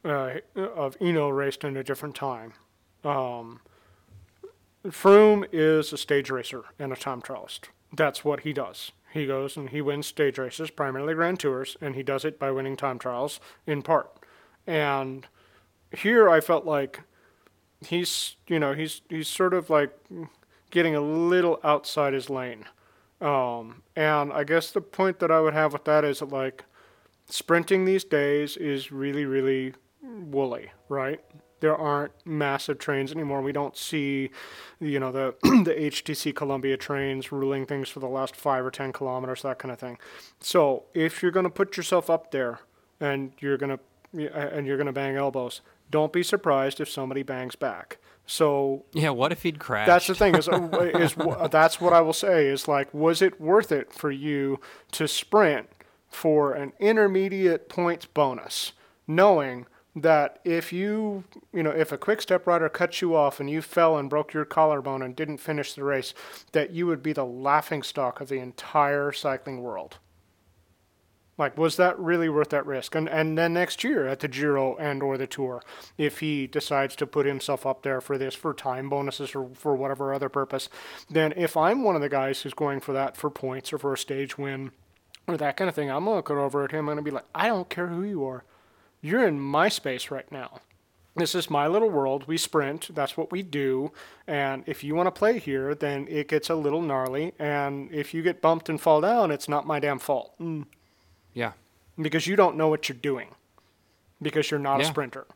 uh, 0.05 0.35
of 0.57 0.99
Hinault 0.99 1.37
raced 1.37 1.63
in 1.65 1.77
a 1.77 1.85
different 1.85 2.15
time. 2.15 2.55
Um, 3.05 3.61
Froome 4.87 5.47
is 5.53 5.93
a 5.93 5.99
stage 5.99 6.31
racer 6.31 6.65
and 6.79 6.93
a 6.93 6.97
time 6.97 7.23
trialist. 7.23 7.69
That's 7.95 8.25
what 8.25 8.41
he 8.41 8.53
does. 8.53 8.93
He 9.19 9.27
goes 9.27 9.57
and 9.57 9.71
he 9.71 9.81
wins 9.81 10.07
stage 10.07 10.39
races, 10.39 10.71
primarily 10.71 11.15
Grand 11.15 11.41
Tours, 11.41 11.77
and 11.81 11.95
he 11.97 12.03
does 12.03 12.25
it 12.25 12.39
by 12.39 12.51
winning 12.51 12.77
time 12.77 12.99
trials 12.99 13.41
in 13.67 13.83
part. 13.83 14.11
And 14.67 15.27
here 15.97 16.29
I 16.31 16.41
felt 16.41 16.65
like 16.65 17.01
he's, 17.85 18.37
you 18.47 18.59
know, 18.59 18.75
he's 18.75 19.03
he's 19.09 19.29
sort 19.29 19.55
of 19.55 19.71
like 19.71 19.91
getting 20.71 20.95
a 20.95 21.01
little 21.01 21.59
outside 21.65 22.13
his 22.13 22.31
lane. 22.31 22.65
Um, 23.21 23.83
and 23.97 24.33
I 24.33 24.45
guess 24.45 24.71
the 24.71 24.81
point 24.81 25.19
that 25.19 25.31
I 25.31 25.41
would 25.41 25.55
have 25.55 25.73
with 25.73 25.85
that 25.85 26.05
is 26.05 26.21
that 26.21 26.29
like 26.29 26.65
sprinting 27.27 27.85
these 27.85 28.05
days 28.05 28.57
is 28.57 28.93
really, 28.93 29.25
really 29.25 29.75
woolly, 30.03 30.71
right? 30.89 31.21
There 31.61 31.77
aren't 31.77 32.13
massive 32.25 32.79
trains 32.79 33.13
anymore. 33.13 33.43
We 33.43 33.53
don't 33.53 33.77
see, 33.77 34.31
you 34.81 35.01
know, 35.01 35.13
the 35.13 35.35
the 35.43 35.75
HTC 35.75 36.35
Columbia 36.35 36.77
trains 36.77 37.33
ruling 37.33 37.67
things 37.67 37.89
for 37.89 38.01
the 38.01 38.09
last 38.09 38.37
five 38.37 38.65
or 38.65 38.71
ten 38.71 38.93
kilometers, 38.93 39.43
that 39.43 39.59
kind 39.59 39.73
of 39.73 39.79
thing. 39.79 39.99
So 40.41 40.85
if 40.95 41.23
you're 41.23 41.33
going 41.33 41.45
to 41.45 41.51
put 41.51 41.77
yourself 41.77 42.11
up 42.11 42.31
there 42.31 42.61
and 43.01 43.33
you're 43.41 43.57
going 43.59 43.77
to 43.77 43.81
and 44.35 44.67
you're 44.67 44.77
going 44.77 44.87
to 44.87 44.93
bang 44.93 45.17
elbows, 45.17 45.61
don't 45.91 46.13
be 46.13 46.23
surprised 46.23 46.81
if 46.81 46.89
somebody 46.89 47.23
bangs 47.23 47.57
back. 47.57 47.99
So 48.27 48.85
yeah, 48.93 49.11
what 49.11 49.33
if 49.33 49.43
he'd 49.43 49.59
crashed? 49.59 49.87
That's 49.87 50.07
the 50.07 50.15
thing 50.15 50.35
is, 50.35 50.49
uh, 50.49 50.69
is 50.95 51.17
that's 51.51 51.81
what 51.81 51.93
I 51.93 52.03
will 52.03 52.13
say 52.13 52.47
is 52.47 52.69
like, 52.69 52.93
was 52.93 53.23
it 53.23 53.41
worth 53.41 53.73
it 53.73 53.93
for 53.93 54.11
you 54.11 54.61
to 54.93 55.09
sprint 55.09 55.69
for 56.09 56.53
an 56.53 56.73
intermediate 56.79 57.69
points 57.69 58.07
bonus, 58.07 58.73
knowing 59.07 59.67
that 60.03 60.39
if 60.45 60.73
you, 60.73 61.25
you 61.53 61.63
know, 61.63 61.71
if 61.71 61.93
a 61.93 61.99
quick 61.99 62.21
step 62.23 62.47
rider 62.47 62.69
cuts 62.69 63.01
you 63.01 63.15
off 63.15 63.41
and 63.41 63.49
you 63.49 63.63
fell 63.63 63.97
and 63.97 64.11
broke 64.11 64.33
your 64.33 64.45
collarbone 64.45 65.03
and 65.03 65.15
didn't 65.15 65.39
finish 65.39 65.75
the 65.75 65.85
race, 65.85 66.15
that 66.53 66.71
you 66.71 66.87
would 66.87 67.03
be 67.03 67.13
the 67.13 67.25
laughing 67.25 67.83
stock 67.83 68.21
of 68.21 68.29
the 68.29 68.39
entire 68.39 69.13
cycling 69.13 69.63
world. 69.63 69.99
Like, 71.39 71.57
was 71.57 71.77
that 71.77 71.97
really 72.01 72.29
worth 72.29 72.49
that 72.49 72.67
risk? 72.67 72.97
And 72.97 73.09
and 73.09 73.39
then 73.39 73.55
next 73.55 73.85
year 73.85 74.09
at 74.09 74.19
the 74.19 74.27
Giro 74.27 74.75
and 74.77 75.03
or 75.05 75.17
the 75.17 75.29
Tour, 75.29 75.63
if 75.97 76.19
he 76.19 76.49
decides 76.49 76.97
to 76.97 77.07
put 77.07 77.27
himself 77.27 77.65
up 77.65 77.83
there 77.83 78.01
for 78.01 78.19
this 78.19 78.35
for 78.35 78.53
time 78.53 78.89
bonuses 78.89 79.37
or 79.37 79.49
for 79.55 79.77
whatever 79.77 80.13
other 80.13 80.29
purpose, 80.29 80.69
then 81.09 81.33
if 81.37 81.57
I'm 81.57 81.85
one 81.85 81.95
of 81.95 82.03
the 82.03 82.09
guys 82.09 82.43
who's 82.43 82.55
going 82.55 82.81
for 82.81 82.93
that 82.93 83.17
for 83.17 83.31
points 83.31 83.73
or 83.73 83.79
for 83.79 83.93
a 83.93 83.99
stage 83.99 84.37
win 84.37 84.73
or 85.29 85.37
that 85.37 85.57
kind 85.57 85.69
of 85.69 85.77
thing, 85.77 85.91
I'm 85.91 86.05
gonna 86.05 86.17
look 86.17 86.29
over 86.29 86.65
at 86.65 86.73
him 86.73 86.89
and 86.89 86.91
I'm 86.91 86.97
gonna 86.97 87.03
be 87.03 87.13
like, 87.13 87.27
I 87.37 87.47
don't 87.47 87.71
care 87.71 87.87
who 87.87 88.03
you 88.03 88.25
are. 88.27 88.43
You're 89.01 89.27
in 89.27 89.41
my 89.41 89.69
space 89.69 90.11
right 90.11 90.31
now. 90.31 90.61
This 91.19 91.35
is 91.35 91.51
my 91.51 91.67
little 91.67 91.91
world. 91.91 92.29
We 92.29 92.39
sprint. 92.39 92.95
That's 92.95 93.17
what 93.17 93.33
we 93.33 93.43
do. 93.43 93.93
And 94.27 94.63
if 94.67 94.85
you 94.85 94.95
want 94.95 95.09
to 95.09 95.11
play 95.11 95.39
here, 95.39 95.75
then 95.75 96.07
it 96.09 96.29
gets 96.29 96.49
a 96.49 96.55
little 96.55 96.81
gnarly. 96.81 97.33
And 97.39 97.93
if 97.93 98.15
you 98.15 98.23
get 98.23 98.41
bumped 98.41 98.69
and 98.69 98.81
fall 98.81 99.01
down, 99.01 99.31
it's 99.31 99.49
not 99.49 99.67
my 99.67 99.81
damn 99.81 99.99
fault. 99.99 100.33
Mm. 100.41 100.67
Yeah. 101.35 101.53
Because 102.01 102.27
you 102.27 102.37
don't 102.37 102.57
know 102.57 102.69
what 102.69 102.89
you're 102.89 102.99
doing. 102.99 103.29
Because 104.23 104.51
you're 104.51 104.61
not 104.61 104.79
yeah. 104.79 104.87
a 104.87 104.89
sprinter. 104.89 105.27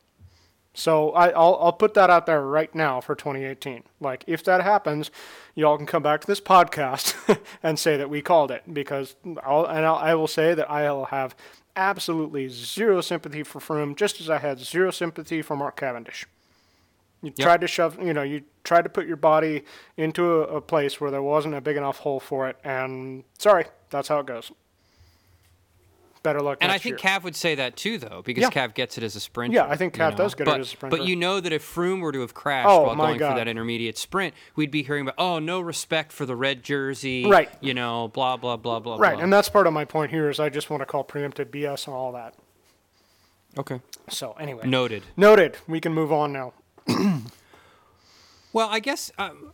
So 0.75 1.11
I, 1.13 1.29
will 1.29 1.59
I'll 1.61 1.73
put 1.73 1.95
that 1.95 2.11
out 2.11 2.27
there 2.27 2.43
right 2.43 2.75
now 2.75 3.01
for 3.01 3.15
2018. 3.15 3.83
Like 4.01 4.25
if 4.27 4.43
that 4.45 4.63
happens, 4.63 5.11
y'all 5.55 5.77
can 5.77 5.87
come 5.87 6.03
back 6.03 6.21
to 6.23 6.27
this 6.27 6.41
podcast 6.41 7.41
and 7.63 7.79
say 7.79 7.97
that 7.97 8.09
we 8.09 8.23
called 8.23 8.51
it 8.51 8.63
because 8.73 9.15
I'll 9.45 9.67
and 9.67 9.85
I'll, 9.85 9.97
I 9.97 10.15
will 10.15 10.27
say 10.29 10.55
that 10.55 10.71
I'll 10.71 11.07
have 11.07 11.37
absolutely 11.77 12.49
zero 12.49 13.01
sympathy 13.01 13.43
for 13.43 13.61
Froome, 13.61 13.97
just 13.97 14.21
as 14.21 14.29
I 14.31 14.39
had 14.39 14.59
zero 14.59 14.91
sympathy 14.91 15.43
for 15.43 15.57
Mark 15.57 15.77
Cavendish. 15.77 16.27
You 17.23 17.33
yep. 17.37 17.45
tried 17.45 17.61
to 17.61 17.69
shove, 17.69 18.03
you 18.03 18.13
know, 18.13 18.23
you 18.23 18.43
tried 18.65 18.83
to 18.83 18.89
put 18.89 19.07
your 19.07 19.17
body 19.17 19.65
into 19.97 20.43
a, 20.43 20.57
a, 20.57 20.61
place 20.61 21.01
where 21.01 21.11
there 21.11 21.23
wasn't 21.23 21.55
a 21.55 21.61
big 21.61 21.77
enough 21.77 21.99
hole 21.99 22.19
for 22.19 22.49
it, 22.49 22.57
and 22.65 23.23
sorry, 23.39 23.67
that's 23.91 24.09
how 24.09 24.19
it 24.19 24.27
goes. 24.27 24.51
Better 26.23 26.41
luck. 26.41 26.59
And 26.61 26.71
I 26.71 26.79
think 26.79 27.03
year. 27.03 27.11
Cav 27.19 27.23
would 27.25 27.37
say 27.37 27.55
that 27.57 27.77
too, 27.77 27.99
though, 27.99 28.23
because 28.25 28.43
Yeah. 28.43 28.51
Cav 28.51 28.75
gets 28.75 28.97
it 28.99 29.05
as 29.05 29.17
a 29.17 29.21
sprinter. 29.21 29.55
Yeah, 29.57 29.67
I 29.69 29.77
think 29.77 29.97
you 29.97 30.03
Cav 30.03 30.11
know? 30.13 30.17
does 30.19 30.35
get 30.35 30.47
it 30.47 30.51
but, 30.51 30.61
as 30.61 30.67
a 30.67 30.71
sprinter. 30.71 30.97
But 30.97 31.07
you 31.07 31.17
know 31.17 31.41
that 31.41 31.53
if 31.53 31.63
Froome 31.75 32.01
were 32.01 32.13
to 32.13 32.21
have 32.21 32.35
crashed 32.35 32.69
Oh, 32.69 32.83
while 32.85 32.97
going 32.97 33.19
for 33.19 33.35
that 33.35 33.49
intermediate 33.49 33.99
sprint, 33.99 34.35
we'd 34.57 34.71
be 34.71 34.83
hearing 34.83 35.03
about, 35.03 35.15
oh, 35.19 35.39
no 35.39 35.61
respect 35.61 36.13
for 36.13 36.25
the 36.27 36.37
red 36.37 36.63
jersey. 36.63 37.27
Right. 37.27 37.51
You 37.61 37.75
know, 37.75 38.09
blah, 38.09 38.37
blah, 38.37 38.57
blah, 38.57 38.79
blah, 38.81 38.97
blah. 38.97 39.05
right, 39.05 39.15
blah. 39.15 39.25
and 39.25 39.33
that's 39.33 39.49
part 39.49 39.67
of 39.67 39.73
my 39.73 39.85
point 39.85 40.11
here 40.11 40.29
is 40.31 40.39
I 40.41 40.49
just 40.49 40.71
want 40.71 40.81
to 40.81 40.87
call 40.87 41.05
preemptive 41.05 41.47
BS 41.47 41.87
and 41.87 41.95
all 41.95 42.13
that. 42.13 42.35
okay. 43.59 43.81
So 44.09 44.33
anyway, 44.39 44.67
Noted. 44.67 45.05
noted. 45.17 45.57
We 45.69 45.81
can 45.81 45.93
move 45.95 46.13
on 46.13 46.33
now. 46.33 46.53
Well, 48.53 48.69
I 48.71 48.81
guess 48.81 49.11
um, 49.19 49.53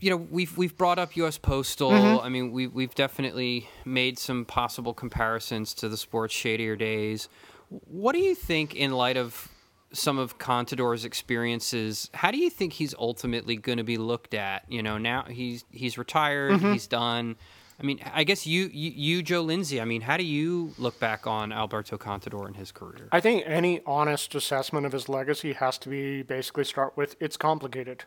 you 0.00 0.10
know 0.10 0.16
we've 0.16 0.56
we've 0.56 0.76
brought 0.76 0.98
up 0.98 1.16
U.S. 1.16 1.38
Postal. 1.38 1.90
Mm-hmm. 1.90 2.24
I 2.24 2.28
mean, 2.28 2.52
we 2.52 2.66
we've 2.66 2.94
definitely 2.94 3.68
made 3.84 4.18
some 4.18 4.44
possible 4.44 4.94
comparisons 4.94 5.74
to 5.74 5.88
the 5.88 5.96
sports 5.96 6.34
shadier 6.34 6.76
days. 6.76 7.28
What 7.68 8.12
do 8.12 8.18
you 8.18 8.34
think, 8.34 8.74
in 8.74 8.92
light 8.92 9.16
of 9.16 9.48
some 9.92 10.18
of 10.18 10.38
Contador's 10.38 11.04
experiences? 11.04 12.10
How 12.14 12.30
do 12.30 12.38
you 12.38 12.50
think 12.50 12.74
he's 12.74 12.94
ultimately 12.98 13.56
going 13.56 13.78
to 13.78 13.84
be 13.84 13.96
looked 13.98 14.34
at? 14.34 14.64
You 14.68 14.82
know, 14.82 14.98
now 14.98 15.24
he's 15.28 15.64
he's 15.70 15.96
retired, 15.98 16.52
Mm-hmm. 16.52 16.72
he's 16.72 16.86
done. 16.86 17.36
I 17.80 17.84
mean, 17.84 18.00
I 18.14 18.22
guess 18.22 18.46
you, 18.46 18.70
you, 18.72 18.92
you, 18.94 19.22
Joe 19.24 19.40
Lindsay. 19.40 19.80
I 19.80 19.84
mean, 19.84 20.02
how 20.02 20.16
do 20.16 20.22
you 20.22 20.72
look 20.78 21.00
back 21.00 21.26
on 21.26 21.50
Alberto 21.52 21.96
Contador 21.98 22.46
and 22.46 22.54
his 22.54 22.70
career? 22.70 23.08
I 23.10 23.18
think 23.18 23.42
any 23.44 23.80
honest 23.86 24.34
assessment 24.36 24.86
of 24.86 24.92
his 24.92 25.08
legacy 25.08 25.54
has 25.54 25.78
to 25.78 25.88
be 25.88 26.22
basically 26.22 26.62
start 26.64 26.96
with 26.96 27.16
it's 27.18 27.36
complicated. 27.36 28.04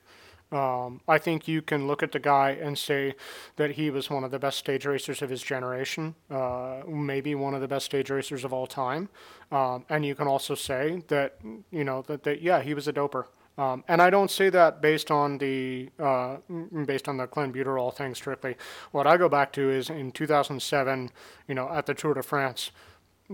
Um, 0.55 1.01
I 1.05 1.17
think 1.17 1.49
you 1.49 1.61
can 1.61 1.85
look 1.85 2.01
at 2.01 2.13
the 2.13 2.19
guy 2.19 2.51
and 2.51 2.77
say 2.77 3.15
that 3.57 3.71
he 3.71 3.89
was 3.89 4.09
one 4.09 4.23
of 4.23 4.31
the 4.31 4.39
best 4.39 4.57
stage 4.57 4.85
racers 4.85 5.21
of 5.21 5.29
his 5.29 5.43
generation, 5.43 6.15
uh, 6.31 6.77
maybe 6.87 7.35
one 7.35 7.53
of 7.53 7.59
the 7.59 7.67
best 7.67 7.85
stage 7.85 8.09
racers 8.09 8.45
of 8.45 8.53
all 8.53 8.65
time. 8.65 9.09
Um, 9.51 9.83
and 9.89 10.05
you 10.05 10.15
can 10.15 10.27
also 10.29 10.55
say 10.55 11.03
that, 11.09 11.39
you 11.71 11.83
know, 11.83 12.03
that, 12.03 12.23
that 12.23 12.41
yeah, 12.41 12.61
he 12.61 12.73
was 12.73 12.87
a 12.87 12.93
doper. 12.93 13.25
Um, 13.57 13.83
and 13.89 14.01
I 14.01 14.09
don't 14.09 14.31
say 14.31 14.49
that 14.49 14.81
based 14.81 15.11
on 15.11 15.39
the 15.39 15.89
uh, 15.99 16.37
based 16.85 17.09
on 17.09 17.17
the 17.17 17.27
clenbuterol 17.27 17.93
thing 17.93 18.15
strictly. 18.15 18.55
What 18.91 19.07
I 19.07 19.17
go 19.17 19.27
back 19.27 19.51
to 19.53 19.69
is 19.69 19.89
in 19.89 20.11
2007, 20.11 21.09
you 21.47 21.55
know, 21.55 21.69
at 21.69 21.85
the 21.85 21.93
Tour 21.93 22.13
de 22.13 22.23
France, 22.23 22.71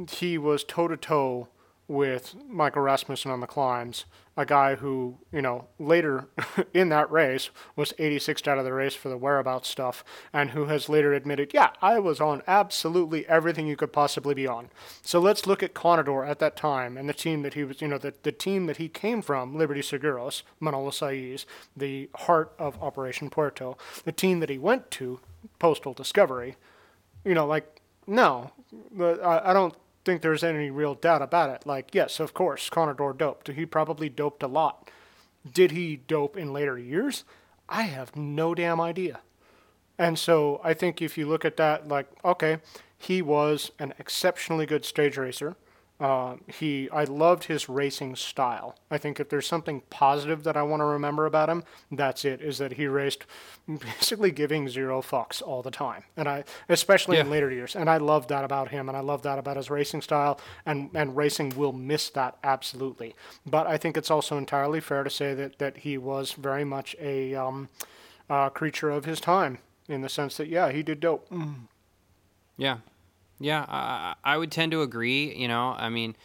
he 0.09 0.37
was 0.37 0.63
toe 0.63 0.87
to 0.87 0.97
toe 0.97 1.49
with 1.91 2.35
Michael 2.47 2.83
Rasmussen 2.83 3.31
on 3.31 3.41
the 3.41 3.47
climbs, 3.47 4.05
a 4.37 4.45
guy 4.45 4.75
who, 4.75 5.17
you 5.29 5.41
know, 5.41 5.67
later 5.77 6.29
in 6.73 6.87
that 6.87 7.11
race 7.11 7.49
was 7.75 7.91
86th 7.99 8.47
out 8.47 8.57
of 8.57 8.63
the 8.63 8.71
race 8.71 8.95
for 8.95 9.09
the 9.09 9.17
whereabouts 9.17 9.67
stuff, 9.67 10.03
and 10.31 10.51
who 10.51 10.67
has 10.67 10.87
later 10.87 11.13
admitted, 11.13 11.51
yeah, 11.53 11.71
I 11.81 11.99
was 11.99 12.21
on 12.21 12.43
absolutely 12.47 13.27
everything 13.27 13.67
you 13.67 13.75
could 13.75 13.91
possibly 13.91 14.33
be 14.33 14.47
on. 14.47 14.69
So 15.01 15.19
let's 15.19 15.45
look 15.45 15.61
at 15.61 15.73
Contador 15.73 16.27
at 16.27 16.39
that 16.39 16.55
time 16.55 16.95
and 16.95 17.09
the 17.09 17.13
team 17.13 17.41
that 17.41 17.55
he 17.55 17.65
was, 17.65 17.81
you 17.81 17.89
know, 17.89 17.97
the, 17.97 18.13
the 18.23 18.31
team 18.31 18.67
that 18.67 18.77
he 18.77 18.87
came 18.87 19.21
from, 19.21 19.57
Liberty 19.57 19.81
Seguros, 19.81 20.43
Manolo 20.61 20.91
Saiz, 20.91 21.45
the 21.75 22.09
heart 22.15 22.53
of 22.57 22.81
Operation 22.81 23.29
Puerto, 23.29 23.75
the 24.05 24.13
team 24.13 24.39
that 24.39 24.49
he 24.49 24.57
went 24.57 24.91
to, 24.91 25.19
Postal 25.59 25.93
Discovery, 25.93 26.55
you 27.25 27.33
know, 27.33 27.45
like, 27.45 27.81
no, 28.07 28.51
I 28.97 29.51
don't 29.51 29.75
think 30.03 30.21
there's 30.21 30.43
any 30.43 30.69
real 30.69 30.95
doubt 30.95 31.21
about 31.21 31.49
it. 31.49 31.65
Like, 31.65 31.93
yes, 31.93 32.19
of 32.19 32.33
course, 32.33 32.69
Contador 32.69 33.17
doped. 33.17 33.47
He 33.49 33.65
probably 33.65 34.09
doped 34.09 34.43
a 34.43 34.47
lot. 34.47 34.89
Did 35.51 35.71
he 35.71 35.95
dope 35.95 36.37
in 36.37 36.53
later 36.53 36.77
years? 36.77 37.23
I 37.69 37.83
have 37.83 38.15
no 38.15 38.53
damn 38.53 38.81
idea. 38.81 39.21
And 39.97 40.17
so 40.17 40.59
I 40.63 40.73
think 40.73 41.01
if 41.01 41.17
you 41.17 41.27
look 41.27 41.45
at 41.45 41.57
that, 41.57 41.87
like, 41.87 42.07
okay, 42.25 42.57
he 42.97 43.21
was 43.21 43.71
an 43.79 43.93
exceptionally 43.99 44.65
good 44.65 44.85
stage 44.85 45.17
racer. 45.17 45.55
Uh, 46.01 46.37
he, 46.47 46.89
I 46.89 47.03
loved 47.03 47.43
his 47.43 47.69
racing 47.69 48.15
style. 48.15 48.75
I 48.89 48.97
think 48.97 49.19
if 49.19 49.29
there's 49.29 49.45
something 49.45 49.83
positive 49.91 50.43
that 50.45 50.57
I 50.57 50.63
want 50.63 50.79
to 50.79 50.85
remember 50.85 51.27
about 51.27 51.47
him, 51.47 51.63
that's 51.91 52.25
it. 52.25 52.41
Is 52.41 52.57
that 52.57 52.73
he 52.73 52.87
raced 52.87 53.25
basically 53.67 54.31
giving 54.31 54.67
zero 54.67 55.03
fucks 55.03 55.43
all 55.43 55.61
the 55.61 55.69
time, 55.69 56.05
and 56.17 56.27
I, 56.27 56.43
especially 56.67 57.19
in 57.19 57.29
later 57.29 57.51
years, 57.51 57.75
and 57.75 57.87
I 57.87 57.97
love 57.97 58.27
that 58.29 58.43
about 58.43 58.69
him, 58.69 58.89
and 58.89 58.97
I 58.97 59.01
love 59.01 59.21
that 59.21 59.37
about 59.37 59.57
his 59.57 59.69
racing 59.69 60.01
style, 60.01 60.39
and 60.65 60.89
and 60.95 61.15
racing 61.15 61.49
will 61.55 61.71
miss 61.71 62.09
that 62.09 62.35
absolutely. 62.43 63.15
But 63.45 63.67
I 63.67 63.77
think 63.77 63.95
it's 63.95 64.09
also 64.09 64.39
entirely 64.39 64.79
fair 64.79 65.03
to 65.03 65.09
say 65.11 65.35
that 65.35 65.59
that 65.59 65.77
he 65.77 65.99
was 65.99 66.31
very 66.31 66.63
much 66.63 66.95
a 66.99 67.35
um, 67.35 67.69
uh, 68.27 68.49
creature 68.49 68.89
of 68.89 69.05
his 69.05 69.19
time 69.19 69.59
in 69.87 70.01
the 70.01 70.09
sense 70.09 70.35
that 70.37 70.47
yeah, 70.47 70.71
he 70.71 70.81
did 70.81 70.99
dope. 70.99 71.31
Yeah, 72.57 72.77
yeah, 73.41 73.65
I, 73.67 74.15
I 74.23 74.33
I 74.33 74.37
would 74.37 74.51
tend 74.51 74.71
to 74.71 74.81
agree. 74.81 75.35
You 75.35 75.47
know, 75.47 75.75
I 75.77 75.89
mean, 75.89 76.15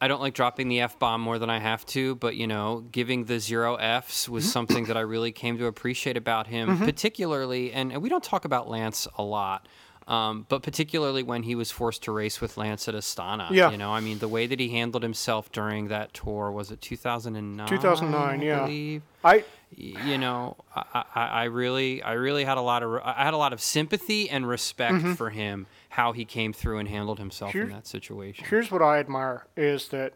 I 0.00 0.08
don't 0.08 0.20
like 0.20 0.34
dropping 0.34 0.68
the 0.68 0.80
f 0.80 0.98
bomb 0.98 1.20
more 1.20 1.38
than 1.38 1.48
I 1.50 1.58
have 1.58 1.86
to, 1.86 2.14
but 2.16 2.36
you 2.36 2.46
know, 2.46 2.84
giving 2.92 3.24
the 3.24 3.38
zero 3.40 3.76
f's 3.76 4.28
was 4.28 4.50
something 4.50 4.84
that 4.86 4.96
I 4.96 5.00
really 5.00 5.32
came 5.32 5.56
to 5.58 5.66
appreciate 5.66 6.16
about 6.16 6.46
him, 6.48 6.68
Mm-hmm. 6.68 6.84
particularly. 6.84 7.72
And, 7.72 7.92
and 7.92 8.02
we 8.02 8.08
don't 8.08 8.24
talk 8.24 8.44
about 8.44 8.68
Lance 8.68 9.06
a 9.16 9.22
lot. 9.22 9.66
Um, 10.06 10.44
but 10.50 10.62
particularly 10.62 11.22
when 11.22 11.44
he 11.44 11.54
was 11.54 11.70
forced 11.70 12.02
to 12.02 12.12
race 12.12 12.38
with 12.38 12.58
Lance 12.58 12.88
at 12.88 12.94
Astana, 12.94 13.50
Yeah. 13.50 13.70
you 13.70 13.78
know, 13.78 13.90
I 13.90 14.00
mean, 14.00 14.18
the 14.18 14.28
way 14.28 14.46
that 14.46 14.60
he 14.60 14.68
handled 14.68 15.02
himself 15.02 15.50
during 15.50 15.88
that 15.88 16.12
tour 16.12 16.52
was 16.52 16.70
it 16.70 16.82
2009? 16.82 17.66
2009, 17.66 18.40
I 18.40 18.44
yeah. 18.44 18.60
believe? 18.66 19.02
I 19.24 19.44
you 19.76 20.18
know, 20.18 20.56
I, 20.76 21.04
I, 21.14 21.24
I 21.24 21.44
really, 21.44 22.02
I 22.02 22.12
really 22.12 22.44
had 22.44 22.58
a 22.58 22.60
lot 22.60 22.82
of, 22.82 23.00
I 23.02 23.24
had 23.24 23.32
a 23.34 23.38
lot 23.38 23.52
of 23.54 23.60
sympathy 23.62 24.28
and 24.30 24.46
respect 24.46 25.04
for 25.16 25.30
him, 25.30 25.66
how 25.94 26.10
he 26.10 26.24
came 26.24 26.52
through 26.52 26.78
and 26.78 26.88
handled 26.88 27.20
himself 27.20 27.54
in. 27.54 27.68
That 27.68 27.86
situation. 27.86 28.44
here's 28.48 28.68
what 28.68 28.82
I 28.82 28.98
admire 28.98 29.46
is 29.56 29.88
that 29.88 30.14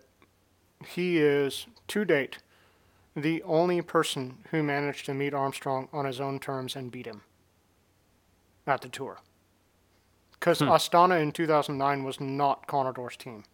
he 0.85 1.19
is 1.19 1.69
to 1.87 2.05
date 2.05 2.39
the 3.15 3.45
only 3.45 3.81
person 3.81 4.39
who 4.51 4.65
managed 4.65 5.07
to 5.07 5.15
meet 5.15 5.33
Armstrong 5.33 5.89
on 5.93 6.05
his 6.05 6.21
own 6.21 6.41
terms 6.41 6.75
and 6.75 6.91
beat 6.91 7.07
him 7.07 7.23
at 8.67 8.81
the 8.81 8.89
tour. 8.89 9.19
Because 10.33 10.59
hmm. 10.59 10.67
Astana 10.67 11.23
in 11.23 11.31
2009 11.31 12.03
was 12.03 12.21
not 12.21 12.67
Contador's 12.67 13.17
team. 13.17 13.45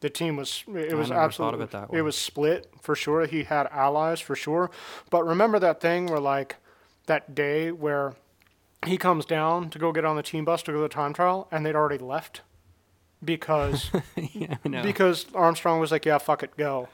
The 0.00 0.10
team 0.10 0.36
was 0.36 0.64
it 0.68 0.92
I 0.92 0.96
was 0.96 1.10
absolutely 1.10 1.62
of 1.62 1.68
it 1.68 1.70
that 1.70 1.90
way. 1.90 2.02
was 2.02 2.16
split 2.16 2.70
for 2.82 2.94
sure. 2.94 3.24
He 3.24 3.44
had 3.44 3.68
allies 3.68 4.20
for 4.20 4.36
sure, 4.36 4.70
but 5.08 5.24
remember 5.24 5.58
that 5.60 5.80
thing 5.80 6.06
where 6.06 6.20
like 6.20 6.56
that 7.06 7.34
day 7.34 7.72
where 7.72 8.16
he 8.86 8.96
comes 8.96 9.24
down 9.24 9.70
to 9.70 9.78
go 9.78 9.92
get 9.92 10.04
on 10.04 10.16
the 10.16 10.22
team 10.22 10.44
bus 10.44 10.62
to 10.62 10.72
go 10.72 10.78
to 10.78 10.82
the 10.82 10.88
time 10.88 11.12
trial 11.12 11.48
and 11.50 11.64
they'd 11.64 11.74
already 11.74 11.98
left 11.98 12.42
because 13.22 13.90
yeah, 14.16 14.56
because 14.82 15.26
Armstrong 15.34 15.80
was 15.80 15.92
like, 15.92 16.06
"Yeah, 16.06 16.18
fuck 16.18 16.42
it, 16.42 16.56
go." 16.56 16.88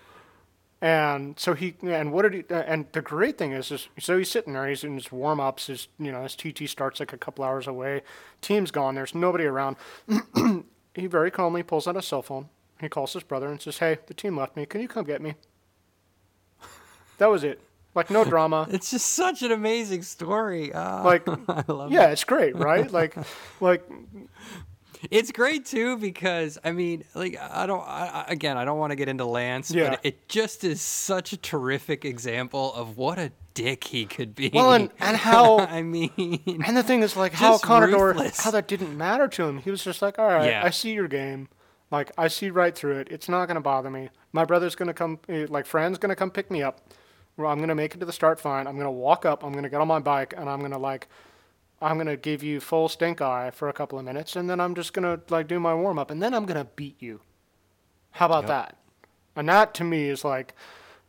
And 0.81 1.39
so 1.39 1.55
he 1.55 1.75
and 1.83 2.13
what 2.13 2.23
did 2.23 2.35
he? 2.35 2.55
And 2.55 2.87
the 2.93 3.01
great 3.01 3.39
thing 3.39 3.53
is, 3.53 3.71
is 3.71 3.89
so 3.99 4.19
he's 4.19 4.31
sitting 4.31 4.53
there, 4.53 4.67
he's 4.67 4.85
in 4.85 4.95
his 4.95 5.11
warm 5.11 5.41
ups, 5.41 5.69
his 5.69 5.89
you 5.99 6.13
know 6.13 6.23
his 6.23 6.35
TT 6.37 6.69
starts 6.69 7.01
like 7.01 7.13
a 7.13 7.19
couple 7.19 7.45
hours 7.45 7.67
away, 7.67 8.03
team's 8.43 8.71
gone, 8.71 8.95
there's 8.95 9.15
nobody 9.15 9.45
around. 9.45 9.77
he 10.95 11.07
very 11.07 11.31
calmly 11.31 11.63
pulls 11.63 11.87
out 11.87 11.97
a 11.97 12.03
cell 12.03 12.23
phone. 12.23 12.49
He 12.81 12.89
calls 12.89 13.15
his 13.15 13.23
brother 13.23 13.49
and 13.49 13.61
says, 13.61 13.79
"Hey, 13.79 13.99
the 14.07 14.15
team 14.15 14.37
left 14.37 14.57
me. 14.57 14.67
Can 14.67 14.81
you 14.81 14.89
come 14.89 15.05
get 15.05 15.23
me?" 15.23 15.35
That 17.19 17.31
was 17.31 17.45
it. 17.45 17.61
Like 17.97 18.11
no 18.11 18.25
drama. 18.25 18.69
it's 18.71 18.91
just 18.93 19.09
such 19.09 19.43
an 19.43 19.51
amazing 19.51 20.03
story. 20.03 20.73
Ah, 20.73 21.03
Like 21.03 21.27
I 21.49 21.65
love 21.67 21.91
yeah, 21.91 22.11
it's 22.11 22.23
great, 22.25 22.55
right? 22.55 22.89
Like 22.93 23.17
like 23.61 23.83
It's 25.11 25.31
great 25.33 25.67
too 25.67 25.97
because 25.99 26.59
I 26.65 26.73
mean, 26.73 27.05
like 27.15 27.37
I 27.41 27.67
don't. 27.67 27.83
I, 27.87 28.25
again, 28.29 28.57
I 28.57 28.65
don't 28.65 28.79
want 28.79 28.91
to 28.93 28.97
get 28.97 29.09
into 29.09 29.25
Lance, 29.25 29.71
Yeah. 29.71 29.91
but 29.91 30.01
it 30.05 30.29
just 30.29 30.63
is 30.65 30.81
such 30.81 31.33
a 31.33 31.37
terrific 31.37 32.05
example 32.05 32.73
of 32.75 32.97
what 32.97 33.19
a 33.19 33.31
dick 33.55 33.85
he 33.85 34.05
could 34.05 34.35
be. 34.35 34.51
Well, 34.53 34.73
and- 34.73 34.91
and 35.01 35.17
how- 35.17 35.61
I 35.61 35.81
mean, 35.83 36.61
And 36.67 36.77
the 36.77 36.83
thing 36.83 37.03
is, 37.03 37.17
like, 37.17 37.33
how 37.33 37.57
Contador, 37.57 38.43
how 38.43 38.51
that 38.51 38.69
didn't 38.69 38.97
matter 38.99 39.29
to 39.29 39.45
him. 39.45 39.59
He 39.59 39.71
was 39.71 39.83
just 39.83 40.03
like, 40.03 40.19
all 40.19 40.27
right, 40.27 40.51
Yeah. 40.51 40.63
I 40.63 40.69
see 40.69 40.93
your 40.93 41.09
game. 41.09 41.49
Like, 41.91 42.11
I 42.19 42.29
see 42.29 42.51
right 42.51 42.75
through 42.75 42.99
it. 42.99 43.09
It's 43.11 43.29
not 43.31 43.47
going 43.47 43.55
to 43.55 43.63
bother 43.63 43.89
me. 43.91 44.11
My 44.33 44.45
brother's 44.45 44.75
going 44.75 44.89
to 44.89 44.93
come, 44.95 45.21
eh, 45.31 45.47
like, 45.49 45.65
friend's 45.65 45.97
going 45.99 46.11
to 46.11 46.17
come 46.17 46.31
pick 46.31 46.51
me 46.51 46.63
up. 46.63 46.81
Well, 47.37 47.51
I'm 47.51 47.59
going 47.59 47.69
to 47.69 47.75
make 47.75 47.95
it 47.95 47.99
to 48.01 48.07
the 48.07 48.13
start 48.13 48.41
fine. 48.41 48.67
I'm 48.67 48.75
going 48.75 48.87
to 48.87 48.91
walk 48.91 49.27
up. 49.27 49.45
I'm 49.45 49.53
going 49.53 49.65
to 49.65 49.69
get 49.71 49.81
on 49.81 49.89
my 49.89 49.99
bike, 49.99 50.33
and 50.37 50.49
I'm 50.49 50.61
going 50.61 50.73
to, 50.73 50.79
like, 50.79 51.09
I'm 51.83 51.97
going 51.97 52.07
to 52.07 52.17
give 52.17 52.43
you 52.43 52.61
full 52.61 52.89
stink 52.89 53.21
eye 53.21 53.51
for 53.51 53.69
a 53.69 53.73
couple 53.73 53.99
of 53.99 54.05
minutes, 54.05 54.37
and 54.37 54.49
then 54.49 54.61
I'm 54.61 54.75
just 54.75 54.93
going 54.95 55.05
to, 55.05 55.23
like, 55.33 55.47
do 55.47 55.61
my 55.61 55.75
warm 55.75 55.99
up, 55.99 56.11
and 56.11 56.23
then 56.23 56.33
I'm 56.33 56.47
going 56.47 56.59
to 56.59 56.71
beat 56.77 56.97
you. 57.01 57.21
How 58.13 58.27
about 58.27 58.45
Yep. 58.45 58.49
that? 58.49 58.77
And 59.37 59.49
that, 59.51 59.75
to 59.75 59.85
me, 59.85 60.09
is 60.09 60.25
like, 60.25 60.55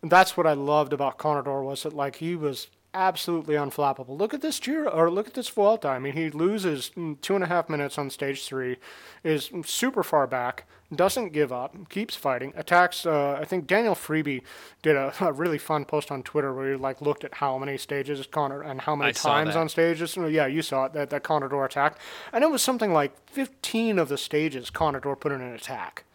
that's 0.03 0.35
what 0.35 0.45
I 0.45 0.53
loved 0.53 0.91
about 0.91 1.17
Contador 1.17 1.63
was 1.63 1.83
that, 1.83 1.93
like, 1.93 2.17
he 2.17 2.35
was 2.35 2.67
absolutely 2.93 3.55
unflappable. 3.55 4.17
Look 4.17 4.33
at 4.33 4.41
this 4.41 4.59
Giro, 4.59 4.89
or 4.89 5.09
look 5.09 5.27
at 5.27 5.33
this 5.33 5.49
Vuelta. 5.49 5.87
I 5.87 5.99
mean, 5.99 6.13
he 6.13 6.29
loses 6.29 6.91
two 7.21 7.35
and 7.35 7.43
a 7.43 7.47
half 7.47 7.69
minutes 7.69 7.97
on 7.97 8.09
stage 8.09 8.45
three, 8.45 8.77
is 9.23 9.51
super 9.65 10.03
far 10.03 10.27
back, 10.27 10.65
doesn't 10.93 11.33
give 11.33 11.51
up, 11.51 11.89
keeps 11.89 12.15
fighting, 12.15 12.53
attacks. 12.55 13.05
Uh, 13.05 13.37
I 13.39 13.45
think 13.45 13.67
Daniel 13.67 13.93
Friebe 13.93 14.41
did 14.81 14.95
a, 14.95 15.13
a, 15.19 15.33
really 15.33 15.57
fun 15.57 15.85
post 15.85 16.11
on 16.11 16.23
Twitter 16.23 16.53
where 16.53 16.71
he 16.71 16.77
like 16.77 17.01
looked 17.01 17.23
at 17.23 17.35
how 17.35 17.57
many 17.57 17.77
stages 17.77 18.25
Connor 18.27 18.61
and 18.61 18.81
how 18.81 18.95
many 18.95 19.09
I 19.09 19.11
times 19.11 19.55
on 19.55 19.69
stages. 19.69 20.15
Yeah, 20.17 20.47
you 20.47 20.61
saw 20.61 20.85
it 20.85 20.93
that 20.93 21.09
that 21.09 21.23
Contador 21.23 21.65
attacked, 21.65 21.99
and 22.31 22.43
it 22.43 22.49
was 22.49 22.61
something 22.61 22.93
like 22.93 23.11
15 23.29 23.99
of 23.99 24.09
the 24.09 24.17
stages 24.17 24.69
Contador 24.69 25.19
put 25.19 25.31
in 25.31 25.41
an 25.41 25.53
attack. 25.53 26.05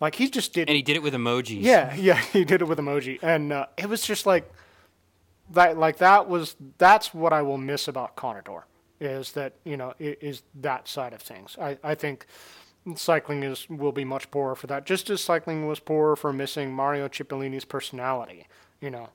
Like 0.00 0.16
he 0.16 0.28
just 0.28 0.52
did, 0.52 0.68
and 0.68 0.76
he 0.76 0.82
did 0.82 0.96
it 0.96 1.02
with 1.02 1.14
emojis. 1.14 1.62
Yeah, 1.62 1.94
yeah, 1.98 2.20
he 2.20 2.44
did 2.44 2.60
it 2.60 2.66
with 2.66 2.78
emoji, 2.78 3.18
and 3.22 3.52
uh, 3.52 3.66
it 3.76 3.88
was 3.88 4.02
just 4.02 4.26
like 4.26 4.50
that. 5.50 5.78
Like 5.78 5.98
that 5.98 6.28
was 6.28 6.56
that's 6.78 7.14
what 7.14 7.32
I 7.32 7.42
will 7.42 7.58
miss 7.58 7.88
about 7.88 8.16
Contador 8.16 8.62
is 9.00 9.32
that 9.32 9.54
you 9.64 9.76
know 9.76 9.94
is 9.98 10.42
that 10.54 10.88
side 10.88 11.12
of 11.12 11.20
things. 11.20 11.56
I 11.60 11.78
I 11.82 11.94
think 11.94 12.26
cycling 12.94 13.42
is 13.42 13.68
will 13.68 13.92
be 13.92 14.04
much 14.04 14.30
poorer 14.30 14.54
for 14.54 14.66
that. 14.68 14.86
Just 14.86 15.10
as 15.10 15.20
cycling 15.20 15.66
was 15.66 15.80
poorer 15.80 16.16
for 16.16 16.32
missing 16.32 16.72
Mario 16.72 17.08
Cipollini's 17.08 17.64
personality, 17.64 18.46
you 18.80 18.90
know. 18.90 19.08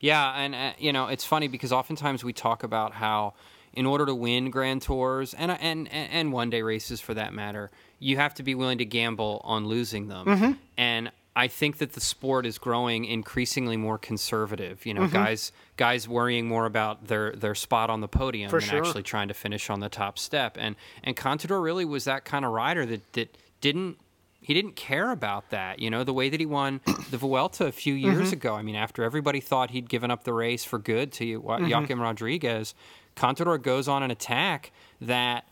Yeah, 0.00 0.32
and 0.32 0.54
uh, 0.54 0.72
you 0.78 0.92
know 0.92 1.08
it's 1.08 1.24
funny 1.24 1.48
because 1.48 1.72
oftentimes 1.72 2.24
we 2.24 2.32
talk 2.32 2.62
about 2.62 2.92
how 2.92 3.34
in 3.74 3.86
order 3.86 4.06
to 4.06 4.14
win 4.14 4.50
Grand 4.50 4.82
Tours 4.82 5.34
and 5.34 5.50
and 5.52 5.88
and 5.92 6.32
one 6.32 6.50
day 6.50 6.62
races 6.62 7.00
for 7.00 7.14
that 7.14 7.32
matter, 7.32 7.70
you 7.98 8.16
have 8.16 8.34
to 8.34 8.42
be 8.42 8.54
willing 8.54 8.78
to 8.78 8.84
gamble 8.84 9.40
on 9.44 9.66
losing 9.66 10.08
them. 10.08 10.26
Mm-hmm. 10.26 10.52
And 10.76 11.10
I 11.34 11.48
think 11.48 11.78
that 11.78 11.94
the 11.94 12.00
sport 12.00 12.44
is 12.44 12.58
growing 12.58 13.04
increasingly 13.06 13.76
more 13.76 13.96
conservative. 13.98 14.84
You 14.84 14.94
know, 14.94 15.02
mm-hmm. 15.02 15.14
guys 15.14 15.52
guys 15.76 16.06
worrying 16.08 16.46
more 16.46 16.66
about 16.66 17.06
their 17.08 17.32
their 17.32 17.54
spot 17.54 17.88
on 17.90 18.00
the 18.00 18.08
podium 18.08 18.50
For 18.50 18.60
than 18.60 18.68
sure. 18.68 18.78
actually 18.84 19.02
trying 19.02 19.28
to 19.28 19.34
finish 19.34 19.70
on 19.70 19.80
the 19.80 19.88
top 19.88 20.18
step. 20.18 20.56
And 20.60 20.76
and 21.02 21.16
Contador 21.16 21.62
really 21.62 21.84
was 21.84 22.04
that 22.04 22.24
kind 22.24 22.44
of 22.44 22.52
rider 22.52 22.84
that 22.86 23.12
that 23.14 23.36
didn't 23.60 23.96
he 24.44 24.54
didn't 24.54 24.74
care 24.74 25.10
about 25.12 25.50
that. 25.50 25.78
You 25.78 25.88
know, 25.88 26.02
the 26.04 26.12
way 26.12 26.28
that 26.28 26.40
he 26.40 26.46
won 26.46 26.80
the 27.10 27.16
Vuelta 27.16 27.64
a 27.66 27.72
few 27.72 27.94
years 27.94 28.26
Mm-hmm. 28.26 28.32
ago. 28.34 28.54
I 28.54 28.62
mean, 28.62 28.74
after 28.76 29.02
everybody 29.02 29.40
thought 29.40 29.70
he'd 29.70 29.88
given 29.88 30.10
up 30.10 30.24
the 30.24 30.34
race 30.34 30.64
for 30.64 30.78
good 30.78 31.12
to 31.12 31.40
Mm-hmm. 31.40 31.70
Joaquim 31.70 32.00
Rodriguez, 32.00 32.74
Contador 33.16 33.60
goes 33.62 33.88
on 33.88 34.02
an 34.02 34.10
attack 34.10 34.72
that 35.00 35.46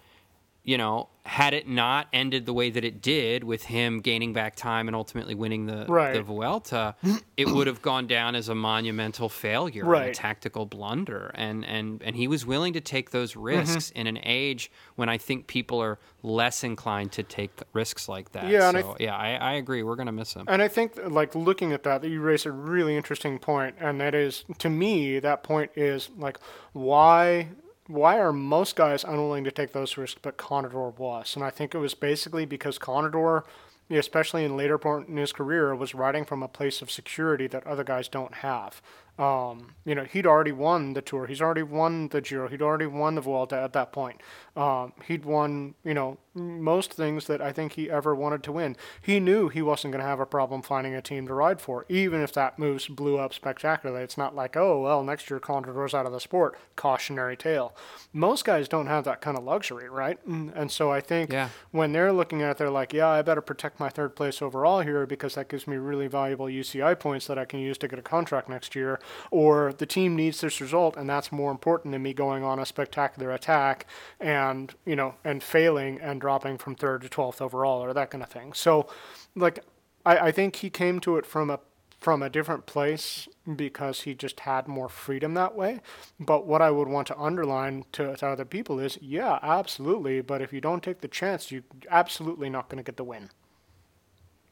you 0.62 0.76
know, 0.76 1.08
had 1.24 1.54
it 1.54 1.68
not 1.68 2.06
ended 2.12 2.44
the 2.44 2.52
way 2.52 2.70
that 2.70 2.84
it 2.84 3.00
did 3.00 3.44
with 3.44 3.64
him 3.64 4.00
gaining 4.00 4.32
back 4.32 4.56
time 4.56 4.88
and 4.88 4.96
ultimately 4.96 5.34
winning 5.34 5.66
the, 5.66 5.86
Right. 5.88 6.12
the 6.12 6.22
Vuelta, 6.22 6.94
it 7.36 7.48
would 7.48 7.66
have 7.66 7.80
gone 7.80 8.06
down 8.06 8.34
as 8.34 8.48
a 8.48 8.54
monumental 8.54 9.28
failure, 9.28 9.94
and 9.94 10.10
a 10.10 10.14
tactical 10.14 10.66
blunder. 10.66 11.30
And, 11.34 11.64
and, 11.64 12.02
and 12.02 12.14
he 12.16 12.26
was 12.28 12.44
willing 12.44 12.72
to 12.74 12.80
take 12.80 13.10
those 13.10 13.32
Mm-hmm. 13.32 13.44
risks 13.44 13.90
in 13.92 14.06
an 14.06 14.18
age 14.22 14.70
when 14.96 15.08
I 15.08 15.18
think 15.18 15.46
people 15.46 15.80
are 15.80 15.98
less 16.22 16.62
inclined 16.64 17.12
to 17.12 17.22
take 17.22 17.50
risks 17.72 18.08
like 18.08 18.32
that. 18.32 18.48
Yeah, 18.48 18.68
and 18.68 18.76
I 18.76 18.82
so, 18.82 18.96
yeah, 19.00 19.16
I, 19.16 19.34
I 19.34 19.52
agree. 19.54 19.82
We're 19.82 19.96
going 19.96 20.06
to 20.06 20.12
miss 20.12 20.34
him. 20.34 20.44
And 20.48 20.60
I 20.60 20.68
think, 20.68 20.92
like 21.06 21.34
looking 21.34 21.72
at 21.72 21.84
that, 21.84 22.02
that 22.02 22.08
you 22.08 22.20
raise 22.20 22.44
a 22.44 22.52
really 22.52 22.96
interesting 22.96 23.38
point, 23.38 23.76
and 23.78 24.00
that 24.00 24.14
is, 24.14 24.44
to 24.58 24.68
me, 24.68 25.20
that 25.20 25.42
point 25.42 25.70
is 25.76 26.10
like, 26.18 26.38
why, 26.72 27.48
why 27.90 28.18
are 28.18 28.32
most 28.32 28.76
guys 28.76 29.04
unwilling 29.04 29.44
to 29.44 29.50
take 29.50 29.72
those 29.72 29.96
risks, 29.96 30.20
but 30.22 30.38
Contador 30.38 30.96
was? 30.96 31.34
And 31.34 31.44
I 31.44 31.50
think 31.50 31.74
it 31.74 31.78
was 31.78 31.94
basically 31.94 32.46
because 32.46 32.78
Contador, 32.78 33.42
especially 33.90 34.44
in 34.44 34.56
later 34.56 34.78
part 34.78 35.08
in 35.08 35.16
his 35.16 35.32
career, 35.32 35.74
was 35.74 35.94
riding 35.94 36.24
from 36.24 36.42
a 36.42 36.48
place 36.48 36.82
of 36.82 36.90
security 36.90 37.46
that 37.48 37.66
other 37.66 37.84
guys 37.84 38.08
don't 38.08 38.34
have. 38.34 38.80
Um, 39.18 39.74
you 39.84 39.94
know, 39.94 40.04
he'd 40.04 40.26
already 40.26 40.52
won 40.52 40.94
the 40.94 41.02
Tour. 41.02 41.26
He's 41.26 41.42
already 41.42 41.62
won 41.62 42.08
the 42.08 42.20
Giro. 42.20 42.48
He'd 42.48 42.62
already 42.62 42.86
won 42.86 43.16
the 43.16 43.20
Vuelta 43.20 43.56
at 43.56 43.72
that 43.74 43.92
point. 43.92 44.20
Um, 44.56 44.92
he'd 45.06 45.24
won, 45.24 45.74
you 45.84 45.92
know, 45.92 46.16
most 46.34 46.92
things 46.92 47.26
that 47.26 47.40
I 47.40 47.52
think 47.52 47.72
he 47.72 47.90
ever 47.90 48.14
wanted 48.14 48.42
to 48.44 48.52
win. 48.52 48.76
He 49.02 49.18
knew 49.20 49.48
he 49.48 49.62
wasn't 49.62 49.92
going 49.92 50.02
to 50.02 50.08
have 50.08 50.20
a 50.20 50.26
problem 50.26 50.62
finding 50.62 50.94
a 50.94 51.02
team 51.02 51.26
to 51.26 51.34
ride 51.34 51.60
for, 51.60 51.84
even 51.88 52.20
if 52.20 52.32
that 52.34 52.58
moves 52.58 52.86
blew 52.88 53.18
up 53.18 53.34
spectacularly. 53.34 54.02
It's 54.04 54.16
not 54.18 54.34
like, 54.34 54.56
oh, 54.56 54.80
well, 54.82 55.02
next 55.02 55.28
year 55.30 55.40
Contador's 55.40 55.94
out 55.94 56.06
of 56.06 56.12
the 56.12 56.20
sport. 56.20 56.56
Cautionary 56.76 57.36
tale. 57.36 57.74
Most 58.12 58.44
guys 58.44 58.68
don't 58.68 58.86
have 58.86 59.04
that 59.04 59.20
kind 59.20 59.36
of 59.36 59.44
luxury, 59.44 59.88
right? 59.88 60.18
And, 60.26 60.52
and 60.54 60.70
so 60.70 60.90
I 60.90 61.00
think 61.00 61.32
Yeah. 61.32 61.48
when 61.72 61.92
they're 61.92 62.12
looking 62.12 62.42
at 62.42 62.52
it, 62.52 62.56
they're 62.58 62.70
like, 62.70 62.92
yeah, 62.92 63.08
I 63.08 63.22
better 63.22 63.40
protect 63.40 63.80
my 63.80 63.88
third 63.88 64.14
place 64.16 64.40
overall 64.40 64.80
here 64.80 65.06
because 65.06 65.34
that 65.34 65.48
gives 65.48 65.66
me 65.66 65.76
really 65.76 66.06
valuable 66.06 66.46
UCI 66.46 66.98
points 66.98 67.26
that 67.26 67.38
I 67.38 67.44
can 67.44 67.60
use 67.60 67.76
to 67.78 67.88
get 67.88 67.98
a 67.98 68.02
contract 68.02 68.48
next 68.48 68.74
year. 68.76 69.00
Or 69.30 69.72
the 69.72 69.86
team 69.86 70.16
needs 70.16 70.40
this 70.40 70.60
result, 70.60 70.96
and 70.96 71.08
that's 71.08 71.32
more 71.32 71.50
important 71.50 71.92
than 71.92 72.02
me 72.02 72.12
going 72.14 72.44
on 72.44 72.58
a 72.58 72.66
spectacular 72.66 73.30
attack 73.32 73.86
and 74.20 74.74
you 74.84 74.94
know 74.96 75.14
and 75.24 75.42
failing 75.42 76.00
and 76.00 76.19
dropping 76.20 76.58
from 76.58 76.76
third 76.76 77.02
to 77.02 77.08
twelfth 77.08 77.42
overall 77.42 77.82
or 77.82 77.92
that 77.94 78.10
kind 78.10 78.22
of 78.22 78.30
thing. 78.30 78.52
So, 78.52 78.88
like, 79.34 79.60
I, 80.06 80.18
I 80.28 80.32
think 80.32 80.56
he 80.56 80.70
came 80.70 81.00
to 81.00 81.16
it 81.16 81.26
from 81.26 81.50
a 81.50 81.60
from 81.98 82.22
a 82.22 82.30
different 82.30 82.64
place 82.66 83.28
because 83.56 84.02
he 84.02 84.14
just 84.14 84.40
had 84.40 84.66
more 84.68 84.88
freedom 84.88 85.34
that 85.34 85.54
way. 85.54 85.80
But 86.18 86.46
what 86.46 86.62
I 86.62 86.70
would 86.70 86.88
want 86.88 87.06
to 87.08 87.18
underline 87.18 87.84
to, 87.92 88.16
to 88.16 88.26
other 88.28 88.46
people 88.46 88.78
is, 88.80 88.96
yeah, 89.02 89.38
absolutely. 89.42 90.22
But 90.22 90.40
if 90.40 90.52
you 90.52 90.62
don't 90.62 90.82
take 90.82 91.02
the 91.02 91.08
chance, 91.08 91.52
you're 91.52 91.64
absolutely 91.90 92.48
not 92.48 92.70
going 92.70 92.78
to 92.78 92.82
get 92.84 92.96
the 92.96 93.04
win. 93.04 93.30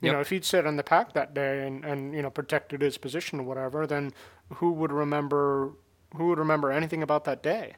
You 0.00 0.10
Yep. 0.10 0.12
know, 0.12 0.20
if 0.20 0.30
he'd 0.30 0.44
sit 0.44 0.66
on 0.66 0.76
the 0.76 0.84
pack 0.84 1.12
that 1.14 1.34
day 1.34 1.66
and, 1.66 1.84
and 1.84 2.14
you 2.14 2.22
know 2.22 2.30
protected 2.30 2.82
his 2.82 2.98
position 2.98 3.40
or 3.40 3.42
whatever, 3.44 3.86
then 3.86 4.12
who 4.54 4.70
would 4.72 4.92
remember 4.92 5.72
who 6.16 6.28
would 6.28 6.38
remember 6.38 6.70
anything 6.70 7.02
about 7.02 7.24
that 7.24 7.42
day? 7.42 7.74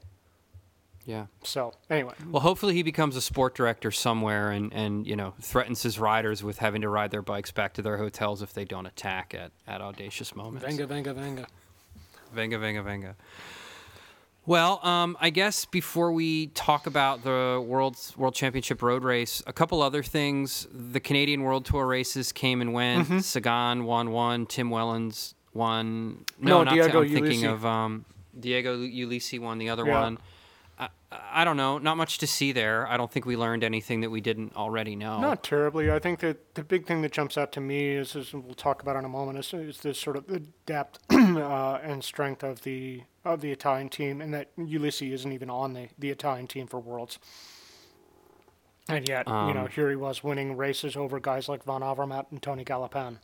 Yeah. 1.10 1.26
So 1.42 1.72
anyway, 1.88 2.14
Well, 2.30 2.40
hopefully 2.42 2.74
he 2.74 2.82
becomes 2.84 3.16
a 3.16 3.20
sport 3.20 3.54
director 3.56 3.90
somewhere 3.90 4.50
and, 4.52 4.72
and 4.72 5.06
you 5.06 5.16
know 5.16 5.34
threatens 5.40 5.82
his 5.82 5.98
riders 5.98 6.42
with 6.44 6.58
having 6.58 6.82
to 6.82 6.88
ride 6.88 7.10
their 7.10 7.22
bikes 7.22 7.50
back 7.50 7.74
to 7.74 7.82
their 7.82 7.96
hotels 7.96 8.42
if 8.42 8.52
they 8.52 8.64
don't 8.64 8.86
attack 8.86 9.34
at, 9.34 9.50
at 9.66 9.80
audacious 9.80 10.36
moments. 10.36 10.64
venga, 10.64 10.86
venga, 10.86 11.12
venga. 11.12 11.46
Venga, 12.32 12.58
venga, 12.58 12.82
venga. 12.82 13.16
Well, 14.46 14.80
um, 14.84 15.16
I 15.20 15.30
guess 15.30 15.64
before 15.64 16.12
we 16.12 16.46
talk 16.48 16.86
about 16.86 17.22
the 17.24 17.62
World 17.64 17.96
World 18.16 18.34
Championship 18.34 18.82
road 18.82 19.04
race, 19.04 19.42
a 19.46 19.52
couple 19.52 19.82
other 19.82 20.02
things. 20.02 20.66
The 20.72 21.00
Canadian 21.00 21.42
World 21.42 21.64
Tour 21.66 21.86
races 21.86 22.32
came 22.32 22.60
and 22.60 22.72
went. 22.72 23.04
Mm-hmm. 23.04 23.18
Sagan 23.20 23.84
won 23.84 24.10
one. 24.12 24.46
Tim 24.46 24.70
Wellens 24.70 25.34
won. 25.52 26.24
No, 26.38 26.58
No, 26.58 26.64
not 26.64 26.74
Diego 26.74 27.02
I'm 27.02 27.08
thinking 27.12 27.44
of 27.44 27.66
um, 27.66 28.04
Diego 28.38 28.78
Ulissi 28.78 29.38
won 29.40 29.58
the 29.58 29.68
other 29.68 29.86
Yeah. 29.86 30.00
one. 30.02 30.18
I, 31.12 31.44
don't 31.44 31.56
know. 31.56 31.78
Not 31.78 31.96
much 31.96 32.18
to 32.18 32.26
see 32.26 32.52
there. 32.52 32.86
I 32.86 32.96
don't 32.96 33.10
think 33.10 33.26
we 33.26 33.36
learned 33.36 33.64
anything 33.64 34.00
that 34.02 34.10
we 34.10 34.20
didn't 34.20 34.54
already 34.54 34.94
know. 34.94 35.20
Not 35.20 35.42
terribly. 35.42 35.90
I 35.90 35.98
think 35.98 36.20
that 36.20 36.54
the 36.54 36.62
big 36.62 36.86
thing 36.86 37.02
that 37.02 37.10
jumps 37.10 37.36
out 37.36 37.50
to 37.52 37.60
me 37.60 37.96
is, 37.96 38.14
is 38.14 38.32
we'll 38.32 38.54
talk 38.54 38.80
about 38.82 38.96
in 38.96 39.04
a 39.04 39.08
moment, 39.08 39.38
is, 39.38 39.52
is 39.52 39.78
this 39.80 39.98
sort 39.98 40.16
of 40.16 40.26
the 40.28 40.40
depth 40.66 40.98
uh, 41.10 41.78
and 41.82 42.04
strength 42.04 42.42
of 42.44 42.62
the 42.62 43.02
of 43.24 43.40
the 43.40 43.50
Italian 43.50 43.88
team, 43.88 44.20
and 44.20 44.32
that 44.32 44.54
Ulissi 44.56 45.12
isn't 45.12 45.30
even 45.32 45.50
on 45.50 45.74
the, 45.74 45.88
the 45.98 46.08
Italian 46.10 46.46
team 46.46 46.66
for 46.66 46.80
Worlds. 46.80 47.18
And 48.88 49.06
yet, 49.08 49.26
you 49.28 49.32
know, 49.54 49.60
Um, 49.62 49.68
here 49.68 49.90
he 49.90 49.96
was 49.96 50.24
winning 50.24 50.56
races 50.56 50.96
over 50.96 51.20
guys 51.20 51.48
like 51.48 51.64
Van 51.64 51.82
Avermaet 51.82 52.26
and 52.30 52.42
Tony 52.42 52.64
Gallopin. 52.64 53.18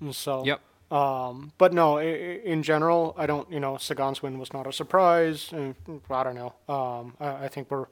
And 0.00 0.14
so, 0.14 0.44
Yep. 0.44 0.60
Um, 0.92 1.52
but 1.56 1.72
no, 1.72 1.98
in 1.98 2.62
general, 2.62 3.14
I 3.16 3.24
don't. 3.26 3.50
You 3.50 3.60
know, 3.60 3.78
Sagan's 3.78 4.22
win 4.22 4.38
was 4.38 4.52
not 4.52 4.66
a 4.66 4.72
surprise. 4.72 5.50
and 5.52 5.74
I 6.10 6.22
don't 6.22 6.34
know. 6.34 6.52
Um, 6.68 7.14
I, 7.18 7.44
I 7.44 7.48
think 7.48 7.70
we're 7.70 7.86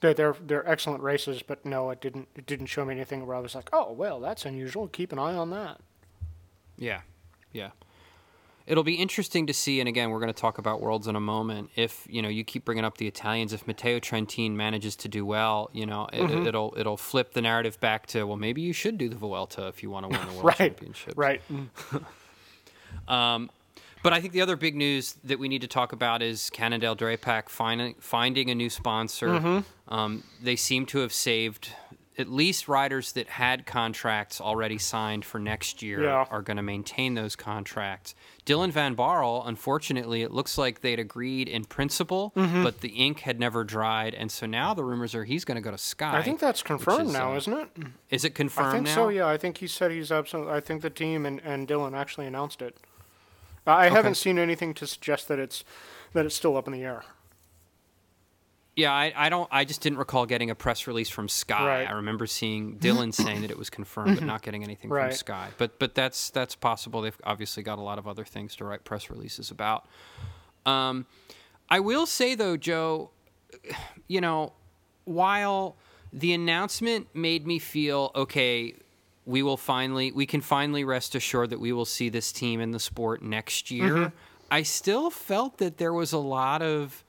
they're, 0.00 0.14
they're 0.14 0.34
they're 0.44 0.68
excellent 0.68 1.02
races, 1.02 1.42
but 1.42 1.64
no, 1.64 1.90
it 1.90 2.00
didn't 2.00 2.26
it 2.34 2.46
didn't 2.46 2.66
show 2.66 2.84
me 2.84 2.94
anything 2.94 3.24
where 3.26 3.36
I 3.36 3.40
was 3.40 3.54
like, 3.54 3.70
oh 3.72 3.92
well, 3.92 4.18
that's 4.18 4.44
unusual. 4.44 4.88
Keep 4.88 5.12
an 5.12 5.18
eye 5.20 5.34
on 5.34 5.50
that. 5.50 5.80
Yeah, 6.76 7.02
yeah. 7.52 7.70
It'll 8.66 8.84
be 8.84 8.94
interesting 8.94 9.46
to 9.48 9.52
see, 9.52 9.80
and 9.80 9.88
again, 9.88 10.10
we're 10.10 10.20
going 10.20 10.32
to 10.32 10.40
talk 10.40 10.58
about 10.58 10.80
worlds 10.80 11.08
in 11.08 11.16
a 11.16 11.20
moment. 11.20 11.70
If 11.76 12.06
you 12.08 12.22
know, 12.22 12.28
you 12.28 12.44
keep 12.44 12.64
bringing 12.64 12.84
up 12.84 12.98
the 12.98 13.06
Italians. 13.08 13.52
If 13.52 13.66
Matteo 13.66 13.98
Trentin 14.00 14.52
manages 14.52 14.94
to 14.96 15.08
do 15.08 15.24
well, 15.26 15.70
you 15.72 15.86
know, 15.86 16.08
it, 16.12 16.20
Mm-hmm. 16.20 16.46
it'll 16.46 16.74
it'll 16.76 16.96
flip 16.96 17.32
the 17.32 17.42
narrative 17.42 17.78
back 17.80 18.06
to 18.08 18.24
well, 18.24 18.36
maybe 18.36 18.60
you 18.60 18.72
should 18.72 18.96
do 18.98 19.08
the 19.08 19.16
Vuelta 19.16 19.66
if 19.68 19.82
you 19.82 19.90
want 19.90 20.04
to 20.04 20.08
win 20.18 20.26
the 20.26 20.32
World 20.34 20.44
Right, 20.44 20.56
Championship. 20.58 21.14
right. 21.16 21.40
But 24.02 24.14
I 24.14 24.20
think 24.20 24.32
the 24.32 24.40
other 24.40 24.56
big 24.56 24.76
news 24.76 25.16
that 25.24 25.38
we 25.38 25.48
need 25.48 25.60
to 25.60 25.68
talk 25.68 25.92
about 25.92 26.22
is 26.22 26.48
Cannondale 26.50 26.96
Drapac 26.96 27.48
finding 27.48 27.94
finding 28.00 28.50
a 28.50 28.54
new 28.54 28.70
sponsor. 28.70 29.28
Mm-hmm. 29.28 29.94
Um, 29.94 30.24
they 30.42 30.56
seem 30.56 30.86
to 30.86 31.00
have 31.00 31.12
saved 31.12 31.72
at 32.18 32.28
least 32.28 32.68
riders 32.68 33.12
that 33.12 33.28
had 33.28 33.66
contracts 33.66 34.40
already 34.40 34.78
signed 34.78 35.24
for 35.24 35.38
next 35.38 35.82
year 35.82 36.02
Yeah. 36.04 36.26
are 36.30 36.42
going 36.42 36.56
to 36.58 36.62
maintain 36.62 37.14
those 37.14 37.34
contracts. 37.36 38.14
Dylan 38.50 38.70
van 38.72 38.96
Baarle, 38.96 39.42
unfortunately, 39.46 40.22
it 40.22 40.32
looks 40.32 40.58
like 40.58 40.80
they'd 40.80 40.98
agreed 40.98 41.48
in 41.48 41.64
principle, 41.64 42.32
Mm-hmm. 42.36 42.64
but 42.64 42.80
the 42.80 42.88
ink 42.88 43.20
had 43.20 43.38
never 43.38 43.62
dried, 43.64 44.12
and 44.14 44.30
so 44.32 44.46
now 44.46 44.74
the 44.74 44.82
rumors 44.84 45.14
are 45.14 45.24
he's 45.24 45.44
going 45.44 45.56
to 45.56 45.60
go 45.62 45.70
to 45.70 45.78
Sky. 45.78 46.18
I 46.18 46.22
think 46.22 46.40
that's 46.40 46.62
confirmed 46.62 47.08
is, 47.08 47.12
now, 47.12 47.32
uh, 47.34 47.36
isn't 47.36 47.52
it? 47.52 47.68
Is 48.10 48.24
it 48.24 48.34
confirmed 48.34 48.68
I 48.68 48.72
think 48.72 48.86
now? 48.86 48.94
so. 48.94 49.08
Yeah, 49.08 49.26
I 49.28 49.36
think 49.36 49.58
he 49.58 49.66
said 49.68 49.90
he's 49.92 50.10
absolutely. 50.10 50.52
I 50.52 50.60
think 50.60 50.82
the 50.82 50.90
team 50.90 51.24
and, 51.26 51.40
and 51.44 51.68
Dylan 51.68 51.96
actually 51.96 52.26
announced 52.26 52.60
it. 52.62 52.76
I 53.66 53.86
Okay. 53.86 53.94
haven't 53.94 54.14
seen 54.16 54.38
anything 54.38 54.74
to 54.74 54.86
suggest 54.86 55.28
that 55.28 55.38
it's 55.38 55.62
that 56.12 56.26
it's 56.26 56.34
still 56.34 56.56
up 56.56 56.66
in 56.66 56.72
the 56.72 56.82
air. 56.82 57.04
Yeah, 58.76 58.92
I, 58.92 59.12
I 59.16 59.28
don't. 59.28 59.48
I 59.50 59.64
just 59.64 59.80
didn't 59.82 59.98
recall 59.98 60.26
getting 60.26 60.48
a 60.50 60.54
press 60.54 60.86
release 60.86 61.10
from 61.10 61.28
Sky. 61.28 61.66
Right. 61.66 61.88
I 61.88 61.92
remember 61.92 62.26
seeing 62.26 62.78
Dylan 62.80 63.12
saying 63.12 63.42
that 63.42 63.50
it 63.50 63.58
was 63.58 63.68
confirmed, 63.68 64.14
but 64.16 64.24
not 64.24 64.42
getting 64.42 64.62
anything 64.62 64.90
Right. 64.90 65.08
from 65.10 65.16
Sky. 65.16 65.48
But 65.58 65.78
but 65.78 65.94
that's 65.94 66.30
that's 66.30 66.54
possible. 66.54 67.02
They've 67.02 67.18
obviously 67.24 67.62
got 67.62 67.78
a 67.78 67.82
lot 67.82 67.98
of 67.98 68.06
other 68.08 68.24
things 68.24 68.56
to 68.56 68.64
write 68.64 68.84
press 68.84 69.10
releases 69.10 69.50
about. 69.50 69.86
Um, 70.64 71.06
I 71.68 71.80
will 71.80 72.06
say 72.06 72.34
though, 72.34 72.56
Joe, 72.56 73.10
you 74.08 74.20
know, 74.20 74.52
while 75.04 75.76
the 76.12 76.32
announcement 76.32 77.08
made 77.14 77.46
me 77.46 77.58
feel 77.58 78.12
okay, 78.14 78.74
we 79.26 79.42
will 79.42 79.56
finally 79.56 80.12
we 80.12 80.26
can 80.26 80.40
finally 80.40 80.84
rest 80.84 81.14
assured 81.14 81.50
that 81.50 81.60
we 81.60 81.72
will 81.72 81.84
see 81.84 82.08
this 82.08 82.32
team 82.32 82.60
in 82.60 82.70
the 82.70 82.80
sport 82.80 83.22
next 83.22 83.70
year. 83.70 84.12
I 84.50 84.62
still 84.62 85.10
felt 85.10 85.58
that 85.58 85.76
there 85.78 85.92
was 85.92 86.12
a 86.12 86.18
lot 86.18 86.62
of 86.62 87.04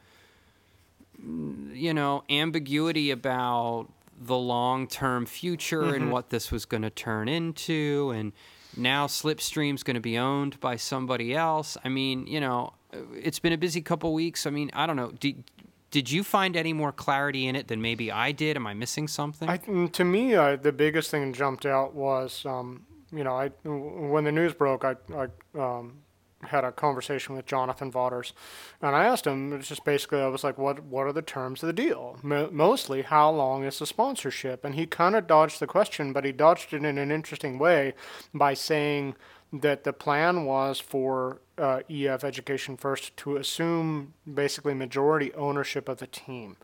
you 1.24 1.94
know, 1.94 2.24
ambiguity 2.30 3.12
about 3.12 3.88
the 4.20 4.38
long 4.38 4.88
term 4.88 5.26
future 5.26 5.96
and 5.96 6.12
what 6.12 6.30
this 6.30 6.52
was 6.52 6.66
going 6.66 6.84
to 6.84 6.90
turn 6.90 7.28
into. 7.28 8.12
And 8.16 8.34
now 8.78 9.08
Slipstream's 9.08 9.84
going 9.84 9.96
to 9.96 10.02
be 10.02 10.18
owned 10.18 10.60
by 10.60 10.76
somebody 10.76 11.34
else. 11.34 11.78
I 11.84 11.90
mean, 11.90 12.28
you 12.28 12.40
know, 12.40 12.74
it's 13.16 13.40
been 13.40 13.54
a 13.54 13.58
busy 13.58 13.82
couple 13.82 14.14
weeks. 14.14 14.46
I 14.46 14.50
mean, 14.50 14.70
I 14.74 14.86
don't 14.86 14.96
know. 14.96 15.12
Did, 15.12 15.44
did 15.90 16.12
you 16.12 16.24
find 16.24 16.56
any 16.56 16.72
more 16.72 16.92
clarity 16.92 17.48
in 17.48 17.56
it 17.56 17.68
than 17.68 17.82
maybe 17.82 18.12
I 18.12 18.32
did? 18.32 18.56
Am 18.56 18.68
I 18.68 18.74
missing 18.74 19.08
something? 19.08 19.50
I, 19.50 19.58
mm, 19.58 19.92
to 19.92 20.06
me, 20.06 20.36
uh, 20.36 20.56
the 20.56 20.72
biggest 20.72 21.12
thing 21.12 21.32
that 21.32 21.38
jumped 21.38 21.66
out 21.66 21.94
was, 21.94 22.46
um, 22.46 22.86
you 23.12 23.24
know, 23.24 23.36
I 23.36 23.50
when 23.66 24.24
the 24.24 24.32
news 24.32 24.54
broke, 24.54 24.86
I, 24.86 24.96
I 25.14 25.28
um, 25.60 26.01
had 26.50 26.64
a 26.64 26.72
conversation 26.72 27.36
with 27.36 27.46
Jonathan 27.46 27.92
Vaughters, 27.92 28.34
and 28.82 28.96
I 28.96 29.06
asked 29.06 29.28
him. 29.28 29.54
It's 29.54 29.68
just 29.68 29.86
basically, 29.86 30.22
I 30.22 30.28
was 30.28 30.44
like, 30.44 30.58
"What 30.58 30.84
What 30.84 31.08
are 31.08 31.14
the 31.14 31.22
terms 31.22 31.64
of 31.64 31.68
the 31.68 31.74
deal? 31.74 32.18
Mo- 32.22 32.50
mostly, 32.52 33.02
how 33.04 33.32
long 33.32 33.64
is 33.64 33.80
the 33.80 33.86
sponsorship?" 33.86 34.66
And 34.66 34.76
he 34.76 34.86
kind 34.86 35.16
of 35.16 35.28
dodged 35.28 35.60
the 35.60 35.68
question, 35.68 36.14
but 36.14 36.26
he 36.26 36.32
dodged 36.32 36.74
it 36.74 36.84
in 36.84 36.98
an 36.98 37.12
interesting 37.12 37.60
way 37.60 37.94
by 38.34 38.54
saying 38.54 39.16
that 39.54 39.84
the 39.84 39.94
plan 39.94 40.46
was 40.46 40.80
for 40.80 41.42
uh, 41.58 41.82
EF 41.90 42.24
Education 42.24 42.78
First 42.78 43.18
to 43.18 43.36
assume 43.36 44.14
basically 44.32 44.74
majority 44.74 45.34
ownership 45.34 45.90
of 45.90 45.98
the 45.98 46.08
team 46.08 46.58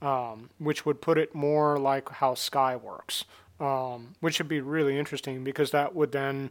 um, 0.00 0.50
which 0.58 0.86
would 0.86 1.00
put 1.00 1.18
it 1.18 1.34
more 1.34 1.78
like 1.78 2.08
how 2.08 2.34
Sky 2.34 2.76
works, 2.76 3.24
um, 3.60 4.14
which 4.20 4.38
would 4.38 4.48
be 4.48 4.60
really 4.60 4.98
interesting 4.98 5.44
because 5.44 5.70
that 5.70 5.94
would 5.94 6.12
then 6.12 6.50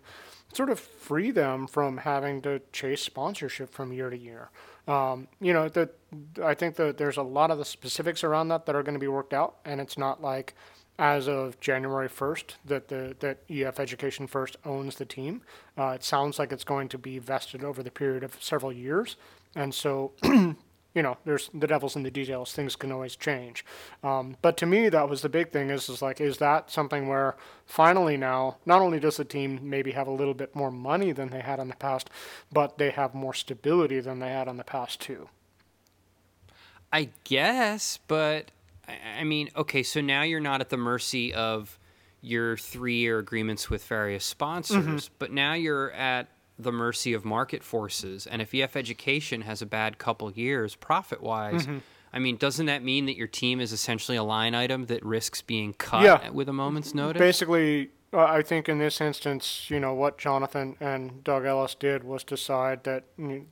sort 0.54 0.70
of 0.70 0.80
free 0.80 1.32
them 1.32 1.68
from 1.68 1.98
having 1.98 2.42
to 2.42 2.62
chase 2.72 3.02
sponsorship 3.02 3.74
from 3.74 3.92
year 3.92 4.10
to 4.10 4.18
year. 4.18 4.50
Um, 4.88 5.28
you 5.42 5.52
know, 5.52 5.68
that 5.70 5.96
I 6.44 6.54
think 6.54 6.76
that 6.78 6.98
there's 6.98 7.18
a 7.18 7.24
lot 7.24 7.52
of 7.52 7.58
the 7.58 7.66
specifics 7.66 8.24
around 8.24 8.48
that 8.50 8.66
that 8.66 8.76
are 8.76 8.84
going 8.84 8.94
to 8.94 9.00
be 9.00 9.08
worked 9.08 9.34
out, 9.34 9.56
and 9.66 9.82
it's 9.82 9.98
not 9.98 10.22
like 10.22 10.54
as 11.00 11.28
of 11.28 11.60
January 11.60 12.10
1st 12.10 12.56
that 12.66 12.88
the 12.88 13.16
that 13.20 13.40
EF 13.50 13.80
Education 13.80 14.28
First 14.28 14.56
owns 14.66 14.96
the 14.96 15.06
team. 15.06 15.42
Uh, 15.78 15.90
it 15.90 16.04
sounds 16.04 16.40
like 16.40 16.52
it's 16.52 16.64
going 16.64 16.88
to 16.90 16.98
be 16.98 17.20
vested 17.20 17.64
over 17.64 17.84
the 17.84 17.92
period 17.92 18.24
of 18.24 18.42
several 18.42 18.72
years, 18.72 19.18
and 19.56 19.74
so 19.74 20.14
you 20.98 21.04
know, 21.04 21.16
there's 21.26 21.52
the 21.54 21.68
devil's 21.68 21.96
in 21.96 22.02
the 22.02 22.10
details. 22.10 22.54
Things 22.54 22.76
can 22.76 22.92
always 22.92 23.16
change. 23.16 23.64
Um, 24.04 24.36
but 24.42 24.58
to 24.58 24.66
me, 24.66 24.90
that 24.90 25.08
was 25.08 25.22
the 25.22 25.30
big 25.30 25.52
thing. 25.52 25.70
Is 25.70 25.90
is 25.90 26.02
like, 26.02 26.20
is 26.20 26.40
that 26.40 26.72
something 26.72 27.08
where 27.08 27.36
finally 27.68 28.18
now, 28.18 28.58
not 28.66 28.82
only 28.82 29.00
does 29.00 29.18
the 29.18 29.24
team 29.24 29.60
maybe 29.62 29.92
have 29.92 30.08
a 30.08 30.12
little 30.12 30.34
bit 30.34 30.56
more 30.56 30.72
money 30.72 31.12
than 31.12 31.30
they 31.30 31.42
had 31.42 31.60
in 31.60 31.68
the 31.68 31.76
past, 31.76 32.10
but 32.52 32.80
they 32.80 32.90
have 32.90 33.14
more 33.14 33.36
stability 33.36 34.00
than 34.00 34.18
they 34.18 34.30
had 34.30 34.48
in 34.48 34.58
the 34.58 34.64
past 34.64 35.00
too. 35.00 35.30
I 36.92 37.10
guess, 37.26 38.00
but 38.08 38.50
I 38.88 38.96
I 39.20 39.24
mean, 39.24 39.50
okay, 39.56 39.84
so 39.84 40.02
now 40.02 40.24
you're 40.24 40.40
not 40.40 40.62
at 40.62 40.70
the 40.70 40.78
mercy 40.78 41.32
of 41.32 41.78
your 42.22 42.58
three 42.58 42.98
year 42.98 43.20
agreements 43.20 43.70
with 43.70 43.86
various 43.86 44.26
sponsors, 44.26 45.12
but 45.20 45.32
now 45.32 45.54
you're 45.54 45.92
at 45.92 46.28
the 46.60 46.72
mercy 46.72 47.14
of 47.14 47.24
market 47.24 47.64
forces. 47.64 48.26
And 48.28 48.42
if 48.42 48.54
EF 48.54 48.76
Education 48.76 49.42
has 49.42 49.62
a 49.62 49.66
bad 49.66 49.98
couple 49.98 50.32
years 50.32 50.76
profit 50.76 51.22
wise, 51.22 51.68
I 52.14 52.20
mean, 52.20 52.38
doesn't 52.38 52.66
that 52.68 52.84
mean 52.84 53.06
that 53.06 53.16
your 53.18 53.28
team 53.28 53.60
is 53.60 53.72
essentially 53.72 54.18
a 54.18 54.24
line 54.24 54.56
item 54.56 54.86
that 54.88 55.04
risks 55.06 55.42
being 55.42 55.74
cut 55.74 56.04
Yeah. 56.04 56.30
with 56.30 56.50
a 56.50 56.54
moment's 56.54 56.96
notice? 56.96 57.20
Basically, 57.20 57.90
uh, 58.14 58.24
I 58.24 58.42
think 58.42 58.68
in 58.70 58.80
this 58.80 59.00
instance, 59.02 59.70
you 59.70 59.80
know, 59.80 59.94
what 59.94 60.18
Jonathan 60.18 60.78
and 60.80 61.24
Doug 61.24 61.46
Ellis 61.46 61.76
did 61.76 62.04
was 62.04 62.24
decide 62.24 62.84
that 62.86 63.04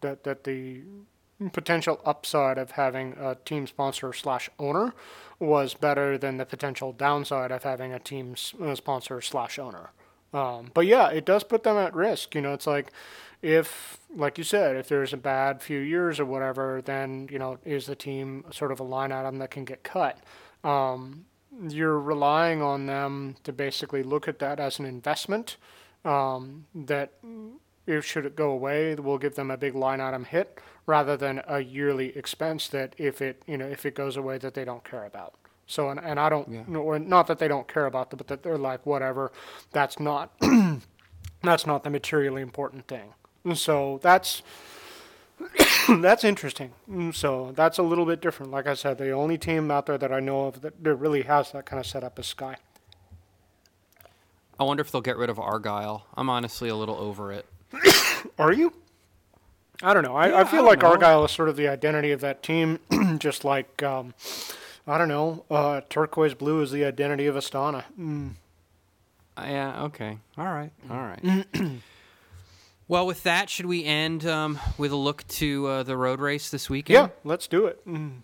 that 0.01 0.23
that 0.23 0.45
the 0.45 0.81
potential 1.51 1.99
upside 2.05 2.57
of 2.57 2.71
having 2.71 3.13
a 3.19 3.35
team 3.35 3.67
sponsor 3.67 4.13
slash 4.13 4.49
owner 4.57 4.93
was 5.37 5.73
better 5.73 6.17
than 6.17 6.37
the 6.37 6.45
potential 6.45 6.93
downside 6.93 7.51
of 7.51 7.63
having 7.63 7.91
a 7.93 7.99
team 7.99 8.35
uh, 8.61 8.73
sponsor 8.73 9.19
slash 9.21 9.59
owner. 9.59 9.91
Um, 10.34 10.71
but 10.73 10.86
yeah, 10.86 11.09
it 11.09 11.26
does 11.26 11.43
put 11.43 11.63
them 11.63 11.78
at 11.78 11.93
risk. 11.95 12.36
You 12.36 12.41
know, 12.41 12.53
it's 12.53 12.67
like 12.67 12.91
if, 13.41 13.99
like 14.13 14.38
you 14.38 14.43
said, 14.43 14.76
if 14.76 14.88
there's 14.88 15.13
a 15.13 15.17
bad 15.17 15.61
few 15.61 15.80
years 15.80 16.19
or 16.19 16.26
whatever, 16.26 16.82
then 16.84 17.30
you 17.32 17.39
know, 17.39 17.57
is 17.63 17.86
the 17.86 17.95
team 17.95 18.45
sort 18.51 18.71
of 18.71 18.80
a 18.80 18.84
line 18.84 19.11
item 19.11 19.38
that 19.38 19.51
can 19.51 19.65
get 19.65 19.84
cut? 19.84 20.19
Um, 20.63 21.26
you're 21.69 21.99
relying 21.99 22.61
on 22.61 22.86
them 22.86 23.36
to 23.43 23.53
basically 23.53 24.03
look 24.03 24.28
at 24.28 24.39
that 24.39 24.59
as 24.59 24.80
an 24.80 24.86
investment 24.86 25.57
um, 26.03 26.65
that 26.73 27.13
if 27.88 28.05
should 28.05 28.26
it 28.26 28.36
go 28.36 28.49
away 28.51 28.95
will 28.95 29.17
give 29.17 29.36
them 29.36 29.51
a 29.51 29.57
big 29.57 29.76
line 29.76 30.01
item 30.01 30.26
hit 30.26 30.59
rather 30.86 31.15
than 31.15 31.41
a 31.47 31.61
yearly 31.61 32.15
expense 32.17 32.67
that 32.67 32.93
if 32.97 33.21
it 33.21 33.41
you 33.47 33.57
know 33.57 33.65
if 33.65 33.86
it 33.86 33.95
goes 33.95 34.17
away 34.17 34.38
that 34.38 34.53
they 34.53 34.65
don't 34.65 34.84
care 34.84 35.05
about 35.05 35.36
so 35.68 35.89
and, 35.89 35.99
and 35.99 36.20
i 36.20 36.30
don't 36.30 36.47
Yeah. 36.49 36.63
no, 36.68 36.82
or 36.82 36.99
not 36.99 37.28
that 37.28 37.39
they 37.39 37.47
don't 37.47 37.68
care 37.68 37.86
about 37.86 38.11
it 38.13 38.16
but 38.18 38.28
that 38.28 38.43
they're 38.43 38.57
like 38.57 38.86
whatever 38.86 39.32
that's 39.72 39.99
not 39.99 40.32
that's 41.43 41.66
not 41.66 41.84
the 41.84 41.89
materially 41.89 42.41
important 42.41 42.88
thing 42.88 43.13
and 43.43 43.57
so 43.57 43.99
that's 44.01 44.41
that's 45.99 46.24
interesting 46.24 46.72
so 47.13 47.51
that's 47.55 47.78
a 47.78 47.84
little 47.84 48.05
bit 48.05 48.22
different 48.22 48.51
like 48.51 48.68
i 48.68 48.74
said 48.74 48.97
the 48.97 49.11
only 49.11 49.38
team 49.38 49.70
out 49.72 49.86
there 49.86 49.97
that 49.97 50.11
i 50.11 50.20
know 50.20 50.45
of 50.47 50.61
that, 50.61 50.84
that 50.84 50.95
really 50.95 51.24
has 51.24 51.51
that 51.51 51.66
kind 51.66 51.80
of 51.80 51.86
setup 51.86 52.18
is 52.20 52.26
sky 52.28 52.55
I 54.57 54.63
wonder 54.63 54.80
if 54.80 54.89
they'll 54.89 55.01
get 55.01 55.18
rid 55.18 55.30
of 55.30 55.38
Argyle. 55.38 56.05
I'm 56.16 56.30
honestly 56.30 56.70
a 56.70 56.76
little 56.78 56.95
over 56.95 57.30
it. 57.34 57.45
Are 58.39 58.53
you? 58.53 58.72
I 59.84 59.93
don't 59.93 60.03
know. 60.03 60.16
I, 60.16 60.30
Yeah, 60.30 60.36
I 60.36 60.39
I 60.39 60.43
feel 60.45 60.59
don't 60.61 60.68
like 60.68 60.82
know. 60.82 60.91
Argyle 60.91 61.26
is 61.26 61.32
sort 61.32 61.49
of 61.49 61.57
the 61.57 61.68
identity 61.68 62.11
of 62.11 62.22
that 62.22 62.41
team, 62.41 62.80
just 63.18 63.43
like 63.43 63.84
um, 63.84 64.13
I 64.88 64.97
don't 64.97 65.07
know. 65.07 65.45
Uh, 65.49 65.81
turquoise 65.89 66.33
blue 66.33 66.61
is 66.61 66.71
the 66.71 66.86
identity 66.86 67.25
of 67.25 67.36
Astana. 67.36 67.83
Mm. 67.99 68.31
Uh, 69.38 69.45
yeah. 69.47 69.83
Okay. 69.83 70.17
All 70.38 70.45
right. 70.45 70.71
All 70.89 70.97
right. 70.97 71.45
well, 72.88 73.07
with 73.07 73.23
that, 73.23 73.49
should 73.49 73.65
we 73.65 73.83
end 73.83 74.25
um, 74.25 74.59
with 74.77 74.91
a 74.91 74.95
look 74.95 75.27
to 75.27 75.67
uh, 75.67 75.83
the 75.83 75.97
road 75.97 76.19
race 76.19 76.49
this 76.49 76.69
weekend? 76.69 76.95
Yeah, 76.95 77.07
let's 77.23 77.47
do 77.47 77.65
it. 77.65 77.86
Mm. 77.88 78.21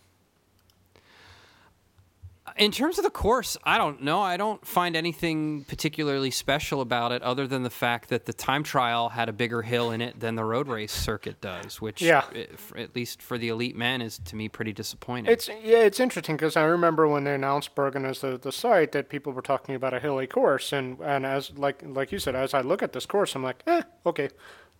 In 2.58 2.72
terms 2.72 2.97
of 2.97 3.04
the 3.04 3.10
course, 3.10 3.58
I 3.64 3.78
don't 3.78 4.02
know. 4.04 4.20
I 4.22 4.38
don't 4.38 4.66
find 4.66 4.95
anything 4.95 5.64
particularly 5.66 6.32
special 6.32 6.82
about 6.82 7.12
it, 7.12 7.22
other 7.22 7.47
than 7.47 7.64
the 7.64 7.70
fact 7.70 8.10
that 8.10 8.26
the 8.26 8.34
time 8.34 8.64
trial 8.64 9.10
had 9.10 9.30
a 9.30 9.34
bigger 9.34 9.62
hill 9.62 9.91
in 9.91 10.02
it 10.02 10.20
than 10.20 10.36
the 10.36 10.43
road 10.43 10.68
race 10.68 10.91
circuit 10.91 11.39
does, 11.41 11.80
which, 11.82 12.02
Yeah. 12.02 12.24
f- 12.34 12.74
at 12.76 12.95
least 12.95 13.22
for 13.22 13.38
the 13.38 13.49
elite 13.49 13.76
men, 13.76 14.02
is 14.02 14.20
to 14.26 14.36
me 14.36 14.49
pretty 14.49 14.74
disappointing. 14.74 15.32
It's 15.32 15.47
yeah, 15.47 15.80
it's 15.80 15.99
interesting 15.99 16.36
because 16.36 16.56
I 16.58 16.64
remember 16.64 17.08
when 17.08 17.24
they 17.24 17.34
announced 17.36 17.74
Bergen 17.76 18.06
as 18.06 18.22
the, 18.22 18.38
the 18.38 18.52
site 18.52 18.91
that 18.91 19.10
people 19.10 19.34
were 19.34 19.41
talking 19.41 19.76
about 19.76 19.93
a 19.93 19.99
hilly 19.99 20.28
course, 20.28 20.72
and 20.74 20.99
and 20.99 21.26
as 21.26 21.52
like 21.58 21.82
like 21.86 22.12
you 22.12 22.20
said, 22.20 22.36
as 22.36 22.54
I 22.54 22.62
look 22.62 22.84
at 22.84 22.93
this 22.93 23.06
course, 23.06 23.34
I'm 23.36 23.43
like, 23.43 23.64
eh, 23.68 23.82
okay, 24.06 24.30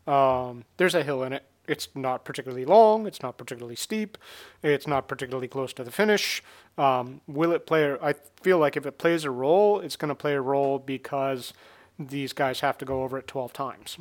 um, 0.08 0.66
there's 0.78 0.96
a 0.96 1.04
hill 1.04 1.24
in 1.24 1.34
it. 1.34 1.44
It's 1.68 1.88
not 1.96 2.26
particularly 2.26 2.66
long. 2.66 3.06
It's 3.08 3.22
not 3.22 3.38
particularly 3.38 3.76
steep. 3.76 4.18
It's 4.64 4.88
not 4.88 5.08
particularly 5.08 5.48
close 5.48 5.74
to 5.74 5.84
the 5.84 5.92
finish. 5.92 6.44
Um, 6.78 7.22
will 7.28 7.52
it 7.52 7.66
play? 7.66 7.96
I 8.02 8.14
feel 8.42 8.58
like 8.58 8.76
if 8.76 8.86
it 8.86 8.98
plays 8.98 9.24
a 9.24 9.32
role, 9.32 9.80
it's 9.80 9.96
going 9.96 10.10
to 10.10 10.16
play 10.16 10.34
a 10.34 10.42
role 10.42 10.80
because 10.80 11.54
these 12.00 12.34
guys 12.34 12.62
have 12.62 12.78
to 12.80 12.86
go 12.86 13.04
over 13.04 13.18
it 13.18 13.28
12 13.28 13.54
times. 13.54 13.98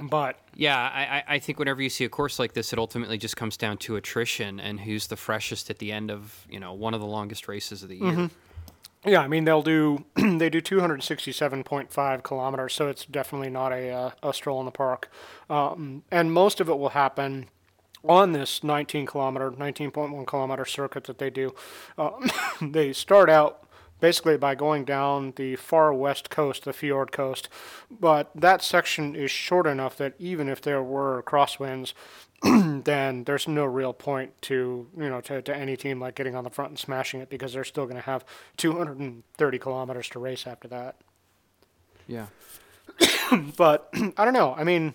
But 0.00 0.38
Yeah, 0.54 0.76
I, 0.78 1.18
I- 1.18 1.24
I 1.34 1.38
think 1.40 1.58
whenever 1.58 1.82
you 1.82 1.90
see 1.90 2.04
a 2.04 2.08
course 2.08 2.38
like 2.38 2.52
this, 2.52 2.72
it 2.72 2.78
ultimately 2.78 3.18
just 3.18 3.36
comes 3.36 3.56
down 3.56 3.78
to 3.78 3.96
attrition 3.96 4.60
and 4.60 4.78
who's 4.80 5.08
the 5.08 5.16
freshest 5.16 5.70
at 5.70 5.78
the 5.78 5.90
end 5.92 6.10
of 6.10 6.46
you 6.48 6.60
know 6.60 6.72
one 6.72 6.94
of 6.94 7.00
the 7.00 7.06
longest 7.06 7.48
races 7.48 7.82
of 7.82 7.88
the 7.88 7.96
year. 7.96 8.30
Yeah, 9.04 9.20
I 9.20 9.28
mean 9.28 9.44
they'll 9.44 9.62
do 9.62 10.04
they 10.16 10.50
do 10.50 10.60
267.5 10.60 12.22
kilometers, 12.22 12.74
so 12.74 12.88
it's 12.88 13.04
definitely 13.04 13.50
not 13.50 13.72
a 13.72 13.90
uh, 13.90 14.10
a 14.22 14.34
stroll 14.34 14.60
in 14.60 14.66
the 14.66 14.72
park, 14.72 15.10
um, 15.48 16.02
and 16.10 16.32
most 16.32 16.60
of 16.60 16.68
it 16.68 16.78
will 16.78 16.90
happen 16.90 17.48
on 18.04 18.32
this 18.32 18.62
19 18.62 19.06
kilometer, 19.06 19.50
19.1 19.50 20.26
kilometer 20.26 20.64
circuit 20.64 21.04
that 21.04 21.18
they 21.18 21.30
do. 21.30 21.54
Uh, 21.96 22.10
they 22.62 22.92
start 22.92 23.28
out 23.28 23.67
basically 24.00 24.36
by 24.36 24.54
going 24.54 24.84
down 24.84 25.32
the 25.36 25.56
far 25.56 25.92
west 25.92 26.30
coast, 26.30 26.64
the 26.64 26.72
fjord 26.72 27.12
coast. 27.12 27.48
But 27.90 28.30
that 28.34 28.62
section 28.62 29.14
is 29.14 29.30
short 29.30 29.66
enough 29.66 29.96
that 29.98 30.14
even 30.18 30.48
if 30.48 30.60
there 30.60 30.82
were 30.82 31.22
crosswinds, 31.24 31.92
then 32.84 33.24
there's 33.24 33.48
no 33.48 33.64
real 33.64 33.92
point 33.92 34.40
to 34.42 34.86
you 34.96 35.08
know 35.08 35.20
to, 35.20 35.42
to 35.42 35.56
any 35.56 35.76
team 35.76 36.00
like 36.00 36.14
getting 36.14 36.36
on 36.36 36.44
the 36.44 36.50
front 36.50 36.70
and 36.70 36.78
smashing 36.78 37.20
it 37.20 37.28
because 37.28 37.52
they're 37.52 37.64
still 37.64 37.84
going 37.84 37.96
to 37.96 38.02
have 38.02 38.24
230 38.56 39.58
kilometers 39.58 40.08
to 40.10 40.18
race 40.18 40.46
after 40.46 40.68
that. 40.68 40.96
Yeah. 42.06 42.26
but 43.56 43.88
I 44.16 44.24
don't 44.24 44.34
know. 44.34 44.54
I 44.56 44.64
mean, 44.64 44.94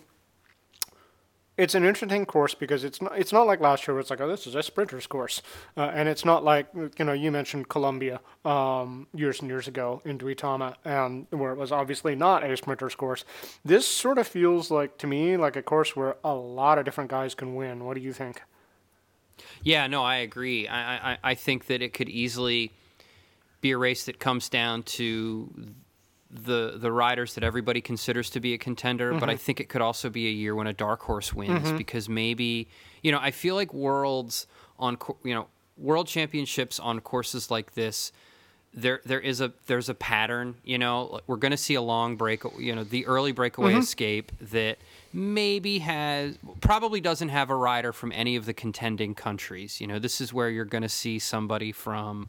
it's 1.56 1.76
an 1.76 1.84
interesting 1.84 2.26
course 2.26 2.56
because 2.56 2.84
it's 2.84 3.02
not 3.02 3.18
it's 3.18 3.32
not 3.32 3.46
like 3.46 3.60
last 3.60 3.88
year 3.88 3.94
where 3.94 4.02
it's 4.02 4.10
like 4.10 4.20
oh 4.22 4.28
this 4.28 4.48
is 4.48 4.56
a 4.56 4.64
sprinter's 4.64 5.06
course, 5.06 5.42
uh, 5.78 5.92
and 5.94 6.10
it's 6.10 6.26
not 6.26 6.44
like 6.44 6.68
you 6.74 7.06
know 7.06 7.14
you 7.14 7.32
mentioned 7.32 7.70
Colombia 7.70 8.20
um, 8.44 9.08
years 9.14 9.40
and 9.40 9.50
years 9.50 9.68
ago 9.68 10.02
in 10.04 10.18
Duitama 10.18 10.76
and 10.84 11.28
where 11.30 11.52
it 11.52 11.58
was 11.58 11.72
obviously 11.72 12.16
not 12.16 12.44
a 12.44 12.58
sprinter's 12.58 12.96
course. 12.96 13.24
This 13.64 13.88
sort 13.88 14.18
of 14.18 14.28
feels 14.28 14.72
like 14.72 14.98
to 15.00 15.08
me 15.08 15.38
like 15.38 15.56
a 15.56 15.62
course 15.62 15.96
where 15.96 16.16
a 16.24 16.34
lot 16.34 16.80
of 16.80 16.86
different 16.86 17.12
guys 17.12 17.36
can 17.36 17.56
win. 17.56 17.84
What 17.84 17.96
do 17.96 18.02
you 18.02 18.14
think? 18.14 18.42
Yeah, 19.62 19.88
no, 19.88 20.04
I 20.04 20.18
agree. 20.18 20.68
I 20.68 21.12
I, 21.14 21.18
I 21.24 21.36
think 21.36 21.68
that 21.68 21.82
it 21.82 21.94
could 21.94 22.10
easily 22.10 22.72
be 23.62 23.72
a 23.72 23.78
race 23.78 24.06
that 24.06 24.20
comes 24.20 24.50
down 24.50 24.84
to 24.84 25.54
the 26.34 26.78
the 26.78 26.92
riders 26.92 27.36
that 27.36 27.44
everybody 27.44 27.82
considers 27.82 28.30
to 28.32 28.40
be 28.40 28.54
a 28.54 28.58
contender, 28.58 29.12
mm-hmm. 29.12 29.20
but 29.20 29.30
I 29.30 29.34
mm-hmm. 29.34 29.42
think 29.42 29.60
it 29.60 29.70
could 29.70 29.82
also 29.82 30.10
be 30.10 30.28
a 30.28 30.32
year 30.32 30.56
when 30.56 30.68
a 30.68 30.74
dark 30.74 31.02
horse 31.02 31.34
wins 31.34 31.68
mm-hmm. 31.68 31.78
because 31.78 32.10
maybe 32.10 32.68
you 33.02 33.12
know 33.12 33.20
I 33.22 33.32
feel 33.32 33.56
like 33.56 33.74
worlds 33.74 34.48
on 34.80 34.98
you 35.24 35.34
know 35.34 35.48
world 35.78 36.08
championships 36.08 36.80
on 36.80 37.00
courses 37.00 37.52
like 37.52 37.74
this 37.74 38.12
there 38.74 39.02
there 39.06 39.20
is 39.20 39.40
a 39.40 39.54
there's 39.68 39.90
a 39.90 39.94
pattern 39.94 40.56
you 40.64 40.78
know 40.78 41.20
we're 41.28 41.38
going 41.38 41.52
to 41.52 41.58
see 41.58 41.76
a 41.76 41.82
long 41.82 42.16
break 42.16 42.44
you 42.58 42.74
know 42.74 42.84
the 42.84 43.06
early 43.06 43.32
breakaway 43.32 43.72
mm-hmm. 43.72 43.82
escape 43.82 44.32
that 44.40 44.78
maybe 45.14 45.80
has 45.80 46.38
probably 46.60 47.00
doesn't 47.00 47.30
have 47.30 47.52
a 47.52 47.56
rider 47.56 47.94
from 47.94 48.12
any 48.14 48.36
of 48.36 48.46
the 48.46 48.54
contending 48.54 49.14
countries 49.14 49.80
you 49.80 49.86
know 49.86 50.00
this 50.00 50.20
is 50.20 50.34
where 50.34 50.50
you're 50.50 50.66
going 50.66 50.82
to 50.82 50.90
see 50.90 51.20
somebody 51.20 51.72
from 51.72 52.28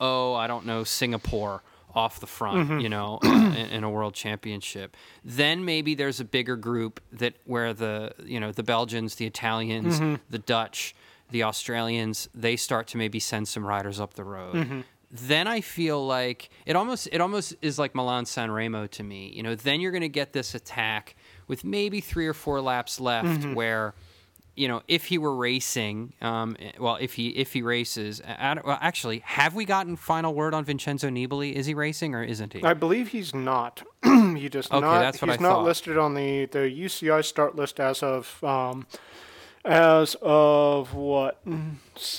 oh 0.00 0.34
I 0.34 0.46
don't 0.46 0.64
know 0.64 0.82
Singapore 0.82 1.62
off 1.94 2.20
the 2.20 2.26
front, 2.26 2.68
mm-hmm. 2.68 2.80
you 2.80 2.88
know, 2.88 3.18
uh, 3.24 3.28
in, 3.28 3.68
in, 3.70 3.84
a 3.84 3.90
world 3.90 4.14
championship. 4.14 4.96
Then 5.24 5.64
maybe 5.64 5.94
there's 5.94 6.20
a 6.20 6.24
bigger 6.24 6.56
group 6.56 7.00
that 7.12 7.34
where 7.44 7.74
the 7.74 8.14
you 8.24 8.40
know 8.40 8.52
the 8.52 8.62
Belgians, 8.62 9.16
the 9.16 9.26
Italians, 9.26 10.00
mm-hmm. 10.00 10.16
the 10.30 10.38
Dutch, 10.38 10.94
the 11.30 11.42
Australians, 11.42 12.28
they 12.34 12.56
start 12.56 12.86
to 12.88 12.96
maybe 12.96 13.18
send 13.18 13.48
some 13.48 13.66
riders 13.66 14.00
up 14.00 14.14
the 14.14 14.24
road. 14.24 14.54
Mm-hmm. 14.54 14.80
Then 15.10 15.46
I 15.46 15.60
feel 15.60 16.04
like 16.04 16.48
it 16.64 16.74
almost 16.74 17.08
it 17.12 17.20
almost 17.20 17.54
is 17.60 17.78
like 17.78 17.94
Milan 17.94 18.24
San 18.24 18.50
Remo 18.50 18.86
to 18.88 19.02
me. 19.02 19.30
You 19.34 19.42
know, 19.42 19.54
then 19.54 19.80
you're 19.80 19.92
going 19.92 20.02
to 20.02 20.08
get 20.08 20.32
this 20.32 20.54
attack 20.54 21.16
with 21.48 21.64
maybe 21.64 22.00
three 22.00 22.26
or 22.26 22.34
four 22.34 22.60
laps 22.60 22.98
left 22.98 23.28
mm-hmm. 23.28 23.54
where 23.54 23.94
you 24.54 24.68
know, 24.68 24.82
if 24.86 25.06
he 25.06 25.16
were 25.16 25.34
racing, 25.34 26.12
um, 26.20 26.56
well, 26.78 26.96
if 27.00 27.14
he 27.14 27.28
if 27.28 27.52
he 27.52 27.62
races, 27.62 28.20
well, 28.26 28.78
actually, 28.80 29.20
have 29.20 29.54
we 29.54 29.64
gotten 29.64 29.96
final 29.96 30.34
word 30.34 30.52
on 30.52 30.64
Vincenzo 30.64 31.08
Nibali? 31.08 31.54
Is 31.54 31.66
he 31.66 31.74
racing 31.74 32.14
or 32.14 32.22
isn't 32.22 32.52
he? 32.52 32.62
I 32.62 32.74
believe 32.74 33.08
he's 33.08 33.34
not. 33.34 33.82
he 34.04 34.48
just 34.50 34.70
okay, 34.70 34.80
not. 34.80 35.00
That's 35.00 35.22
what 35.22 35.30
he's 35.30 35.40
I 35.40 35.42
not 35.42 35.48
thought. 35.56 35.64
listed 35.64 35.96
on 35.96 36.14
the 36.14 36.46
the 36.46 36.58
UCI 36.58 37.24
start 37.24 37.56
list 37.56 37.80
as 37.80 38.02
of 38.02 38.44
um, 38.44 38.86
as 39.64 40.16
of 40.20 40.92
what 40.92 41.42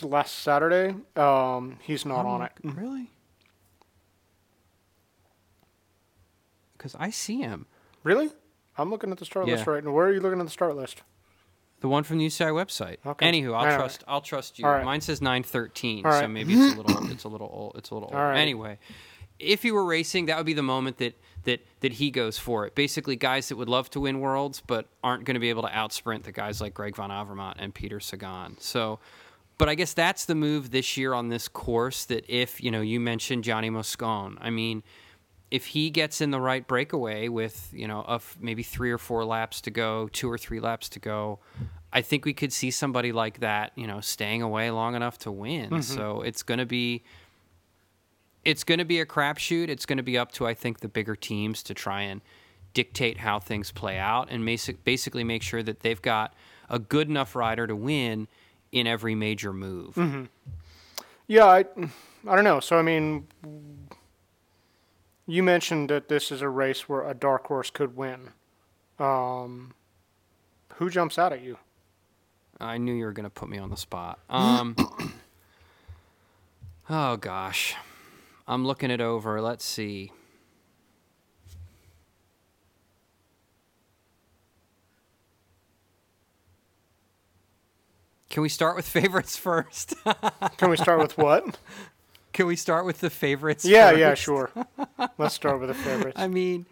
last 0.01 0.39
Saturday. 0.39 0.95
Um, 1.15 1.77
he's 1.81 2.03
not 2.03 2.25
oh, 2.25 2.29
on 2.29 2.41
it. 2.41 2.51
Really? 2.63 3.11
Because 6.75 6.95
I 6.97 7.11
see 7.11 7.41
him. 7.41 7.67
Really? 8.03 8.31
I'm 8.75 8.89
looking 8.89 9.11
at 9.11 9.19
the 9.19 9.25
start 9.25 9.47
yeah. 9.47 9.53
list 9.53 9.67
right 9.67 9.84
now. 9.84 9.91
Where 9.91 10.07
are 10.07 10.11
you 10.11 10.19
looking 10.19 10.39
at 10.39 10.45
the 10.45 10.51
start 10.51 10.75
list? 10.75 11.03
The 11.84 11.89
one 11.89 12.05
from 12.05 12.17
the 12.17 12.25
UCI 12.25 12.53
website. 12.53 12.95
Okay. 13.05 13.29
Anywho, 13.29 13.53
I'll 13.53 13.75
trust. 13.75 14.05
I'll 14.07 14.21
trust 14.21 14.57
you. 14.57 14.65
Right. 14.65 14.86
Mine 14.86 15.01
says 15.01 15.21
nine 15.21 15.43
thirteen, 15.43 16.05
right. 16.05 16.21
so 16.21 16.29
maybe 16.29 16.53
it's 16.53 16.75
a 16.75 16.81
little. 16.81 16.93
It's 17.11 17.25
a 17.25 17.27
little 17.27 17.49
old. 17.51 17.75
It's 17.75 17.89
a 17.89 17.93
little 17.93 18.07
old. 18.07 18.15
Right. 18.17 18.39
Anyway, 18.39 18.79
if 19.38 19.65
you 19.65 19.73
were 19.73 19.84
racing, 19.84 20.27
that 20.27 20.38
would 20.38 20.45
be 20.45 20.53
the 20.53 20.63
moment 20.63 20.99
that 20.99 21.19
that 21.43 21.59
that 21.81 21.91
he 21.91 22.09
goes 22.09 22.38
for 22.38 22.65
it. 22.65 22.73
Basically, 22.73 23.17
guys 23.17 23.49
that 23.49 23.57
would 23.57 23.67
love 23.67 23.89
to 23.89 23.99
win 23.99 24.21
worlds 24.21 24.63
but 24.65 24.88
aren't 25.03 25.25
going 25.25 25.34
to 25.34 25.41
be 25.41 25.49
able 25.49 25.63
to 25.63 25.67
outsprint 25.67 26.23
the 26.23 26.31
guys 26.31 26.61
like 26.61 26.73
Greg 26.73 26.95
van 26.95 27.09
Avermaet 27.09 27.55
and 27.57 27.75
Peter 27.75 27.99
Sagan. 27.99 28.55
So, 28.61 28.99
but 29.57 29.67
I 29.67 29.75
guess 29.75 29.91
that's 29.91 30.23
the 30.23 30.36
move 30.36 30.71
this 30.71 30.95
year 30.95 31.13
on 31.13 31.27
this 31.27 31.49
course. 31.49 32.05
That 32.05 32.23
if 32.29 32.63
you 32.63 32.71
know, 32.71 32.79
you 32.79 33.01
mentioned 33.01 33.43
Gianni 33.43 33.69
Moscon. 33.69 34.38
I 34.39 34.51
mean 34.51 34.84
if 35.53 35.67
he 35.67 35.91
gets 35.91 36.19
in 36.19 36.31
the 36.31 36.41
right 36.41 36.67
breakaway 36.67 37.27
with 37.27 37.69
you 37.71 37.87
know 37.87 38.01
of 38.01 38.35
maybe 38.41 38.63
three 38.63 38.89
or 38.89 38.97
four 38.97 39.23
laps 39.23 39.61
to 39.61 39.69
go, 39.69 40.09
two 40.11 40.29
or 40.29 40.35
three 40.35 40.59
laps 40.59 40.89
to 40.89 40.99
go, 40.99 41.37
I 41.93 42.01
think 42.01 42.25
we 42.25 42.33
could 42.33 42.51
see 42.51 42.71
somebody 42.71 43.11
like 43.11 43.39
that, 43.41 43.71
you 43.75 43.85
know, 43.85 44.01
staying 44.01 44.41
away 44.41 44.71
long 44.71 44.95
enough 44.95 45.19
to 45.19 45.31
win. 45.31 45.69
Mm-hmm. 45.69 45.81
So 45.81 46.21
it's 46.23 46.41
going 46.41 46.57
to 46.57 46.65
be 46.65 47.03
it's 48.43 48.63
going 48.63 48.79
to 48.79 48.85
be 48.85 48.99
a 48.99 49.05
crapshoot. 49.05 49.69
It's 49.69 49.85
going 49.85 49.97
to 49.97 50.03
be 50.03 50.17
up 50.17 50.31
to 50.33 50.47
I 50.47 50.55
think 50.55 50.79
the 50.79 50.87
bigger 50.87 51.15
teams 51.15 51.61
to 51.63 51.75
try 51.75 52.01
and 52.01 52.21
dictate 52.73 53.19
how 53.19 53.39
things 53.39 53.71
play 53.71 53.99
out 53.99 54.29
and 54.31 54.43
basically 54.83 55.23
make 55.23 55.43
sure 55.43 55.61
that 55.61 55.81
they've 55.81 56.01
got 56.01 56.33
a 56.67 56.79
good 56.79 57.09
enough 57.09 57.35
rider 57.35 57.67
to 57.67 57.75
win 57.75 58.27
in 58.71 58.87
every 58.87 59.13
major 59.13 59.53
move. 59.53 59.93
Mm-hmm. 59.93 60.23
Yeah, 61.27 61.45
I 61.45 61.65
I 62.27 62.35
don't 62.35 62.43
know. 62.43 62.59
So 62.59 62.75
I 62.75 62.81
mean 62.81 63.27
you 65.26 65.43
mentioned 65.43 65.89
that 65.89 66.09
this 66.09 66.32
is 66.32 66.41
a 66.41 66.49
race 66.49 66.89
where 66.89 67.07
a 67.07 67.13
dark 67.13 67.47
horse 67.47 67.69
could 67.69 67.95
win. 67.95 68.30
Um, 68.99 69.74
who 70.76 70.89
jumps 70.89 71.17
out 71.17 71.34
at 71.34 71.41
you? 71.41 71.57
I 72.59 72.78
knew 72.78 72.93
you 72.93 73.05
were 73.05 73.13
going 73.13 73.26
to 73.26 73.30
put 73.30 73.49
me 73.49 73.57
on 73.57 73.69
the 73.69 73.78
spot. 73.78 74.19
Um, 74.30 74.76
oh 76.89 77.17
gosh, 77.17 77.76
I'm 78.47 78.65
looking 78.65 78.91
it 78.91 79.01
over. 79.01 79.41
Let's 79.41 79.65
see. 79.65 80.11
Can 88.30 88.41
we 88.41 88.49
start 88.49 88.76
with 88.76 88.86
favorites 88.88 89.38
first? 89.38 89.93
Can 90.57 90.69
we 90.69 90.78
start 90.78 90.99
with 90.99 91.17
what? 91.17 91.57
Can 92.34 92.47
we 92.47 92.55
start 92.55 92.86
with 92.86 92.99
the 92.99 93.09
favorites? 93.09 93.63
Yeah, 93.63 93.89
first? 93.89 93.99
yeah, 93.99 94.13
sure. 94.15 94.51
Let's 95.17 95.36
start 95.36 95.59
with 95.59 95.69
the 95.69 95.75
favorites. 95.75 96.19
I 96.19 96.27
mean, 96.27 96.65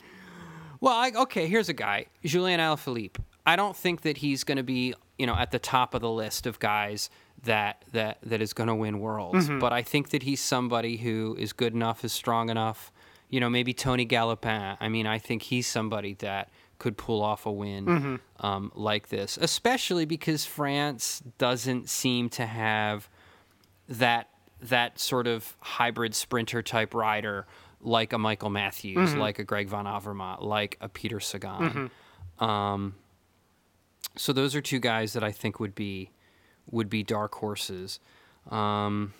well, 0.80 0.94
I, 0.94 1.12
okay. 1.24 1.48
Here's 1.48 1.70
a 1.70 1.74
guy, 1.74 2.08
Julian 2.26 2.60
Alaphilippe. 2.60 3.18
I 3.46 3.56
don't 3.56 3.76
think 3.76 4.02
that 4.02 4.18
he's 4.18 4.44
going 4.44 4.58
to 4.58 4.64
be, 4.64 4.94
you 5.18 5.26
know, 5.26 5.36
at 5.36 5.52
the 5.52 5.60
top 5.60 5.94
of 5.94 6.02
the 6.02 6.10
list 6.10 6.46
of 6.46 6.60
guys 6.60 7.10
that 7.44 7.86
that 7.92 8.18
that 8.24 8.42
is 8.42 8.54
going 8.54 8.68
to 8.68 8.76
win 8.76 9.00
worlds. 9.00 9.48
Mm-hmm. 9.48 9.60
But 9.60 9.72
I 9.72 9.84
think 9.84 10.10
that 10.10 10.24
he's 10.24 10.42
somebody 10.42 10.98
who 10.98 11.36
is 11.40 11.54
good 11.54 11.74
enough, 11.74 12.04
is 12.04 12.12
strong 12.12 12.50
enough. 12.50 12.92
You 13.30 13.40
know, 13.40 13.50
maybe 13.50 13.74
Tony 13.74 14.06
Gallopin. 14.06 14.78
I 14.80 14.90
mean, 14.90 15.08
I 15.08 15.20
think 15.20 15.44
he's 15.44 15.68
somebody 15.68 16.16
that 16.16 16.50
could 16.80 16.98
pull 16.98 17.22
off 17.22 17.46
a 17.46 17.52
win 17.52 17.86
mm-hmm. 17.86 18.46
um, 18.46 18.72
like 18.74 19.10
this, 19.10 19.38
especially 19.40 20.06
because 20.06 20.46
France 20.46 21.22
doesn't 21.38 21.88
seem 21.88 22.28
to 22.30 22.48
have 22.48 23.08
that 23.88 24.31
that 24.62 25.00
sort 25.00 25.28
of 25.28 25.56
hybrid 25.60 26.14
sprinter 26.16 26.62
type 26.62 26.94
rider 26.94 27.48
like 27.84 28.14
a 28.14 28.18
Michael 28.18 28.50
Matthews, 28.50 29.12
mm-hmm. 29.12 29.20
like 29.20 29.40
a 29.40 29.44
Greg 29.44 29.68
Van 29.70 29.86
Avermaet, 29.86 30.42
like 30.44 30.78
a 30.82 30.90
Peter 30.90 31.20
Sagan. 31.20 31.90
Mm-hmm. 32.40 32.44
Um, 32.44 32.96
so 34.18 34.34
those 34.34 34.56
are 34.56 34.62
two 34.62 34.80
guys 34.80 35.14
that 35.14 35.24
I 35.24 35.32
think 35.32 35.60
would 35.60 35.76
be 35.76 36.12
would 36.70 36.90
be 36.90 37.04
dark 37.04 37.36
horses. 37.36 38.00
Um, 38.50 39.14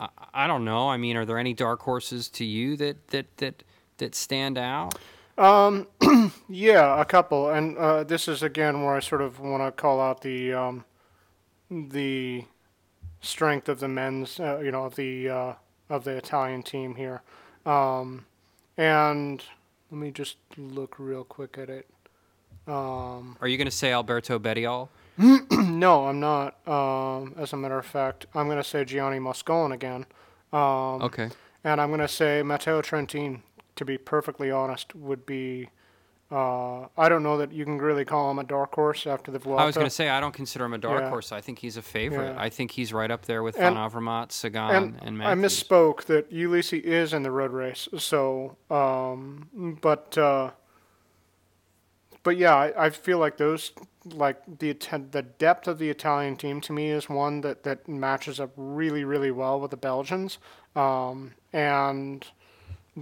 I, 0.00 0.08
I, 0.34 0.46
don't 0.46 0.64
know. 0.64 0.88
I 0.88 0.96
mean, 0.96 1.16
are 1.16 1.24
there 1.24 1.38
any 1.38 1.54
dark 1.54 1.80
horses 1.82 2.28
to 2.30 2.44
you 2.44 2.76
that 2.76 3.08
that 3.08 3.36
that 3.38 3.62
that 3.98 4.14
stand 4.14 4.58
out? 4.58 4.98
Um, 5.36 5.86
yeah, 6.48 7.00
a 7.00 7.04
couple, 7.04 7.50
and 7.50 7.76
uh, 7.78 8.04
this 8.04 8.26
is 8.26 8.42
again 8.42 8.82
where 8.82 8.94
I 8.94 9.00
sort 9.00 9.22
of 9.22 9.38
want 9.38 9.62
to 9.62 9.70
call 9.70 10.00
out 10.00 10.22
the 10.22 10.54
um, 10.54 10.84
the 11.70 12.44
strength 13.20 13.68
of 13.68 13.80
the 13.80 13.88
men's, 13.88 14.38
uh, 14.40 14.60
you 14.62 14.70
know, 14.70 14.84
of 14.84 14.96
the 14.96 15.28
uh, 15.28 15.52
of 15.88 16.04
the 16.04 16.16
Italian 16.16 16.62
team 16.62 16.94
here. 16.94 17.22
Um, 17.66 18.26
and 18.76 19.42
let 19.90 19.98
me 19.98 20.10
just 20.10 20.36
look 20.56 20.96
real 20.98 21.24
quick 21.24 21.58
at 21.58 21.68
it. 21.68 21.88
Um, 22.66 23.36
Are 23.40 23.48
you 23.48 23.56
going 23.56 23.66
to 23.66 23.70
say 23.70 23.92
Alberto 23.92 24.38
Bettiol? 24.38 24.88
no, 25.18 26.06
I'm 26.06 26.20
not. 26.20 26.66
Um, 26.68 27.34
as 27.36 27.52
a 27.52 27.56
matter 27.56 27.78
of 27.78 27.86
fact, 27.86 28.26
I'm 28.34 28.46
going 28.46 28.58
to 28.58 28.64
say 28.64 28.84
Gianni 28.84 29.18
Moscon 29.18 29.72
again. 29.72 30.06
Um, 30.52 31.02
okay. 31.02 31.30
And 31.64 31.80
I'm 31.80 31.88
going 31.88 32.00
to 32.00 32.08
say 32.08 32.42
Matteo 32.42 32.82
Trentin, 32.82 33.40
to 33.76 33.84
be 33.84 33.98
perfectly 33.98 34.50
honest, 34.50 34.94
would 34.94 35.26
be 35.26 35.70
Uh, 36.30 36.86
I 36.98 37.08
don't 37.08 37.22
know 37.22 37.38
that 37.38 37.52
you 37.52 37.64
can 37.64 37.78
really 37.78 38.04
call 38.04 38.30
him 38.30 38.38
a 38.38 38.44
dark 38.44 38.74
horse 38.74 39.06
after 39.06 39.30
the 39.30 39.38
Vuelta. 39.38 39.62
I 39.62 39.66
was 39.66 39.74
going 39.74 39.86
to 39.86 39.90
say 39.90 40.10
I 40.10 40.20
don't 40.20 40.34
consider 40.34 40.66
him 40.66 40.74
a 40.74 40.78
dark 40.78 41.00
Yeah. 41.00 41.08
horse. 41.08 41.32
I 41.32 41.40
think 41.40 41.58
he's 41.58 41.78
a 41.78 41.82
favorite. 41.82 42.34
Yeah. 42.34 42.42
I 42.42 42.50
think 42.50 42.72
he's 42.72 42.92
right 42.92 43.10
up 43.10 43.24
there 43.24 43.42
with 43.42 43.56
And- 43.58 43.76
Van 43.76 43.90
Avermaet, 43.90 44.30
Sagan, 44.30 44.70
and, 44.70 44.98
and, 45.00 45.22
I 45.22 45.34
misspoke 45.34 46.04
that 46.04 46.30
Ulissi 46.30 46.82
is 46.82 47.14
in 47.14 47.22
the 47.22 47.30
road 47.30 47.52
race. 47.52 47.88
So, 47.96 48.56
um, 48.70 49.78
but 49.80 50.18
uh, 50.18 50.50
but 52.22 52.36
yeah, 52.36 52.54
I, 52.54 52.86
I 52.86 52.90
feel 52.90 53.18
like 53.18 53.38
those 53.38 53.72
like 54.04 54.36
the 54.58 54.72
the 55.10 55.22
depth 55.22 55.66
of 55.66 55.78
the 55.78 55.88
Italian 55.88 56.36
team 56.36 56.60
to 56.62 56.74
me 56.74 56.90
is 56.90 57.08
one 57.08 57.40
that 57.40 57.62
that 57.62 57.88
matches 57.88 58.38
up 58.38 58.50
really 58.56 59.02
really 59.04 59.30
well 59.30 59.58
with 59.60 59.70
the 59.70 59.78
Belgians. 59.78 60.38
Um, 60.76 61.32
and 61.54 62.26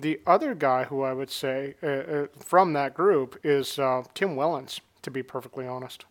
the 0.01 0.21
other 0.27 0.55
guy 0.55 0.85
who 0.85 1.03
I 1.03 1.13
would 1.13 1.31
say 1.31 1.75
uh, 1.83 1.87
uh, 1.87 2.27
from 2.39 2.73
that 2.75 2.95
group 2.95 3.39
is 3.45 3.79
uh, 3.79 4.03
Tim 4.15 4.37
Wellens. 4.37 4.81
To 5.03 5.11
be 5.13 5.23
perfectly 5.23 5.69
honest. 5.69 6.05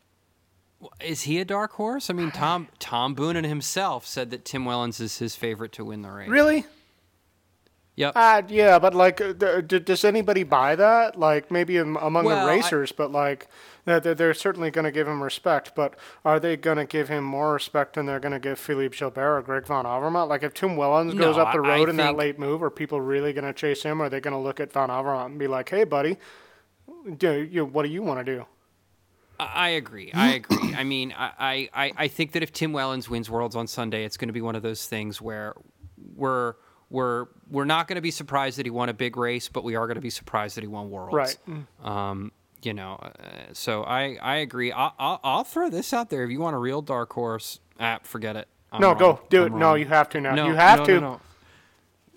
Is 1.02 1.24
he 1.24 1.40
a 1.42 1.46
dark 1.46 1.74
horse? 1.74 2.10
I 2.10 2.14
mean, 2.14 2.32
Tom 2.32 2.70
Tom 2.80 3.14
Boonen 3.14 3.46
himself 3.46 4.06
said 4.06 4.30
that 4.32 4.46
Tim 4.46 4.64
Wellens 4.64 5.02
is 5.02 5.18
his 5.18 5.36
favorite 5.36 5.74
to 5.74 5.84
win 5.84 6.02
the 6.02 6.10
race. 6.12 6.30
Really? 6.30 6.66
Yep. 7.98 8.12
Uh, 8.16 8.42
yeah, 8.50 8.78
but 8.78 8.94
like, 8.94 9.22
uh, 9.22 9.34
th- 9.34 9.86
does 9.86 10.04
anybody 10.04 10.44
buy 10.44 10.76
that? 10.76 11.18
Like, 11.18 11.50
maybe 11.50 11.78
am- 11.78 11.96
among 11.96 12.26
Well, 12.26 12.46
the 12.46 12.52
I- 12.52 12.56
racers, 12.56 12.92
but 12.92 13.10
like, 13.12 13.48
they're, 13.86 14.02
they're- 14.02 14.34
certainly 14.34 14.70
going 14.70 14.84
to 14.84 14.92
give 14.92 15.08
him 15.08 15.24
respect. 15.24 15.72
But 15.76 15.96
are 16.26 16.38
they 16.38 16.58
going 16.58 16.76
to 16.76 16.84
give 16.86 17.08
him 17.08 17.24
more 17.24 17.54
respect 17.54 17.94
than 17.94 18.06
they're 18.06 18.20
going 18.20 18.34
to 18.34 18.40
give 18.40 18.60
Philippe 18.60 18.98
Gilbert 18.98 19.38
or 19.38 19.42
Greg 19.42 19.66
Van 19.66 19.86
Avermaet? 19.86 20.28
Like, 20.28 20.44
if 20.44 20.54
Tim 20.54 20.72
Wellens 20.76 21.18
goes 21.18 21.38
up 21.38 21.54
the 21.54 21.60
I- 21.62 21.64
I 21.76 21.78
road 21.78 21.90
in 21.90 21.96
that 21.98 22.18
late 22.18 22.38
move, 22.38 22.62
are 22.64 22.70
people 22.70 23.00
really 23.00 23.32
going 23.32 23.46
to 23.46 23.54
chase 23.54 23.84
him? 23.84 24.02
Or 24.02 24.06
are 24.06 24.10
they 24.10 24.20
going 24.20 24.34
to 24.34 24.40
look 24.40 24.60
at 24.60 24.74
Van 24.74 24.90
Avermaet 24.90 25.28
and 25.28 25.40
be 25.40 25.48
like, 25.48 25.70
"Hey, 25.70 25.86
buddy, 25.86 26.18
do 27.18 27.48
you, 27.50 27.64
what 27.66 27.84
do 27.84 27.90
you 27.90 28.04
want 28.04 28.26
to 28.26 28.36
do?" 28.36 28.46
I 29.40 29.46
I 29.56 29.68
agree. 29.70 30.12
I 30.14 30.34
agree. 30.34 30.74
I 30.76 30.84
mean, 30.84 31.14
I, 31.18 31.70
I, 31.74 31.92
I 31.98 32.08
think 32.10 32.34
that 32.34 32.44
if 32.44 32.52
Tim 32.52 32.72
Wellens 32.74 33.08
wins 33.10 33.30
Worlds 33.30 33.56
on 33.56 33.68
Sunday, 33.68 34.04
it's 34.04 34.18
going 34.18 34.28
to 34.30 34.34
be 34.34 34.42
one 34.42 34.56
of 34.56 34.64
those 34.64 34.86
things 34.88 35.22
where 35.22 35.54
we're 36.16 36.56
we're 36.90 37.28
we're 37.50 37.66
not 37.66 37.88
going 37.88 37.96
to 37.96 38.02
be 38.02 38.12
surprised 38.12 38.58
that 38.58 38.66
he 38.66 38.70
won 38.70 38.90
a 38.90 38.94
big 38.94 39.18
race, 39.18 39.50
but 39.50 39.64
we 39.64 39.76
are 39.76 39.88
going 39.88 39.96
to 39.96 40.02
be 40.02 40.10
surprised 40.10 40.58
that 40.58 40.62
he 40.62 40.68
won 40.68 40.90
Worlds. 40.90 41.14
Right. 41.14 41.38
Um, 41.84 42.32
you 42.62 42.74
know, 42.74 42.96
uh, 42.96 43.54
so 43.54 43.84
I 43.84 44.18
I 44.22 44.38
agree. 44.38 44.72
I'll, 44.72 44.94
I'll 44.98 45.20
I'll 45.24 45.44
throw 45.44 45.70
this 45.70 45.94
out 45.94 46.10
there. 46.10 46.24
If 46.24 46.32
you 46.32 46.40
want 46.40 46.56
a 46.56 46.60
real 46.60 46.82
dark 46.82 47.14
horse, 47.14 47.60
app, 47.80 48.06
forget 48.06 48.36
it. 48.36 48.48
I'm 48.72 48.82
no, 48.82 48.90
wrong. 48.90 48.98
go 48.98 49.22
do 49.30 49.46
I'm 49.46 49.54
it. 49.54 49.58
No, 49.58 49.76
you 49.76 49.86
have 49.86 50.10
to 50.10 50.22
now. 50.22 50.36
No, 50.36 50.48
you 50.48 50.56
have 50.56 50.80
no, 50.80 50.86
to. 50.86 50.94
No, 50.94 51.00
no. 51.00 51.22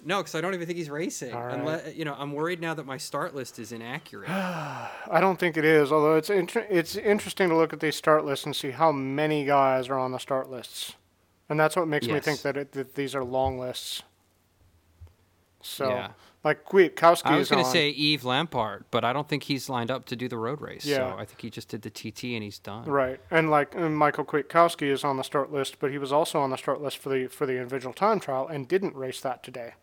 No, 0.05 0.19
because 0.19 0.35
I 0.35 0.41
don't 0.41 0.55
even 0.55 0.67
think 0.67 0.79
he's 0.79 0.89
racing. 0.89 1.35
All 1.35 1.45
right. 1.45 1.59
Unless, 1.59 1.95
you 1.95 2.05
know, 2.05 2.15
I'm 2.17 2.33
worried 2.33 2.61
now 2.61 2.73
that 2.73 2.87
my 2.87 2.97
start 2.97 3.35
list 3.35 3.59
is 3.59 3.73
inaccurate. 3.73 4.31
I 4.31 5.19
don't 5.21 5.39
think 5.39 5.57
it 5.57 5.67
is. 5.67 5.93
Although 5.93 6.17
it's 6.17 6.31
inter- 6.31 6.67
it's 6.71 6.97
interesting 6.97 7.49
to 7.51 7.57
look 7.57 7.73
at 7.73 7.81
these 7.81 7.97
start 7.97 8.25
lists 8.25 8.47
and 8.47 8.57
see 8.57 8.71
how 8.71 8.91
many 8.91 9.45
guys 9.45 9.89
are 9.89 9.99
on 9.99 10.13
the 10.13 10.19
start 10.19 10.51
lists, 10.51 10.95
and 11.49 11.61
that's 11.61 11.77
what 11.77 11.89
makes 11.89 12.07
me 12.07 12.21
think 12.21 12.43
that, 12.43 12.57
it, 12.57 12.73
that 12.73 12.95
these 12.95 13.15
are 13.15 13.25
long 13.25 13.59
lists. 13.59 14.03
So, 15.61 15.89
Yeah. 15.89 16.09
like 16.45 16.65
Kwiatkowski 16.65 17.27
I 17.27 17.37
was 17.37 17.51
going 17.51 17.65
to 17.65 17.71
say 17.71 17.91
Yves 17.91 18.23
Lampaert, 18.23 18.85
but 18.93 19.05
I 19.05 19.13
don't 19.13 19.29
think 19.29 19.43
he's 19.45 19.69
lined 19.69 19.91
up 19.91 20.05
to 20.07 20.15
do 20.17 20.29
the 20.29 20.39
road 20.39 20.61
race. 20.61 20.85
Yeah. 20.87 20.97
So 21.13 21.17
I 21.19 21.25
think 21.25 21.41
he 21.41 21.51
just 21.51 21.69
did 21.69 21.83
the 21.83 21.91
TT 21.91 22.35
and 22.35 22.43
he's 22.45 22.59
done. 22.61 22.85
right, 22.85 23.21
and 23.31 23.51
like 23.51 23.75
and 23.75 23.97
Michael 23.97 24.25
Kwiatkowski 24.25 24.89
is 24.91 25.03
on 25.05 25.17
the 25.17 25.25
start 25.25 25.53
list, 25.53 25.81
but 25.81 25.91
he 25.91 25.99
was 25.99 26.13
also 26.13 26.39
on 26.41 26.51
the 26.51 26.57
start 26.57 26.81
list 26.81 26.99
for 26.99 27.09
the 27.09 27.27
for 27.27 27.45
the 27.47 27.55
individual 27.57 27.93
time 27.93 28.21
trial 28.21 28.47
and 28.47 28.69
didn't 28.69 28.95
race 28.95 29.21
that 29.21 29.43
today. 29.43 29.75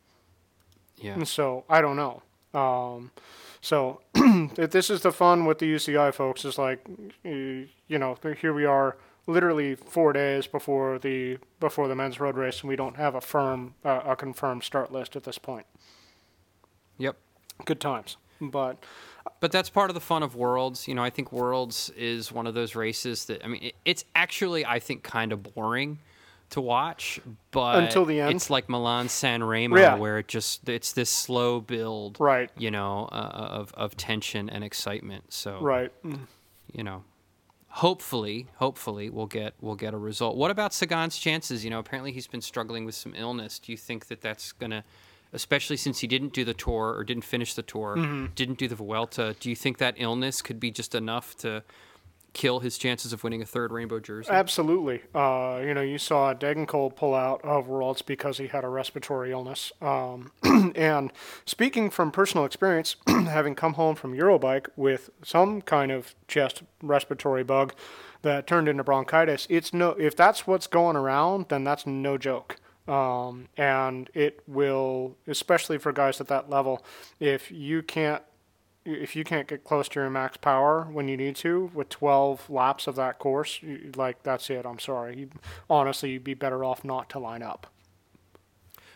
Yeah. 0.97 1.13
And 1.13 1.27
so 1.27 1.65
I 1.69 1.81
don't 1.81 1.97
know. 1.97 2.21
Um, 2.57 3.11
so 3.59 3.99
th- 4.13 4.51
this 4.71 4.89
is 4.89 5.01
the 5.01 5.11
fun 5.11 5.43
with 5.45 5.59
the 5.59 5.65
UCI 5.75 6.13
folks. 6.13 6.45
Is 6.45 6.57
like, 6.57 6.79
you 7.23 7.67
you 7.89 7.99
know, 7.99 8.17
here 8.39 8.53
we 8.53 8.63
are, 8.65 8.95
literally 9.27 9.75
four 9.75 10.13
days 10.13 10.47
before 10.47 10.99
the 10.99 11.37
before 11.59 11.87
the 11.87 11.95
men's 11.95 12.19
road 12.19 12.35
race, 12.37 12.61
and 12.61 12.69
we 12.69 12.75
don't 12.75 12.97
have 12.97 13.15
a 13.15 13.21
firm, 13.21 13.75
uh, 13.83 14.01
a 14.05 14.15
confirmed 14.15 14.63
start 14.63 14.91
list 14.91 15.15
at 15.15 15.23
this 15.23 15.37
point. 15.37 15.65
Yep. 16.97 17.17
Good 17.65 17.79
times, 17.79 18.17
but 18.41 18.83
But 19.39 19.51
that's 19.51 19.69
part 19.69 19.89
of 19.89 19.93
the 19.93 20.01
fun 20.01 20.23
of 20.23 20.35
Worlds. 20.35 20.87
You 20.87 20.95
know, 20.95 21.03
I 21.03 21.09
think 21.09 21.31
Worlds 21.31 21.89
is 21.95 22.31
one 22.31 22.47
of 22.47 22.53
those 22.53 22.75
races 22.75 23.25
that 23.25 23.43
I 23.43 23.47
mean, 23.47 23.63
it, 23.63 23.75
it's 23.85 24.03
actually 24.15 24.65
I 24.65 24.79
think 24.79 25.03
kind 25.03 25.31
of 25.31 25.41
boring 25.43 25.99
to 26.51 26.61
watch, 26.61 27.19
but 27.51 27.83
Until 27.83 28.05
the 28.05 28.19
end. 28.19 28.35
it's 28.35 28.49
like 28.51 28.69
Milan 28.69 29.09
San 29.09 29.43
Remo, 29.43 29.77
Yeah. 29.77 29.95
where 29.95 30.19
it 30.19 30.27
just 30.27 30.69
it's 30.69 30.93
this 30.93 31.09
slow 31.09 31.59
build, 31.59 32.17
right, 32.19 32.51
you 32.57 32.69
know, 32.71 33.09
uh, 33.11 33.47
of 33.51 33.73
of 33.73 33.97
tension 33.97 34.49
and 34.49 34.63
excitement. 34.63 35.33
So 35.33 35.59
right. 35.61 35.91
you 36.71 36.83
know, 36.83 37.03
hopefully, 37.75 38.47
hopefully 38.55 39.09
we'll 39.09 39.25
get 39.27 39.53
we'll 39.61 39.75
get 39.75 39.93
a 39.93 39.97
result. 39.97 40.35
What 40.37 40.51
about 40.51 40.73
Sagan's 40.73 41.17
chances? 41.17 41.63
You 41.63 41.69
know, 41.71 41.79
apparently 41.79 42.11
he's 42.11 42.27
been 42.27 42.41
struggling 42.41 42.85
with 42.85 42.95
some 42.95 43.13
illness. 43.15 43.59
Do 43.59 43.71
you 43.71 43.77
think 43.77 44.07
that 44.07 44.21
that's 44.21 44.51
gonna, 44.53 44.83
especially 45.33 45.77
since 45.77 45.99
he 45.99 46.07
didn't 46.07 46.33
do 46.33 46.43
the 46.45 46.53
tour 46.53 46.93
or 46.97 47.03
didn't 47.03 47.25
finish 47.25 47.53
the 47.53 47.63
tour, 47.63 47.95
Mm-hmm. 47.97 48.27
didn't 48.35 48.57
do 48.57 48.67
the 48.67 48.75
Vuelta? 48.75 49.35
Do 49.39 49.49
you 49.49 49.55
think 49.55 49.77
that 49.79 49.95
illness 49.97 50.41
could 50.41 50.59
be 50.59 50.71
just 50.71 50.95
enough 50.95 51.35
to 51.37 51.63
kill 52.35 52.59
his 52.59 52.77
chances 52.77 53.13
of 53.13 53.23
winning 53.23 53.41
a 53.41 53.45
third 53.45 53.71
rainbow 53.71 53.99
jersey? 53.99 54.29
Absolutely. 54.29 55.01
Uh, 55.15 55.61
you 55.65 55.73
know, 55.73 55.81
you 55.81 55.97
saw 55.97 56.33
Degenkolb 56.33 56.95
pull 56.95 57.15
out 57.15 57.43
of 57.43 57.67
Worlds 57.67 58.03
because 58.03 58.37
he 58.37 58.47
had 58.47 58.63
a 58.63 58.67
respiratory 58.67 59.31
illness. 59.31 59.71
Um, 59.81 60.31
and 60.75 61.11
speaking 61.45 61.89
from 61.89 62.11
personal 62.11 62.45
experience, 62.45 62.97
having 63.07 63.55
come 63.55 63.73
home 63.73 63.95
from 63.95 64.13
Eurobike 64.13 64.67
with 64.75 65.09
some 65.23 65.61
kind 65.61 65.91
of 65.91 66.13
chest 66.27 66.61
respiratory 66.83 67.43
bug 67.43 67.73
that 68.21 68.45
turned 68.45 68.67
into 68.67 68.83
bronchitis, 68.83 69.47
it's 69.49 69.73
no. 69.73 69.91
If 69.91 70.15
that's 70.15 70.45
what's 70.45 70.67
going 70.67 70.97
around, 70.97 71.47
then 71.49 71.63
that's 71.63 71.87
no 71.87 72.17
joke. 72.17 72.57
Um, 72.87 73.47
and 73.57 74.09
it 74.13 74.41
will, 74.45 75.15
especially 75.25 75.77
for 75.77 75.91
guys 75.91 76.21
at 76.21 76.27
that 76.27 76.49
level, 76.49 76.85
if 77.19 77.51
you 77.51 77.81
can't 77.81 78.21
if 78.85 79.15
you 79.15 79.23
can't 79.23 79.47
get 79.47 79.63
close 79.63 79.89
to 79.89 79.99
your 79.99 80.09
max 80.09 80.37
power 80.37 80.83
when 80.83 81.07
you 81.07 81.17
need 81.17 81.35
to 81.37 81.71
with 81.73 81.89
12 81.89 82.49
laps 82.49 82.87
of 82.87 82.95
that 82.95 83.17
course, 83.19 83.61
you, 83.61 83.91
like 83.95 84.21
that's 84.23 84.49
it. 84.49 84.65
I'm 84.65 84.79
sorry. 84.79 85.17
You, 85.17 85.29
honestly, 85.69 86.11
you'd 86.11 86.23
be 86.23 86.35
better 86.35 86.63
off 86.63 86.83
not 86.83 87.09
to 87.11 87.19
line 87.19 87.41
up. 87.41 87.67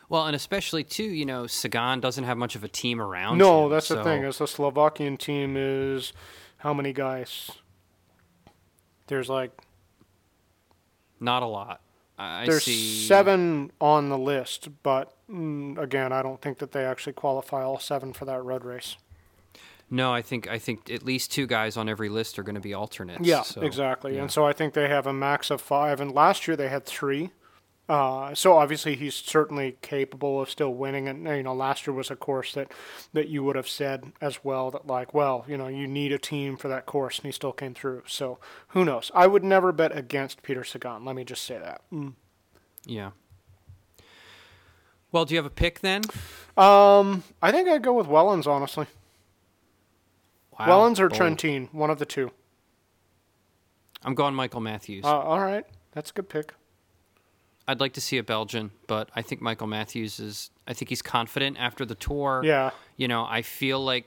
Well, 0.07 0.25
and 0.25 0.35
especially 0.35 0.83
too, 0.83 1.03
you 1.03 1.25
know, 1.25 1.45
Sagan 1.47 1.99
doesn't 1.99 2.23
have 2.23 2.37
much 2.37 2.55
of 2.55 2.63
a 2.63 2.67
team 2.67 3.01
around. 3.01 3.37
No, 3.37 3.65
him, 3.65 3.71
that's 3.71 3.89
the 3.89 4.03
thing. 4.03 4.23
Is 4.23 4.39
the 4.39 4.47
Slovakian 4.47 5.17
team 5.17 5.55
is 5.57 6.13
how 6.57 6.73
many 6.73 6.93
guys? 6.93 7.51
There's 9.07 9.29
like 9.29 9.51
Not 11.19 11.43
a 11.43 11.47
lot. 11.47 11.81
I 12.17 12.43
I 12.43 12.45
there's 12.45 12.63
see 12.63 13.07
seven 13.07 13.71
on 13.79 14.09
the 14.09 14.17
list, 14.17 14.69
but 14.83 15.13
mm, 15.29 15.77
again, 15.77 16.11
I 16.11 16.21
don't 16.21 16.41
think 16.41 16.57
that 16.59 16.73
they 16.73 16.85
actually 16.85 17.13
qualify 17.13 17.63
all 17.63 17.79
seven 17.79 18.13
for 18.13 18.25
that 18.25 18.43
road 18.43 18.65
race. 18.65 18.97
No, 19.91 20.13
I 20.13 20.21
think 20.21 20.47
I 20.47 20.59
think 20.59 20.91
at 20.91 21.03
least 21.03 21.31
two 21.31 21.47
guys 21.47 21.75
on 21.75 21.89
every 21.89 22.09
list 22.09 22.37
are 22.37 22.43
going 22.43 22.55
to 22.55 22.61
be 22.61 22.73
alternates. 22.73 23.25
Yeah, 23.25 23.41
so, 23.41 23.61
exactly. 23.61 24.15
yeah. 24.15 24.21
And 24.21 24.31
so 24.31 24.45
I 24.45 24.53
think 24.53 24.73
they 24.73 24.87
have 24.87 25.07
a 25.07 25.13
max 25.13 25.49
of 25.49 25.61
five. 25.61 25.99
And 25.99 26.13
last 26.13 26.47
year 26.47 26.55
they 26.55 26.69
had 26.69 26.85
three. 26.85 27.31
Uh, 27.87 28.35
so 28.35 28.55
obviously 28.55 28.95
he's 28.95 29.15
certainly 29.15 29.75
capable 29.81 30.39
of 30.39 30.47
still 30.47 30.71
winning. 30.75 31.07
And 31.07 31.25
you 31.25 31.41
know, 31.41 31.55
last 31.55 31.87
year 31.87 31.93
was 31.95 32.11
a 32.11 32.15
course 32.15 32.53
that 32.53 32.71
that 33.13 33.29
you 33.29 33.43
would 33.43 33.55
have 33.55 33.67
said 33.67 34.11
as 34.21 34.43
well 34.43 34.69
that 34.71 34.85
like, 34.85 35.15
well, 35.15 35.43
you 35.47 35.57
know, 35.57 35.67
you 35.67 35.87
need 35.87 36.11
a 36.11 36.19
team 36.19 36.55
for 36.55 36.67
that 36.67 36.85
course, 36.85 37.17
and 37.17 37.25
he 37.25 37.31
still 37.31 37.51
came 37.51 37.73
through. 37.73 38.03
So 38.05 38.37
who 38.69 38.85
knows? 38.85 39.09
I 39.15 39.25
would 39.25 39.43
never 39.43 39.71
bet 39.71 39.97
against 39.97 40.43
Peter 40.43 40.63
Sagan. 40.63 41.03
Let 41.03 41.15
me 41.15 41.23
just 41.23 41.43
say 41.43 41.57
that. 41.57 41.81
Yeah. 42.85 43.11
Well, 45.11 45.25
do 45.25 45.33
you 45.33 45.39
have 45.39 45.47
a 45.47 45.49
pick 45.49 45.79
then? 45.79 46.03
Um, 46.55 47.23
I 47.41 47.51
think 47.51 47.67
I'd 47.67 47.81
go 47.81 47.93
with 47.93 48.05
Wellens. 48.05 48.45
Honestly, 48.45 48.85
Wow, 50.59 50.67
Wellens 50.67 50.99
or 50.99 51.09
bold. 51.09 51.21
Trentin, 51.21 51.73
one 51.73 51.89
of 51.89 51.99
the 51.99 52.05
two. 52.05 52.31
I'm 54.03 54.13
going 54.13 54.33
Michael 54.33 54.61
Matthews. 54.61 55.05
Uh, 55.05 55.19
all 55.19 55.39
right, 55.39 55.65
that's 55.93 56.11
a 56.11 56.13
good 56.13 56.29
pick. 56.29 56.53
I'd 57.67 57.79
like 57.79 57.93
to 57.93 58.01
see 58.01 58.17
a 58.17 58.23
Belgian, 58.23 58.71
but 58.87 59.09
I 59.15 59.21
think 59.21 59.41
Michael 59.41 59.67
Matthews 59.67 60.19
is. 60.19 60.49
I 60.67 60.73
think 60.73 60.89
he's 60.89 61.01
confident 61.01 61.57
after 61.59 61.85
the 61.85 61.95
tour. 61.95 62.41
Yeah. 62.43 62.71
You 62.97 63.07
know, 63.07 63.25
I 63.29 63.41
feel 63.43 63.79
like, 63.79 64.05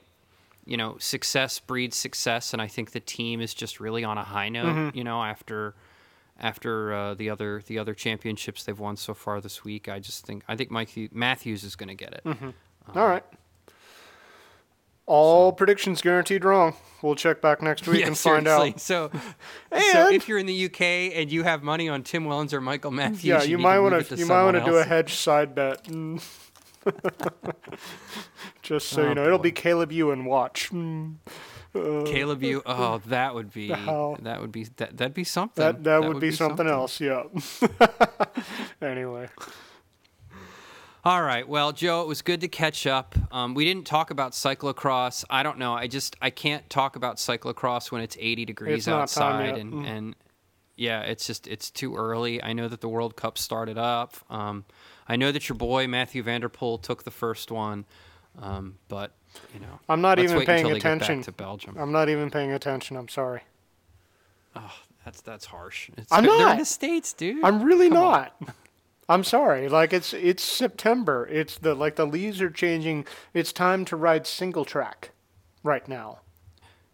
you 0.65 0.75
know, 0.77 0.97
success 0.99 1.59
breeds 1.59 1.95
success, 1.95 2.53
and 2.53 2.61
I 2.61 2.67
think 2.67 2.91
the 2.91 2.99
team 2.99 3.39
is 3.41 3.53
just 3.53 3.79
really 3.79 4.03
on 4.03 4.17
a 4.17 4.23
high 4.23 4.49
note. 4.49 4.65
Mm-hmm. 4.65 4.97
You 4.97 5.03
know, 5.05 5.23
after 5.23 5.75
after 6.39 6.93
uh, 6.93 7.13
the 7.13 7.29
other 7.29 7.63
the 7.65 7.79
other 7.79 7.93
championships 7.93 8.63
they've 8.63 8.79
won 8.79 8.97
so 8.97 9.13
far 9.13 9.39
this 9.39 9.63
week, 9.63 9.87
I 9.87 9.99
just 9.99 10.25
think 10.25 10.43
I 10.47 10.55
think 10.55 10.69
Mike 10.69 10.89
Matthews 11.13 11.63
is 11.63 11.75
going 11.75 11.89
to 11.89 11.95
get 11.95 12.13
it. 12.13 12.23
Mm-hmm. 12.25 12.49
All 12.97 13.07
right. 13.07 13.23
All 15.05 15.51
predictions 15.51 16.01
guaranteed 16.01 16.45
wrong. 16.45 16.75
We'll 17.01 17.15
check 17.15 17.41
back 17.41 17.61
next 17.61 17.85
week 17.87 17.99
yeah, 18.01 18.07
and 18.07 18.17
find 18.17 18.45
seriously. 18.45 18.69
out. 18.69 18.79
So, 18.79 19.11
so 19.91 20.09
if 20.09 20.29
you're 20.29 20.37
in 20.37 20.45
the 20.45 20.65
UK 20.65 20.81
and 20.81 21.31
you 21.31 21.43
have 21.43 21.61
money 21.61 21.89
on 21.89 22.03
Tim 22.03 22.25
Wellens 22.25 22.53
or 22.53 22.61
Michael 22.61 22.91
Matthews, 22.91 23.25
Yeah, 23.25 23.43
you, 23.43 23.51
you 23.51 23.57
might 23.57 23.79
want 23.79 24.07
to 24.07 24.15
you 24.15 24.25
might 24.25 24.43
want 24.43 24.57
to 24.57 24.63
do 24.63 24.75
a 24.77 24.83
hedge 24.83 25.13
side 25.13 25.53
bet. 25.55 25.87
Mm. 26.85 26.93
Just 28.61 28.89
so 28.89 29.03
Oh, 29.03 29.07
you 29.07 29.15
know, 29.15 29.23
it'll 29.25 29.39
be 29.39 29.53
Caleb 29.53 29.93
Ewan. 29.93 30.25
Watch. 30.25 30.69
Mm. 30.69 31.15
Caleb, 31.73 32.43
you. 32.43 32.61
Oh, 32.65 33.01
that 33.05 33.33
would 33.33 33.53
be. 33.53 33.69
That 33.69 34.41
would 34.41 34.51
be. 34.51 34.65
That 34.75 34.97
that'd 34.97 35.13
be 35.13 35.23
something. 35.23 35.63
That 35.63 35.83
that, 35.85 36.03
would, 36.03 36.19
be, 36.19 36.31
something, 36.31 36.67
else. 36.67 36.99
Yeah. 36.99 37.23
anyway, 38.81 39.29
All 41.05 41.21
right. 41.21 41.47
Well, 41.47 41.73
Joe, 41.73 42.01
it 42.01 42.07
was 42.07 42.21
good 42.21 42.39
to 42.41 42.47
catch 42.47 42.87
up. 42.87 43.15
Um, 43.31 43.53
we 43.55 43.65
didn't 43.65 43.85
talk 43.85 44.09
about 44.09 44.31
cyclocross. 44.31 45.25
I 45.29 45.43
don't 45.43 45.57
know. 45.57 45.73
I 45.73 45.87
just 45.87 46.15
I 46.21 46.29
can't 46.29 46.69
talk 46.69 46.95
about 46.95 47.17
cyclocross 47.17 47.91
when 47.91 48.01
it's 48.01 48.15
80 48.19 48.45
degrees 48.45 48.77
It's 48.79 48.87
outside 48.87 49.57
and 49.57 49.73
Mm. 49.73 49.85
and 49.85 50.15
yeah, 50.77 51.01
it's 51.01 51.27
just 51.27 51.45
it's 51.47 51.69
too 51.69 51.95
early. 51.95 52.41
I 52.41 52.53
know 52.53 52.69
that 52.69 52.79
the 52.79 52.87
World 52.87 53.17
Cup 53.17 53.37
started 53.37 53.77
up. 53.77 54.15
Um, 54.29 54.63
I 55.07 55.17
know 55.17 55.31
that 55.33 55.49
your 55.49 55.57
boy 55.57 55.87
Mathieu 55.87 56.23
van 56.23 56.39
der 56.41 56.49
Poel 56.49 56.81
took 56.81 57.03
the 57.03 57.11
first 57.11 57.51
one, 57.51 57.83
um, 58.41 58.77
but 58.87 59.11
you 59.53 59.59
know 59.59 59.79
I'm 59.89 59.99
not 60.01 60.19
even 60.19 60.45
paying 60.45 60.71
attention. 60.71 61.21
to 61.23 61.33
Belgium. 61.33 61.75
I'm 61.77 61.91
not 61.91 62.07
even 62.07 62.31
paying 62.31 62.51
attention. 62.53 62.95
I'm 62.95 63.09
sorry. 63.09 63.41
Oh, 64.55 64.71
that's 65.03 65.19
that's 65.21 65.45
harsh. 65.47 65.89
It's, 65.97 66.11
I'm 66.13 66.23
they're 66.23 66.33
in 66.33 66.39
not. 66.39 66.57
the 66.59 66.65
states, 66.65 67.11
dude. 67.11 67.43
I'm 67.43 67.61
really 67.63 67.89
Come 67.89 67.97
not. 67.99 68.41
I'm 69.09 69.23
sorry. 69.23 69.67
Like 69.69 69.91
it's 69.93 70.13
it's 70.13 70.43
September. 70.43 71.27
It's 71.31 71.57
the 71.57 71.75
like 71.75 71.95
the 71.95 72.05
leaves 72.07 72.41
are 72.41 72.49
changing. 72.49 73.05
It's 73.33 73.51
time 73.51 73.85
to 73.85 73.95
ride 73.95 74.25
single 74.25 74.65
track, 74.65 75.11
right 75.61 75.87
now, 75.87 76.19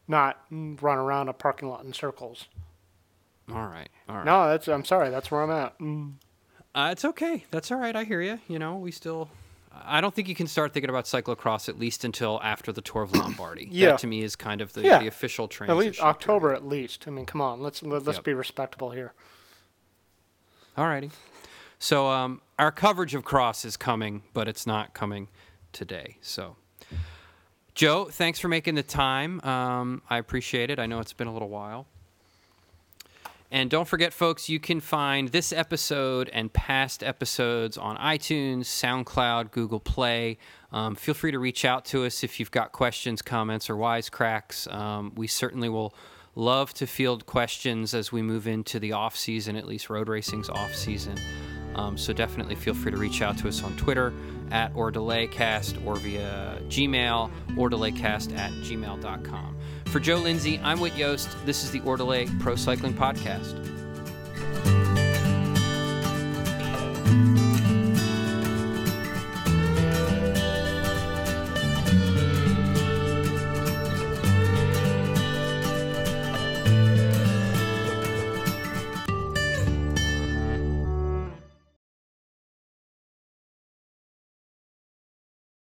not 0.08 0.42
run 0.50 0.98
around 0.98 1.30
a 1.30 1.34
parking 1.34 1.70
lot 1.70 1.84
in 1.84 1.94
circles. 1.94 2.48
All 3.52 3.68
right. 3.68 3.90
All 4.08 4.16
right. 4.18 4.26
No, 4.26 4.50
that's 4.50 4.68
I'm 4.68 4.86
sorry. 4.86 5.10
That's 5.10 5.30
where 5.32 5.44
I'm 5.44 5.52
at. 5.52 5.78
Mm. 5.80 6.14
Uh, 6.76 6.90
it's 6.92 7.04
okay. 7.06 7.46
That's 7.52 7.72
all 7.72 7.78
right. 7.80 7.96
I 7.96 8.04
hear 8.04 8.22
you. 8.22 8.40
You 8.48 8.60
know, 8.60 8.76
we 8.78 8.92
still. 8.92 9.30
I 9.72 10.02
don't 10.02 10.14
think 10.14 10.28
you 10.28 10.36
can 10.36 10.48
start 10.48 10.74
thinking 10.74 10.90
about 10.90 11.06
cyclocross 11.06 11.70
at 11.70 11.80
least 11.80 12.04
until 12.04 12.40
after 12.44 12.72
the 12.72 12.82
Tour 12.82 13.04
of 13.04 13.14
Lombardy. 13.16 13.68
Yeah. 13.72 13.92
That 13.92 14.00
to 14.00 14.08
me 14.08 14.24
is 14.24 14.36
kind 14.36 14.62
of 14.62 14.74
the, 14.74 14.82
Yeah. 14.82 15.00
the 15.00 15.08
official 15.08 15.46
At 15.46 15.52
transition. 15.52 15.78
least 15.80 16.02
October, 16.02 16.54
at 16.54 16.66
least. 16.66 17.06
I 17.08 17.12
mean, 17.12 17.26
come 17.26 17.40
on. 17.40 17.62
Let's 17.62 17.82
let, 17.84 18.04
let's 18.04 18.18
Yep. 18.18 18.26
be 18.26 18.34
respectable 18.34 18.92
here. 18.92 19.14
All 20.76 20.88
righty. 20.88 21.12
So 21.80 22.08
um, 22.10 22.42
our 22.60 22.72
coverage 22.72 23.16
of 23.16 23.24
cross 23.24 23.64
is 23.64 23.78
coming, 23.78 24.24
but 24.34 24.48
it's 24.48 24.68
not 24.68 24.94
coming 24.94 25.30
today. 25.72 26.18
So, 26.22 26.58
Joe, 27.74 28.06
thanks 28.06 28.38
for 28.38 28.50
making 28.50 28.76
the 28.76 28.84
time. 28.84 29.40
Um, 29.42 30.02
I 30.10 30.18
appreciate 30.18 30.70
it. 30.70 30.78
I 30.78 30.86
know 30.86 31.00
it's 31.00 31.14
been 31.14 31.28
a 31.28 31.34
little 31.34 31.50
while. 31.50 31.88
And 33.52 33.70
don't 33.70 33.88
forget, 33.88 34.14
folks, 34.14 34.48
you 34.48 34.60
can 34.60 34.80
find 34.80 35.30
this 35.30 35.52
episode 35.52 36.30
and 36.32 36.54
past 36.54 37.02
episodes 37.02 37.80
on 37.80 37.98
iTunes, 37.98 38.66
SoundCloud, 38.66 39.50
Google 39.52 39.80
Play. 39.80 40.38
Um, 40.72 40.94
feel 40.94 41.16
free 41.16 41.32
to 41.32 41.40
reach 41.40 41.66
out 41.66 41.84
to 41.86 42.06
us 42.06 42.24
if 42.24 42.40
you've 42.40 42.52
got 42.52 42.74
questions, 42.74 43.24
comments, 43.24 43.68
or 43.68 43.76
wisecracks. 43.76 44.72
Um, 44.72 45.14
we 45.16 45.26
certainly 45.26 45.68
will 45.68 45.96
love 46.36 46.76
to 46.76 46.86
field 46.86 47.26
questions 47.26 47.96
as 47.96 48.12
we 48.12 48.22
move 48.22 48.46
into 48.46 48.80
the 48.80 48.92
off 48.92 49.16
season, 49.16 49.56
at 49.56 49.66
least 49.66 49.90
road 49.90 50.10
racing's 50.10 50.50
off 50.50 50.76
season. 50.76 51.18
Um, 51.76 51.98
so 51.98 52.14
definitely 52.14 52.56
feel 52.56 52.74
free 52.74 52.92
to 52.92 52.98
reach 52.98 53.22
out 53.22 53.38
to 53.40 53.48
us 53.48 53.64
on 53.64 53.76
Twitter 53.78 54.14
at 54.52 54.72
or 54.76 54.92
delaycast 54.92 55.86
or 55.86 55.96
via 55.96 56.60
Gmail 56.68 57.32
or 57.58 57.70
delaycast 57.70 58.36
at 58.38 58.52
gmail.com. 58.52 59.58
For 59.86 60.00
Joe 60.00 60.18
Lindsay, 60.18 60.60
I'm 60.64 60.80
Whit 60.80 60.96
Yost. 60.96 61.30
This 61.46 61.64
is 61.64 61.72
the 61.72 61.80
Or 61.82 61.98
Delay 61.98 62.28
Pro 62.40 62.56
Cycling 62.56 62.94
Podcast. 62.94 63.56